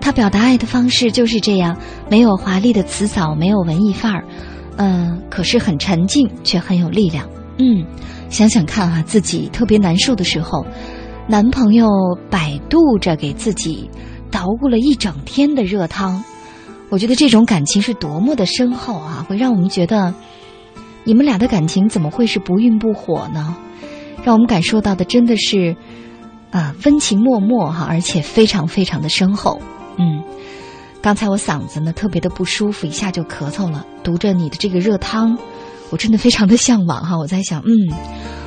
[0.00, 1.76] 他表达爱的方式就是这样，
[2.08, 4.24] 没有华丽的辞藻，没有文艺范儿，
[4.76, 7.28] 嗯，可是很沉静，却很有力量。
[7.58, 7.84] 嗯，
[8.30, 10.64] 想想看啊，自己特别难受的时候，
[11.28, 11.86] 男朋友
[12.30, 13.90] 摆渡着给自己
[14.30, 16.24] 捣鼓了一整天的热汤，
[16.88, 20.14] 我觉得这种感情是多么的深厚啊，会让我们觉得。
[21.10, 23.56] 你们俩的感情怎么会是不孕不火呢？
[24.22, 25.74] 让我们感受到的真的是，
[26.52, 29.60] 啊，温情脉脉哈，而且非常非常的深厚。
[29.96, 30.22] 嗯，
[31.02, 33.84] 刚才我嗓子呢特别的不舒服，一下就咳嗽了。
[34.04, 35.36] 读着你的这个热汤，
[35.90, 37.18] 我真的非常的向往哈。
[37.18, 37.74] 我在想，嗯，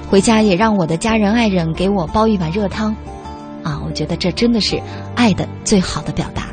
[0.09, 2.95] 回家也让我的家人爱人给我煲一碗热汤，
[3.61, 4.81] 啊，我觉得这真的是
[5.15, 6.47] 爱的最好的表达。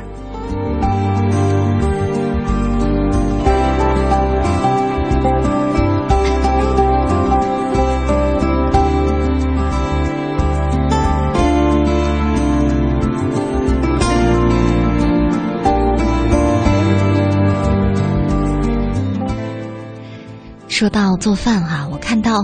[20.81, 22.43] 说到做饭哈，我看到，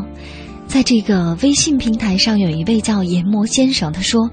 [0.67, 4.29] 在这个微信平台上有一位叫研磨先生，他说：“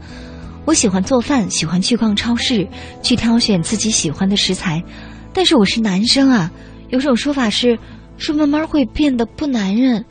[0.66, 2.68] 我喜欢做饭，喜欢去逛超市，
[3.02, 4.85] 去挑选自己喜欢的食材。
[5.32, 6.52] 但是我是男生啊，
[6.90, 7.78] 有种说法是，
[8.18, 10.05] 说慢慢会变得不男人，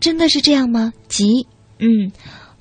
[0.00, 1.46] 真的是这样吗？”急，
[1.80, 2.10] 嗯。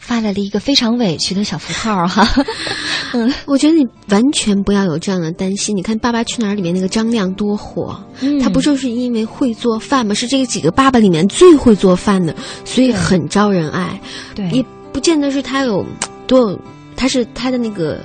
[0.06, 2.28] 发来了一个非常委屈的小符号哈，
[3.14, 5.74] 嗯，我觉得你完全不要有这样的担心。
[5.76, 7.98] 你看《爸爸去哪儿》里面那个张亮多火，
[8.42, 10.14] 他不就是因为会做饭吗？
[10.14, 12.36] 是这个几个爸爸里面最会做饭的，
[12.66, 13.98] 所以很招人爱。
[14.36, 15.86] 对，也不见得是他有
[16.28, 16.60] 多有，
[16.98, 18.02] 他是他的那个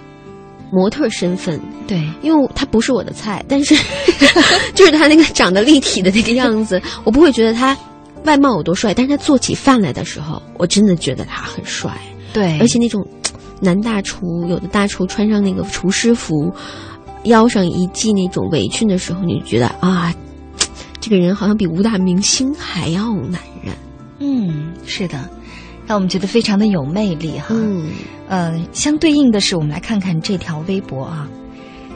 [0.70, 1.60] 模特身份。
[1.88, 3.74] 对，因为他不是我的菜，但是
[4.72, 7.76] 就是他那个长得立体的那个样子，我不会觉得他。
[8.24, 11.92] 外貌有多帅，但是他做起饭来的时候，我真的觉得他很帅。
[12.32, 13.06] 对，而且那种
[13.60, 16.52] 男大厨，有的大厨穿上那个厨师服，
[17.24, 20.14] 腰上一系那种围裙的时候，你就觉得啊，
[21.00, 23.74] 这个人好像比武打明星还要男人。
[24.18, 25.28] 嗯，是的，
[25.86, 27.46] 让我们觉得非常的有魅力哈。
[27.50, 27.86] 嗯，
[28.28, 31.28] 呃，相对应的是，我们来看看这条微博啊。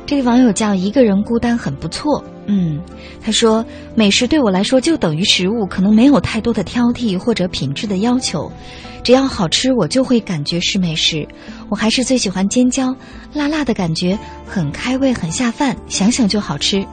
[0.04, 2.78] 这个网友叫一个人孤单很不错，嗯，
[3.22, 3.64] 他说
[3.94, 8.50] 美食对我来说就等于食物，可能没有太多的挑剔或者品质的要求，
[9.02, 11.26] 只要好吃我就会感觉是美食。
[11.70, 12.94] 我还是最喜欢尖椒，
[13.32, 16.84] 辣辣的感觉很开胃，很下饭，想想就好吃。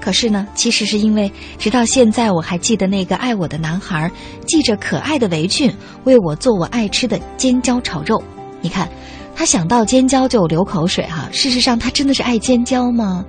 [0.00, 4.10] 可是呢，其实是因为直到现在，我还记得那个爱我的男孩，
[4.46, 5.72] 系着可爱的围裙，
[6.04, 8.22] 为我做我爱吃的尖椒炒肉。
[8.60, 8.88] 你看，
[9.36, 11.28] 他想到尖椒就流口水哈。
[11.30, 13.24] 事实上，他真的是爱尖椒吗？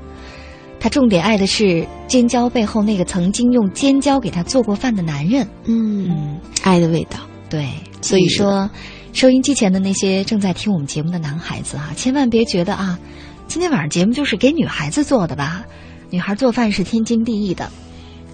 [0.80, 5.46] 他重点爱的是尖椒背后那个曾经用尖椒给他做过饭的男人。
[5.66, 7.20] 嗯，爱的味道。
[7.50, 7.68] 对，
[8.02, 8.70] 所以说，
[9.12, 12.98] 收音机前的那些正在听我们节目的男孩子啊，千万别觉得啊，
[13.48, 15.66] 今天晚上节目就是给女孩子做的吧？
[16.10, 17.70] 女孩做饭是天经地义的。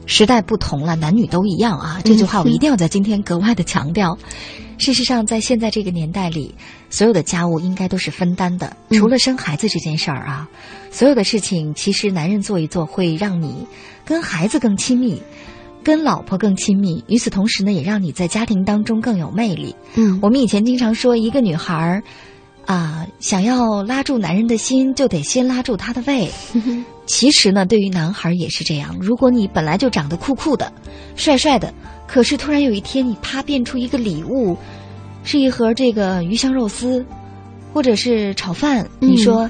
[0.05, 2.01] 时代不同了，男女都一样啊！
[2.03, 4.17] 这句话我一定要在今天格外的强调。
[4.77, 6.53] 事实上，在现在这个年代里，
[6.93, 10.47] 所有的家务应该都是分担的，除了生孩子这件事儿啊，
[10.91, 13.65] 所有的事情其实男人做一做会让你
[14.05, 15.19] 跟孩子更亲密，
[15.83, 17.03] 跟老婆更亲密。
[17.07, 19.75] 与此同时呢，也让你在家庭当中更有魅力。
[19.95, 22.03] 嗯，我们以前经常说，一个女孩儿
[22.67, 26.29] 啊，想要拉住男人的心，就得先拉住他的胃。
[27.07, 28.95] 其实呢，对于男孩也是这样。
[29.01, 30.71] 如果你本来就长得酷酷的、
[31.15, 31.73] 帅帅的，
[32.07, 34.55] 可是突然有一天你啪变出一个礼物，
[35.23, 37.05] 是一盒这个鱼香肉丝，
[37.73, 39.49] 或者是炒饭，你说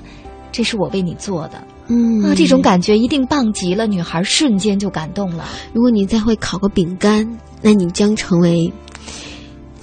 [0.52, 5.46] 这是我为你做的，嗯啊，这种感觉一定棒极了，女孩瞬间就感动了。
[5.74, 7.28] 如果你再会烤个饼干，
[7.62, 8.72] 那你将成为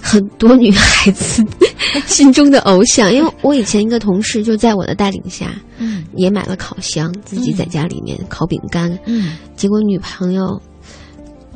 [0.01, 1.45] 很多女孩子
[2.07, 3.13] 心中的偶像。
[3.13, 5.53] 因为我以前一个同事就在我的带领下。
[5.83, 8.97] 嗯，也买了烤箱，自己在家里面烤饼干。
[9.07, 10.61] 嗯，结果女朋友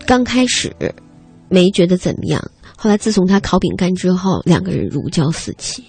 [0.06, 0.74] 刚开始
[1.50, 2.42] 没觉得怎么样，
[2.84, 5.82] 后来自从他烤饼干之后，两个人如胶似漆。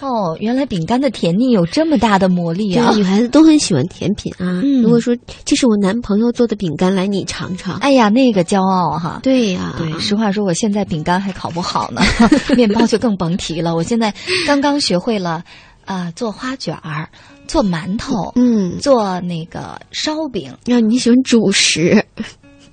[0.00, 2.92] 哦，原来饼干的甜腻有这么大的魔力啊！
[2.94, 4.62] 女孩子都很喜欢甜品啊。
[4.62, 7.78] 嗯，如果说这是我男朋友做的饼干，来你尝尝。
[7.78, 9.18] 哎呀，那个骄傲哈！
[9.24, 12.00] 对呀，对，实话说，我现在饼干还烤不好呢，
[12.54, 13.74] 面包就更甭提了。
[13.74, 14.14] 我现在
[14.46, 15.42] 刚刚学会了
[15.84, 17.08] 啊，做花卷儿。
[17.48, 22.04] 做馒头，嗯，做那个烧饼，让你喜欢主食。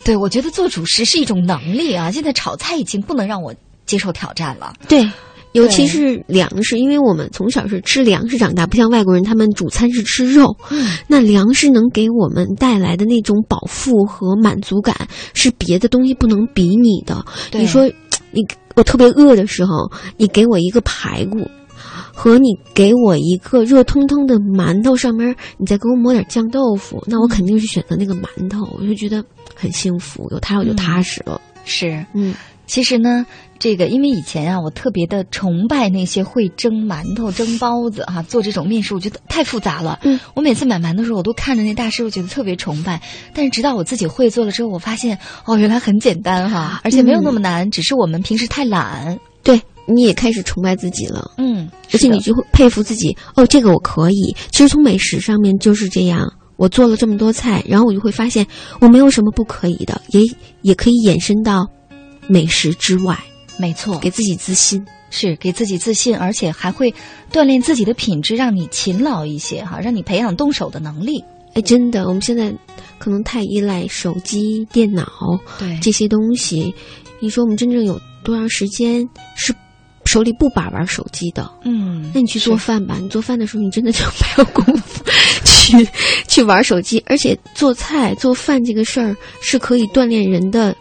[0.03, 2.11] 对，我觉得做主食是一种能力啊。
[2.11, 3.53] 现在炒菜已经不能让我
[3.85, 4.73] 接受挑战了。
[4.87, 5.09] 对，
[5.53, 10.55] 尤其是粮食，因为我们从小是吃粮食长大，不像外国人，他们主餐是吃肉。
[10.69, 17.23] 嗯，那粮食能给我们带来的那种饱腹和满足感，是别的东西不能比拟的。
[17.53, 17.85] 你说，
[18.31, 18.41] 你
[18.75, 21.49] 我特别饿的时候，你给我一个排骨。
[22.15, 29.23] 和你给我一个热腾腾的馒头，上面你再给我抹点酱豆腐，那我肯定是选择那个馒头，我就觉得
[29.55, 31.39] 很幸福，有他我就踏实了。
[31.65, 32.33] 是，嗯，
[32.67, 33.25] 其实呢，
[33.57, 39.99] 这个因为以前啊，我特别的崇拜那些会蒸馒头、蒸包子哈，做这种面食，我觉得太复杂了。
[40.03, 43.01] 嗯，我每次买馒头的时候，我都看着那大师，傅觉得特别崇拜。
[43.33, 49.17] 但是直到我自己会做了之后，我发现哦，原来很简单哈，而且没有那么难，只是我们平时太懒。
[49.43, 49.61] 对。
[49.85, 53.13] 你也开始崇拜自己了，嗯，而且你就会佩服自己。
[53.35, 54.33] 哦，这个我可以。
[54.49, 56.25] 其实从美食上面就是这样，
[56.63, 58.47] 我做了这么多菜，然后我就会发现
[58.79, 60.21] 我没有什么不可以的，也
[60.61, 61.67] 也可以延伸到
[62.25, 63.19] 美食之外。
[63.57, 66.93] 没错，给自己自信，是给自己自信，而且还会
[67.33, 71.21] 锻炼自己的品质，让你勤劳一些哈，让你培养动手的能力。
[71.53, 72.49] 哎，真的，我们现在
[72.97, 75.05] 可能太依赖手机、电脑
[75.59, 76.73] 对这些东西。
[77.19, 79.53] 你说我们真正有多长时间是？
[80.05, 82.97] 手里不把玩手机的，嗯，那你去做饭吧。
[83.01, 85.03] 你做饭的时候，你真的就没有功夫
[85.63, 85.87] 去
[86.27, 87.01] 去玩手机。
[87.07, 90.75] 而且做菜做饭这个事儿是可以锻炼人的，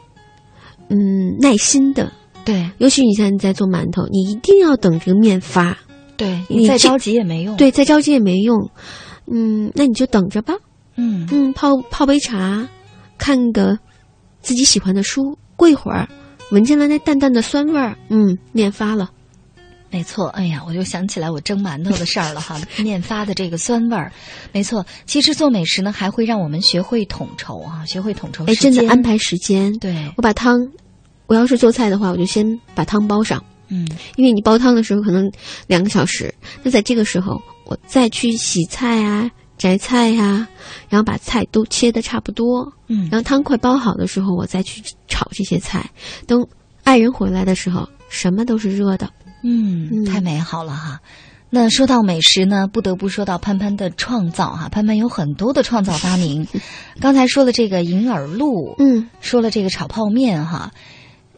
[0.89, 2.11] 嗯，耐心的。
[2.45, 5.77] 对，尤其你现在在做馒头，你一定要等这个面发。
[6.17, 7.57] 对，你再着急也没用。
[7.57, 8.71] 对，再着急也没用。
[9.27, 10.55] 嗯，那你就等着吧。
[10.97, 12.69] 嗯嗯，泡泡杯茶，
[13.17, 13.79] 看个
[14.41, 16.09] 自己喜欢的书，过一会儿。
[16.51, 19.09] 闻见了那淡淡的酸味儿，嗯，面发了，
[19.93, 20.27] 没错。
[20.29, 24.11] 哎呀，我就想起来我蒸馒头的事儿了哈，面发的这个酸味儿，
[24.51, 24.85] 没错。
[25.07, 28.45] 其实做美食呢，还会让我们学会统筹啊，学会统筹。
[28.47, 29.73] 哎，真的安排时间。
[29.79, 30.67] 对，我把汤，
[31.27, 33.87] 我要是做菜的话，我就先把汤煲上，嗯，
[34.17, 35.31] 因为你煲汤的时候可能
[35.67, 39.31] 两个小时，那在这个时候我再去洗菜啊。
[39.59, 40.49] 摘菜呀，
[40.89, 45.89] 然后把菜都切的差不多，嗯，然后汤快煲好的时候，我再去炒这些菜。
[46.27, 46.45] 等
[46.83, 49.09] 爱人回来的时候，什么都是热的，
[49.43, 51.01] 嗯，太美好了哈。
[51.51, 54.69] 那说到美食呢，不得不说到潘潘的创造哈。
[54.71, 56.47] 潘潘有很多的创造发明，
[57.01, 60.73] 刚才说了这个银耳露，嗯，说了这个炒泡面哈。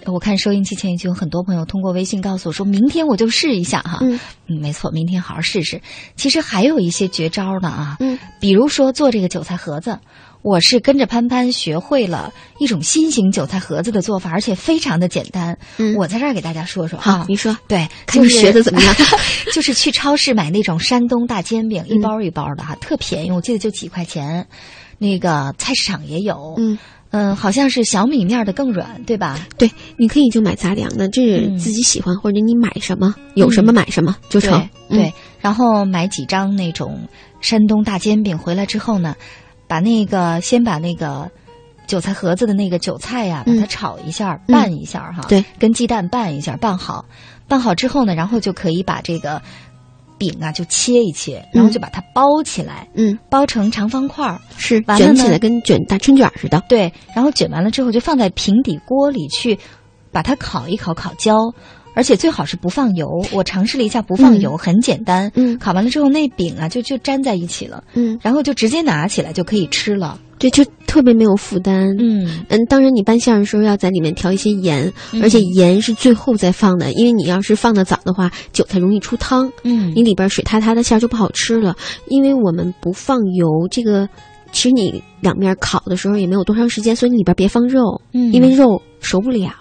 [0.07, 4.01] 我看收音机前已经有很多朋友通过微信告诉我，说明天我就试一下哈。
[4.03, 4.21] 嗯，
[4.61, 5.81] 没错，明天好好试试。
[6.15, 9.99] 其实还有一些绝招呢啊，嗯，比如说做这个韭菜盒子，
[10.45, 15.57] 我是跟着潘潘学会了一种新型韭菜盒子的做法，而且非常的简单。
[15.79, 16.99] 嗯，我在这儿给大家说说。
[16.99, 17.57] 好，你说。
[17.67, 18.95] 对，看你学的怎么样？
[19.55, 24.47] 就是去超市买那种山东大煎饼，一包一包的哈，特便宜，我记得就几块钱。
[24.99, 26.55] 那个菜市场也有。
[26.59, 26.79] 嗯
[27.11, 29.47] 嗯，好像是小米面的更软，对吧？
[29.57, 34.69] 对，你可以就买杂粮的，这是自己喜欢，或者你买什么有什么买什么就成。
[34.91, 35.11] 对，
[35.41, 37.09] 然后买几张那种
[37.41, 39.15] 山东大煎饼回来之后呢，
[39.75, 41.29] 把那个先把那个。
[41.87, 47.05] 韭菜盒子的那个韭菜呀，把它炒一下，拌一下哈，对，跟鸡蛋拌一下，拌好，
[47.47, 49.43] 拌好之后呢，然后就可以把这个
[50.17, 59.59] 饼啊就切一切，然后就把它包起来，嗯，包成长方块儿，是卷起来跟卷大春卷似的，对，然后卷完了之后就放在平底锅里去
[60.11, 61.37] 把它烤一烤，烤焦，
[61.95, 63.09] 而且最好是不放油。
[63.33, 70.19] 我尝试了一下不放油，很简单，嗯，烤完了之后那饼啊就就粘在一起了，嗯，然后就直接拿起来就可以吃了。
[70.37, 71.97] 对，就特别没有负担。
[71.99, 74.93] 嗯嗯，当然你拌馅的时候要在里面调一些盐，
[75.23, 79.51] 而且盐是最后再放的，因为你要是放的早的话，韭菜容易出汤。
[79.63, 81.75] 嗯，你里边水塌塌的馅就不好吃了。
[82.09, 84.09] 因为我们不放油，这个
[84.55, 89.53] 其实你两面烤的时候也没有多长时间，所以你里边别放肉，嗯，因为肉熟不了。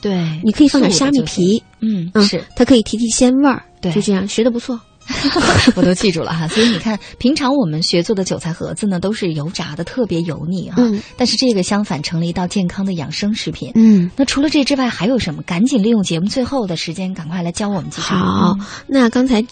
[0.00, 3.64] 对，你可以放点虾米皮，嗯，是它可以提提鲜味儿。
[3.80, 4.78] 对，就这样，学的不错。
[5.74, 10.76] 我都记住了哈，所以你看，平常我们学做的韭菜盒子呢，都是油炸的，特别油腻哈。
[10.78, 11.02] 嗯。
[11.16, 13.72] 但是这个相反，成了一道健康的养生食品。
[13.74, 14.08] 嗯。
[14.16, 15.42] 那除了这之外，还有什么？
[15.42, 18.14] 赶紧利用节目最后的时间，赶快来教我们几招。
[18.14, 18.56] 好，
[18.86, 19.44] 那刚才，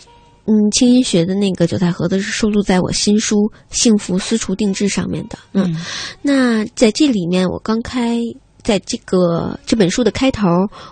[0.51, 3.36] 嗯，清音学的那个韭菜盒子是收录在我新书
[3.70, 5.39] 《幸福私厨定制》上面的。
[5.52, 5.77] 嗯。
[6.20, 8.20] 那在这里面，我刚开。
[8.62, 10.47] 在这个这本书的开头，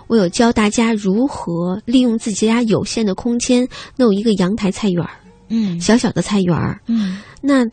[0.07, 5.11] 我有教大家如何利用自己家有限的空间弄一个阳台菜园儿，
[5.49, 7.63] 嗯，小小的菜园儿，嗯，那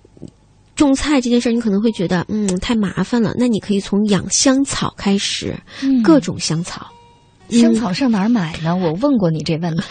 [0.77, 3.33] 种菜这件事儿，你可能会觉得，嗯，太麻烦了。
[3.39, 6.87] 那你可以从养香草开始，嗯，各种香草，
[7.51, 8.75] 香草上哪儿买呢？
[8.77, 9.83] 我问过你这问题。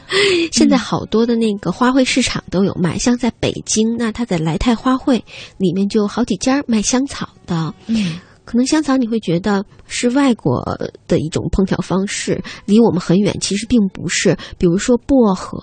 [0.52, 5.22] 现在好多的那个花卉市场都有卖，像在北京，那它在莱泰花卉
[5.58, 8.20] 里面就有好几家卖香草的，嗯。
[8.44, 10.60] 可能香草你会觉得是外国
[11.06, 14.36] 的一种烹调方式，离我们很远，其实并不是。
[14.58, 15.58] 比如说薄荷，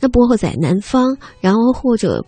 [0.00, 2.26] 那薄荷在南方，然后或者，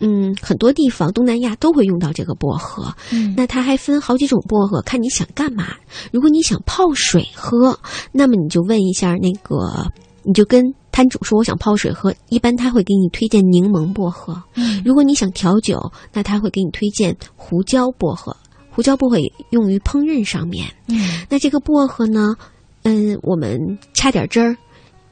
[0.00, 2.94] 嗯，很多地方东南亚都会用到这个薄荷。
[3.12, 5.68] 嗯，那它还分好几种薄荷，看你想干嘛。
[6.12, 7.78] 如果你想泡水喝，
[8.12, 9.90] 那么你就问一下那个，
[10.22, 10.62] 你就跟
[10.92, 14.42] 摊主说我想泡水喝，一般他会给你推荐柠檬薄荷。
[14.54, 18.36] 嗯，如果你想调酒，那他会给你推荐胡椒薄荷。
[18.70, 19.16] 胡椒薄荷
[19.50, 22.34] 用于烹饪上面，嗯，那这个薄荷呢，
[22.82, 23.56] 嗯，我们
[23.92, 24.56] 掐点汁儿，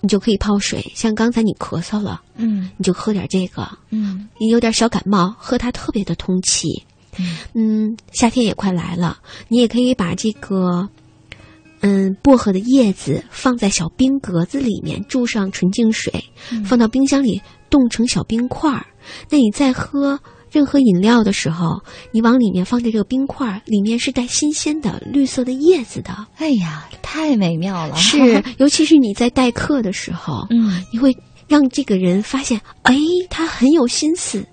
[0.03, 0.93] 你就可以泡水。
[0.95, 6.69] 像刚才你咳嗽了，嗯，你就喝点这个，嗯，你有点小感冒，喝它特别的通气。
[7.55, 9.19] 嗯，夏天也快来了，
[9.49, 10.89] 你也可以把这个，
[11.81, 16.13] 嗯，薄荷的叶子放在小冰格子里面，注上纯净水，
[16.65, 18.85] 放到冰箱里冻成小冰块儿。
[19.31, 20.21] 那你再喝。
[20.53, 21.81] 任何饮料的时候，
[22.13, 26.15] 你往里面放这个冰块，里面是带新鲜的绿色的叶子的。
[26.37, 27.97] 哎呀，太美妙了！
[27.97, 28.19] 是，
[28.59, 31.17] 尤其是你在待客的时候，嗯，你会
[31.49, 32.95] 让这个人发现，哎，
[33.31, 34.47] 他很有心思。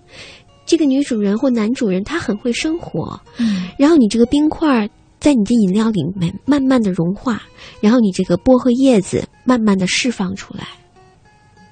[0.65, 3.19] 这个女主人或男主人，他很会生活。
[3.37, 4.89] 嗯，然后你这个冰块
[5.19, 7.41] 在你的饮料里面慢慢的融化，
[7.81, 10.65] 然后你这个薄荷叶子慢慢的释放出来。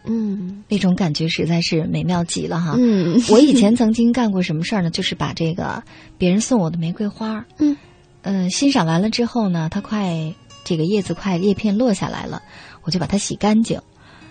[0.07, 2.75] 嗯，那种感觉实在是美妙极了哈。
[2.77, 4.89] 嗯，我以前曾经干过什么事儿呢？
[4.91, 5.84] 就是把这个
[6.17, 7.75] 别人送我的玫瑰花，嗯，
[8.21, 12.41] 呃，欣赏完了之后呢，它快这个叶子快叶片落下来了，
[12.84, 13.79] 我就把它洗干净，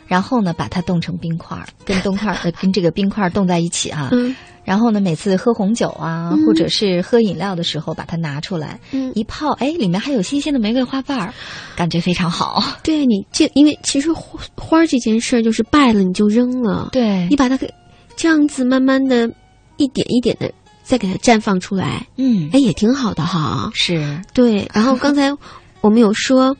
[0.07, 4.09] 然后呢，把它冻成冰块， 跟冻块呃跟这个冰块冻在一起啊。
[4.13, 4.35] 嗯，
[4.65, 11.35] 然后呢，每次喝红酒啊，嗯、或者是喝饮料的时候，把它拿出来，嗯，一泡，哎，里面还有新鲜的玫瑰花瓣儿，
[11.77, 12.63] 感觉非常好。
[12.83, 17.73] 对你这，因为其实花花这件事儿就是败了你就扔了，对你把它给
[18.17, 19.29] 这样子慢慢的
[19.77, 20.51] 一点一点的
[20.85, 23.71] 再给它绽放出来，嗯，哎，也挺好的哈。
[23.75, 24.69] 是对。
[24.73, 25.33] 然后刚才
[25.81, 26.57] 我们有说。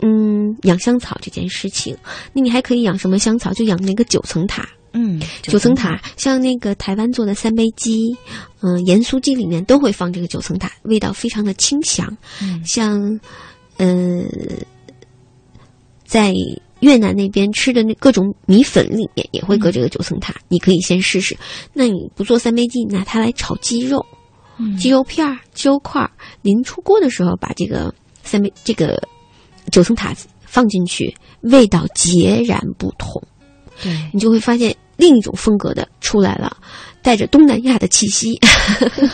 [0.00, 1.96] 嗯，养香草这件事情，
[2.32, 3.52] 那你还可以养什么香草？
[3.52, 4.68] 就养那个九层塔。
[4.92, 8.16] 嗯，九层塔像那个台湾做的三杯鸡，
[8.62, 12.16] 嗯，盐酥鸡里面都会放这个九层塔，味道非常的清香。
[12.40, 13.20] 嗯，像，
[13.76, 14.24] 呃，
[16.06, 16.32] 在
[16.80, 21.36] 越南那边吃的那各种米粉里面也会搁这个九层塔，嗯、你可以先试试。
[21.74, 24.04] 那你不做三杯鸡，拿它来炒鸡肉，
[24.58, 26.10] 嗯、鸡肉片儿、鸡肉块儿，
[26.40, 29.00] 临出锅的时候把这个三杯这个。
[29.70, 33.22] 九层塔放进去，味道截然不同。
[33.82, 36.56] 对你就会发现另一种风格的出来了，
[37.00, 38.38] 带着东南亚的气息。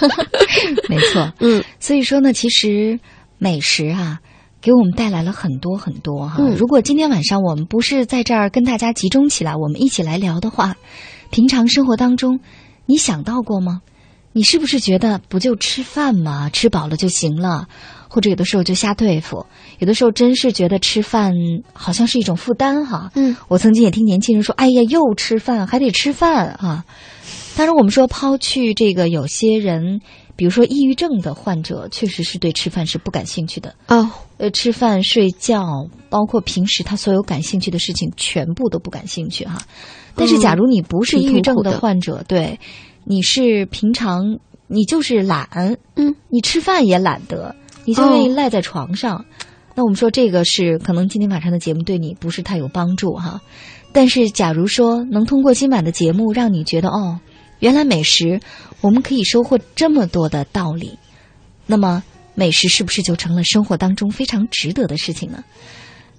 [0.88, 2.98] 没错，嗯，所以说呢，其实
[3.36, 4.20] 美食啊，
[4.62, 6.36] 给我们带来了很多很多哈。
[6.38, 10.74] 嗯、如果今天晚上我们不是在这儿跟大家集中起来，我们一起来聊的话，
[11.30, 12.40] 平常生活当中，
[12.86, 13.82] 你想到过吗？
[14.34, 16.50] 你是不是觉得不就吃饭吗？
[16.52, 17.68] 吃饱了就行了，
[18.08, 19.46] 或者有的时候就瞎对付，
[19.78, 21.32] 有的时候真是觉得吃饭
[21.72, 23.12] 好像是一种负担哈。
[23.14, 26.84] 嗯，我曾经也听年轻人说：“哎呀，又吃饭，还得吃饭啊。”
[27.56, 30.00] 当然，我们说抛去这个，有些人，
[30.34, 34.10] 比如说抑郁症的患者，确实是对吃饭是不感兴趣的哦。
[34.38, 35.62] 呃，吃饭、睡觉，
[36.10, 39.62] 包括平时他所有感兴趣的事情，全部都不感兴趣哈。
[40.16, 42.58] 但是，假如你不是抑郁症的患者，对。
[43.04, 47.54] 你是平常你就是懒，嗯，你吃饭也懒得，
[47.84, 49.24] 你就愿意赖在床上。
[49.74, 53.40] 那我们说这个是可能今天晚上的节目对你不是太有帮助哈。
[53.92, 57.20] 但是假如说能通过今晚的节目让你觉得哦，
[57.60, 58.40] 原来美食
[58.80, 60.98] 我们可以收获这么多的道理，
[61.66, 62.02] 那么
[62.34, 65.44] 美食是不是就成了生活当中非常值得的事情呢？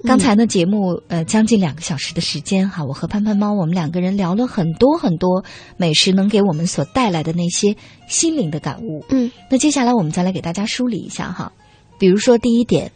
[0.06, 5.44] 刚才呢，节目呃将近两个小时的时间哈，我和潘潘猫我们两个人聊了很多很多
[5.78, 7.76] 美食能给我们所带来的那些
[8.08, 9.04] 心灵的感悟。
[9.10, 11.52] 嗯，那接下来我们再来给大家梳理一下哈，
[11.98, 12.92] 比如说第一点，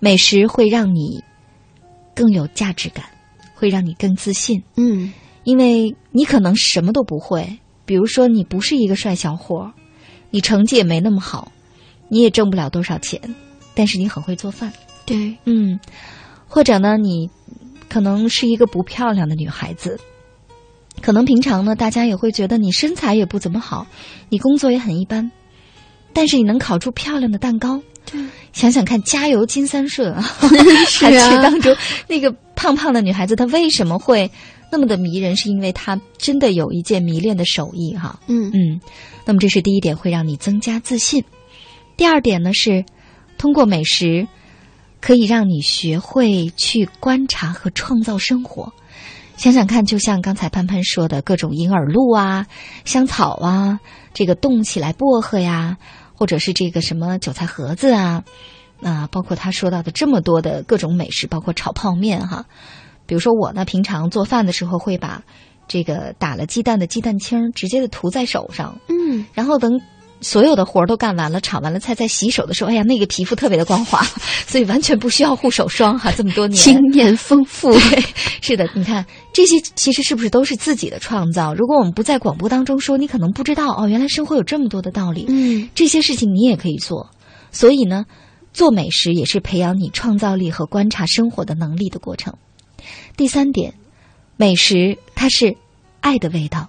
[0.00, 1.24] 美食会让你
[2.14, 3.06] 更有价值感，
[3.54, 4.62] 会让你更自信。
[4.76, 5.12] 嗯，
[5.44, 9.72] 因为你可能什么都不会，比如说你不是一个帅小伙，
[10.30, 11.50] 你成绩也没那么好，
[12.08, 13.34] 你也挣不了多少钱，
[13.74, 14.72] 但是你很会做饭。
[15.04, 15.78] 对，嗯，
[16.46, 17.28] 或者呢，你
[17.88, 19.98] 可能是一个不漂亮的女孩子，
[21.00, 23.86] 可能平常呢，大家也会觉得你身材也不怎么好，
[24.28, 25.30] 你工作也很一般，
[26.12, 27.82] 但是你能烤出漂亮的蛋糕。
[28.04, 28.20] 对，
[28.52, 30.22] 想想看，加油金三顺啊，
[30.88, 31.74] 是啊，当中
[32.08, 34.30] 那个胖胖的女孩子，她为什么会
[34.70, 35.36] 那么的迷人？
[35.36, 38.20] 是因为她真的有一件迷恋的手艺哈。
[38.28, 38.80] 嗯嗯，
[39.24, 41.24] 那么这是第一点，会让你增加自信。
[41.96, 42.84] 第二点呢是
[43.36, 44.26] 通过美食。
[45.02, 48.72] 可以让你学会去观察和创造生活。
[49.36, 52.46] 想想看，就像刚才潘潘说的各种银耳露啊、
[52.84, 53.80] 香草啊，
[54.14, 55.76] 这个冻起来薄荷呀，
[56.14, 58.22] 或者是这个什么韭菜盒子啊，
[58.80, 62.46] 啊，包括他说到的这么多的各种美食，包括炒泡面哈。
[63.04, 65.20] 比如说我呢，平常做饭的时候会把
[65.66, 69.80] 这个打了鸡蛋的鸡蛋清直接的涂在手上，嗯，然后等。
[70.22, 74.00] 所有的活儿都干完了，炒完了菜，在洗手的时候，哎呀，那个皮肤特别的光滑，
[74.46, 76.12] 所以完全不需要护手霜哈。
[76.16, 77.72] 这么多年经验丰富，
[78.40, 81.52] 是的，你看这些其实是不是都是自己的创造？
[81.52, 85.26] 如果我们不在广播当中说，你可能不知道哦，原来生活有这么多的道理。
[85.28, 87.10] 嗯，这些事情你也可以做。
[87.50, 88.06] 所以呢，
[88.52, 92.34] 做美食也是培养你创造力和观察生活的能力的过程。
[93.16, 93.74] 第三点，
[94.36, 95.56] 美食它是
[96.00, 96.68] 爱的味道。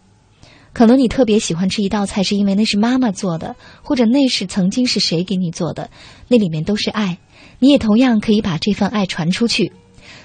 [0.74, 5.92] 可能你特别喜欢吃一道菜，是因为那是妈妈做的，或者那是曾经是谁给你做的，
[6.28, 7.20] 那里面都是爱。
[7.60, 9.72] 你也同样可以把这份爱传出去。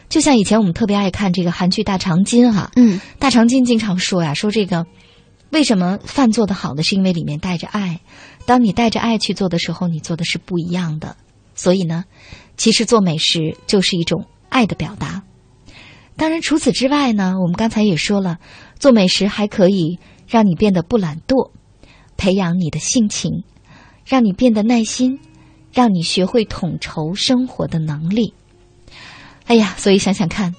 [0.09, 4.87] 就像以前我们特别爱看这个韩剧《大长今》哈，嗯，大长今经常说呀，说这个
[5.51, 6.83] 为什么饭做的好的？
[6.83, 8.01] 是因为里面带着爱。
[8.47, 11.15] 当你带着爱去做的时候，你做的是不一样的。
[11.55, 12.07] 所以呢，
[12.57, 15.23] 其实做美食就是一种爱的表达。
[16.17, 18.39] 当然，除此之外呢，我们刚才也说了，
[18.79, 19.99] 做美食还可以。
[20.29, 21.51] 让你变得不懒惰，
[22.17, 23.43] 培养你的性情，
[24.05, 25.19] 让你变得耐心，
[25.73, 28.35] 让你学会统筹生活的能力。
[29.47, 30.55] 哎呀，所以想想看，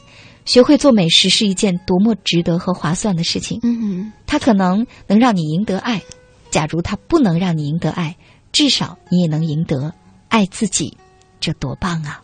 [0.45, 3.59] 学会做美食是一件多么值得和划算的事情。
[3.61, 6.01] 嗯，它可能能让你赢得爱，
[6.49, 8.17] 假如它不能让你赢得爱，
[8.51, 9.93] 至少你也能赢得
[10.27, 10.97] 爱自己，
[11.39, 12.23] 这多棒啊！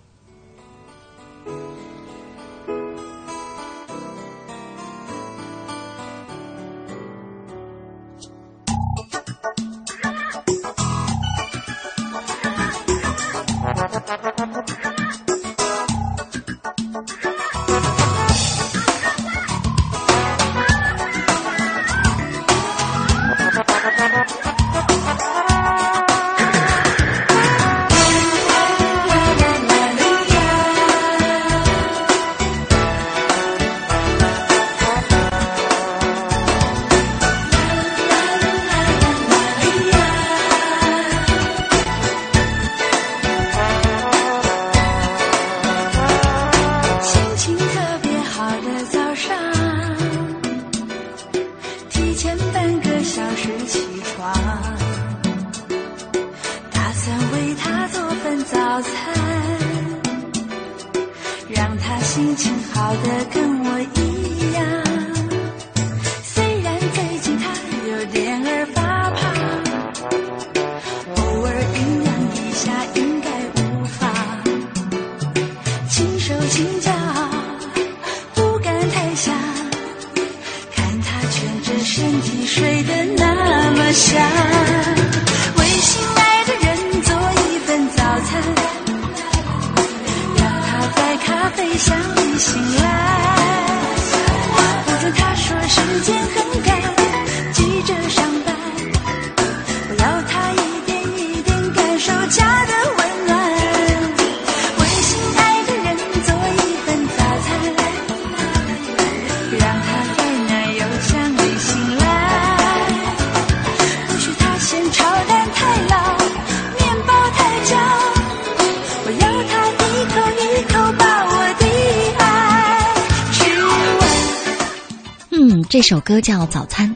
[126.25, 126.89] 叫《早餐》。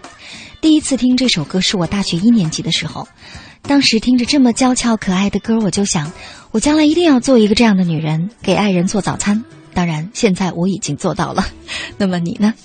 [0.59, 3.07] 第一次听这首歌是我大学一年级的时候，
[3.61, 6.11] 当时听着这么娇俏可爱的歌，我就想，
[6.49, 9.43] 我将来一定要做一个这样的女人，给爱人做早餐。
[9.71, 11.45] 当然，现在我已经做到了。
[11.95, 12.55] 那么你呢？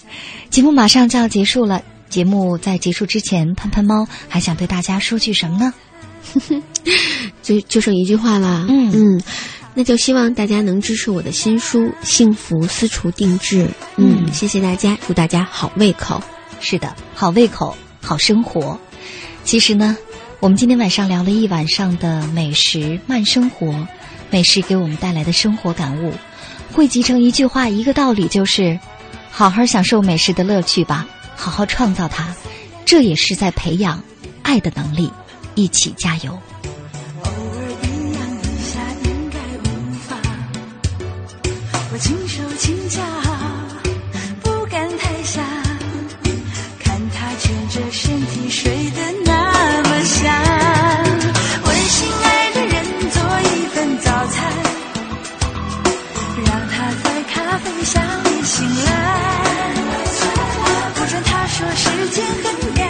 [0.48, 5.74] 节目马上就要结束了，节目在结束之前，喷喷猫还想对大家说句什么呢？
[7.42, 9.22] 就就剩一句话啦，嗯嗯，
[9.74, 13.66] 那就希望大家能支持我的新书《幸福私厨定制》。
[13.98, 16.22] 嗯，谢谢大家，祝大家好胃口。
[16.66, 18.80] 是的，好胃口，好生活。
[19.44, 19.98] 其实呢，
[20.40, 23.86] 我们今天晚上聊了一晚上的美食慢生活，
[24.30, 26.14] 美食给我们带来的生活感悟，
[26.72, 28.80] 汇集成一句话，一个道理，就是
[29.30, 32.34] 好好享受美食的乐趣吧，好好创造它，
[32.86, 34.02] 这也是在培养
[34.42, 35.10] 爱的能力。
[35.54, 36.32] 一起加油！
[36.32, 39.38] 偶尔一下应该
[39.68, 40.16] 无法，
[41.92, 43.02] 我轻手轻脚，
[58.54, 59.74] 醒来，
[60.94, 62.88] 不准他说时间很赶，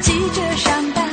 [0.00, 1.04] 急着上班。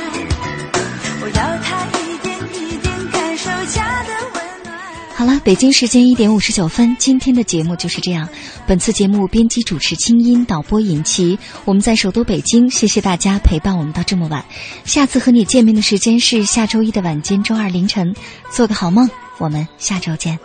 [1.20, 4.72] 我要他一点一点感受家的温暖。
[5.16, 8.28] 好了，北京时间一点五十九分，今天的节目就是这样。
[8.68, 14.44] 本次节目编辑主持清音，导播尹奇，我们在首都北京，谢谢大家陪伴我们到这么晚。
[14.84, 18.14] 下次和你见面的时间是下周一的晚间，周二凌晨。
[18.48, 20.38] 做个好梦，我们下周见。